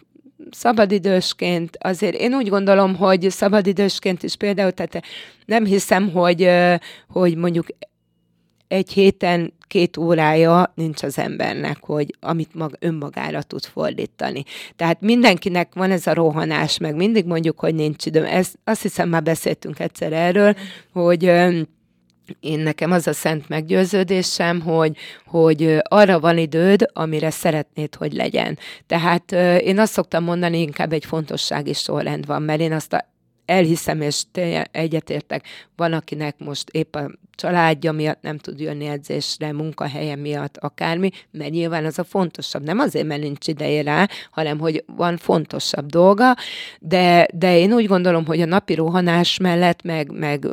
szabadidősként, 0.51 1.77
azért 1.79 2.15
én 2.15 2.33
úgy 2.33 2.49
gondolom, 2.49 2.95
hogy 2.95 3.27
szabadidősként 3.29 4.23
is 4.23 4.35
például, 4.35 4.71
tehát 4.71 5.05
nem 5.45 5.65
hiszem, 5.65 6.11
hogy, 6.11 6.49
hogy 7.07 7.35
mondjuk 7.35 7.67
egy 8.67 8.91
héten 8.91 9.53
két 9.67 9.97
órája 9.97 10.71
nincs 10.75 11.03
az 11.03 11.17
embernek, 11.17 11.77
hogy 11.79 12.15
amit 12.19 12.55
mag, 12.55 12.75
önmagára 12.79 13.41
tud 13.41 13.65
fordítani. 13.65 14.43
Tehát 14.75 15.01
mindenkinek 15.01 15.73
van 15.73 15.91
ez 15.91 16.07
a 16.07 16.13
rohanás, 16.13 16.77
meg 16.77 16.95
mindig 16.95 17.25
mondjuk, 17.25 17.59
hogy 17.59 17.75
nincs 17.75 18.05
időm. 18.05 18.25
Ez, 18.25 18.51
azt 18.63 18.81
hiszem, 18.81 19.09
már 19.09 19.23
beszéltünk 19.23 19.79
egyszer 19.79 20.13
erről, 20.13 20.55
hogy 20.93 21.23
én 22.39 22.59
nekem 22.59 22.91
az 22.91 23.07
a 23.07 23.13
szent 23.13 23.49
meggyőződésem, 23.49 24.61
hogy, 24.61 24.97
hogy 25.25 25.77
arra 25.81 26.19
van 26.19 26.37
időd, 26.37 26.89
amire 26.93 27.29
szeretnéd, 27.29 27.95
hogy 27.95 28.13
legyen. 28.13 28.57
Tehát 28.87 29.31
én 29.61 29.79
azt 29.79 29.93
szoktam 29.93 30.23
mondani, 30.23 30.61
inkább 30.61 30.93
egy 30.93 31.05
fontossági 31.05 31.73
sorrend 31.73 32.25
van, 32.25 32.41
mert 32.41 32.59
én 32.59 32.73
azt 32.73 32.93
a 32.93 33.05
elhiszem, 33.47 34.01
és 34.01 34.23
egyetértek, 34.71 35.45
van, 35.75 35.93
akinek 35.93 36.35
most 36.39 36.69
épp 36.69 36.95
a 36.95 37.11
családja 37.37 37.91
miatt 37.91 38.21
nem 38.21 38.37
tud 38.37 38.59
jönni 38.59 38.85
edzésre, 38.85 39.51
munkahelye 39.51 40.15
miatt, 40.15 40.57
akármi, 40.57 41.09
mert 41.31 41.51
nyilván 41.51 41.85
az 41.85 41.99
a 41.99 42.03
fontosabb. 42.03 42.63
Nem 42.63 42.79
azért, 42.79 43.07
mert 43.07 43.21
nincs 43.21 43.47
ideje 43.47 43.81
rá, 43.81 44.07
hanem 44.31 44.59
hogy 44.59 44.83
van 44.95 45.17
fontosabb 45.17 45.85
dolga, 45.85 46.35
de, 46.79 47.27
de 47.33 47.57
én 47.57 47.73
úgy 47.73 47.87
gondolom, 47.87 48.25
hogy 48.25 48.41
a 48.41 48.45
napi 48.45 48.73
rohanás 48.73 49.37
mellett, 49.37 49.83
meg, 49.83 50.11
meg, 50.11 50.47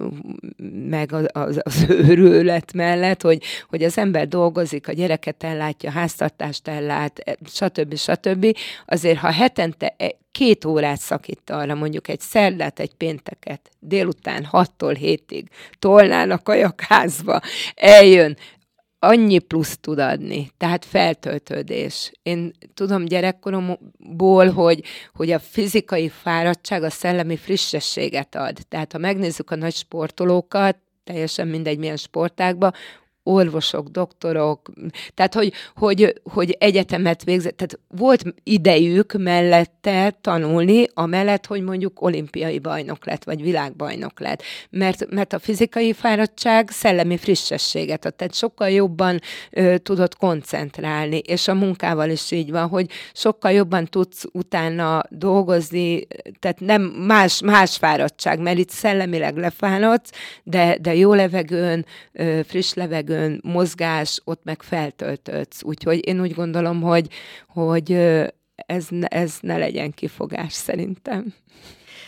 meg 0.88 1.12
az, 1.12 1.26
az, 1.32 1.60
az 1.62 1.84
őrület 1.88 2.72
mellett, 2.72 3.22
hogy, 3.22 3.42
hogy 3.68 3.82
az 3.82 3.98
ember 3.98 4.28
dolgozik, 4.28 4.88
a 4.88 4.92
gyereket 4.92 5.44
ellátja, 5.44 5.90
háztartást 5.90 6.68
ellát, 6.68 7.38
stb. 7.46 7.96
stb. 7.96 8.56
Azért, 8.86 9.18
ha 9.18 9.30
hetente 9.30 9.94
két 10.34 10.64
órát 10.64 11.00
szakít 11.00 11.50
arra, 11.50 11.74
mondjuk 11.74 12.08
egy 12.08 12.20
szerdát, 12.20 12.80
egy 12.80 12.94
pénteket, 12.94 13.70
délután 13.78 14.48
6-tól 14.52 14.96
7-ig 15.00 15.44
tolnának 15.78 16.48
a 16.48 16.74
házba, 16.76 17.40
eljön, 17.74 18.36
annyi 18.98 19.38
plusz 19.38 19.78
tud 19.80 19.98
adni, 19.98 20.50
tehát 20.56 20.84
feltöltődés. 20.84 22.12
Én 22.22 22.52
tudom 22.74 23.04
gyerekkoromból, 23.04 24.50
hogy, 24.50 24.84
hogy 25.14 25.30
a 25.30 25.38
fizikai 25.38 26.08
fáradtság 26.08 26.82
a 26.82 26.90
szellemi 26.90 27.36
frissességet 27.36 28.34
ad. 28.34 28.58
Tehát 28.68 28.92
ha 28.92 28.98
megnézzük 28.98 29.50
a 29.50 29.56
nagy 29.56 29.74
sportolókat, 29.74 30.76
teljesen 31.04 31.48
mindegy 31.48 31.78
milyen 31.78 31.96
sportákban, 31.96 32.72
orvosok, 33.24 33.88
doktorok, 33.88 34.72
tehát 35.14 35.34
hogy, 35.34 35.52
hogy, 35.74 36.20
hogy 36.22 36.56
egyetemet 36.58 37.24
végzett, 37.24 37.56
tehát 37.56 37.78
volt 37.88 38.22
idejük 38.42 39.12
mellette 39.12 40.14
tanulni, 40.20 40.86
amellett, 40.94 41.46
hogy 41.46 41.62
mondjuk 41.62 42.02
olimpiai 42.02 42.58
bajnok 42.58 43.06
lett, 43.06 43.24
vagy 43.24 43.42
világbajnok 43.42 44.20
lett. 44.20 44.42
Mert, 44.70 45.10
mert 45.10 45.32
a 45.32 45.38
fizikai 45.38 45.92
fáradtság 45.92 46.70
szellemi 46.70 47.16
frissességet 47.16 48.04
ad, 48.04 48.14
tehát 48.14 48.34
sokkal 48.34 48.70
jobban 48.70 49.20
ö, 49.50 49.78
tudott 49.78 50.16
koncentrálni, 50.16 51.18
és 51.18 51.48
a 51.48 51.54
munkával 51.54 52.10
is 52.10 52.30
így 52.30 52.50
van, 52.50 52.68
hogy 52.68 52.90
sokkal 53.12 53.52
jobban 53.52 53.84
tudsz 53.84 54.24
utána 54.32 55.02
dolgozni, 55.08 56.06
tehát 56.38 56.60
nem 56.60 56.82
más, 56.82 57.40
más 57.40 57.76
fáradtság, 57.76 58.40
mert 58.40 58.58
itt 58.58 58.70
szellemileg 58.70 59.36
lefáradsz, 59.36 60.10
de, 60.42 60.78
de 60.80 60.94
jó 60.94 61.14
levegőn, 61.14 61.86
ö, 62.12 62.40
friss 62.46 62.72
levegőn, 62.72 63.13
levegőn, 63.14 63.40
mozgás, 63.42 64.20
ott 64.24 64.44
meg 64.44 64.62
feltöltődsz. 64.62 65.62
Úgyhogy 65.62 66.06
én 66.06 66.20
úgy 66.20 66.34
gondolom, 66.34 66.80
hogy, 66.80 67.08
hogy 67.48 67.92
ez, 68.54 68.88
ez 69.08 69.36
ne 69.40 69.56
legyen 69.56 69.90
kifogás 69.90 70.52
szerintem. 70.52 71.34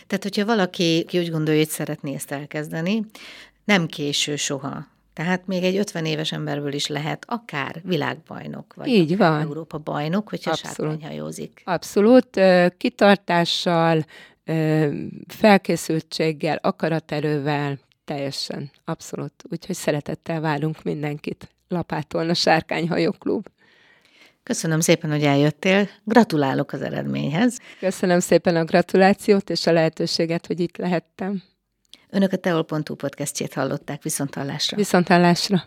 Tehát, 0.07 0.23
hogyha 0.23 0.45
valaki 0.45 1.05
ki 1.07 1.19
úgy 1.19 1.31
gondolja, 1.31 1.59
hogy 1.59 1.69
szeretné 1.69 2.13
ezt 2.13 2.31
elkezdeni, 2.31 3.05
nem 3.65 3.85
késő 3.85 4.35
soha. 4.35 4.87
Tehát 5.13 5.47
még 5.47 5.63
egy 5.63 5.77
50 5.77 6.05
éves 6.05 6.31
emberből 6.31 6.73
is 6.73 6.87
lehet 6.87 7.25
akár 7.27 7.81
világbajnok, 7.83 8.73
vagy 8.73 8.87
Így 8.87 9.17
van. 9.17 9.41
Európa 9.41 9.77
bajnok, 9.77 10.29
hogyha 10.29 10.55
sátrányhajózik. 10.55 11.61
Abszolút. 11.65 12.39
Kitartással, 12.77 14.05
felkészültséggel, 15.27 16.59
akaraterővel, 16.61 17.79
Teljesen, 18.07 18.71
abszolút. 18.85 19.43
Úgyhogy 19.51 19.75
szeretettel 19.75 20.41
várunk 20.41 20.83
mindenkit. 20.83 21.49
Lapátolna 21.67 22.33
Sárkányhajó 22.33 23.11
Klub. 23.11 23.47
Köszönöm 24.43 24.79
szépen, 24.79 25.09
hogy 25.09 25.23
eljöttél. 25.23 25.89
Gratulálok 26.03 26.71
az 26.71 26.81
eredményhez. 26.81 27.59
Köszönöm 27.79 28.19
szépen 28.19 28.55
a 28.55 28.63
gratulációt 28.63 29.49
és 29.49 29.67
a 29.67 29.71
lehetőséget, 29.71 30.47
hogy 30.47 30.59
itt 30.59 30.77
lehettem. 30.77 31.43
Önök 32.09 32.31
a 32.31 32.37
teol.hu 32.37 32.95
podcastjét 32.95 33.53
hallották. 33.53 34.03
Viszonthallásra. 34.03 34.77
Viszonthallásra. 34.77 35.63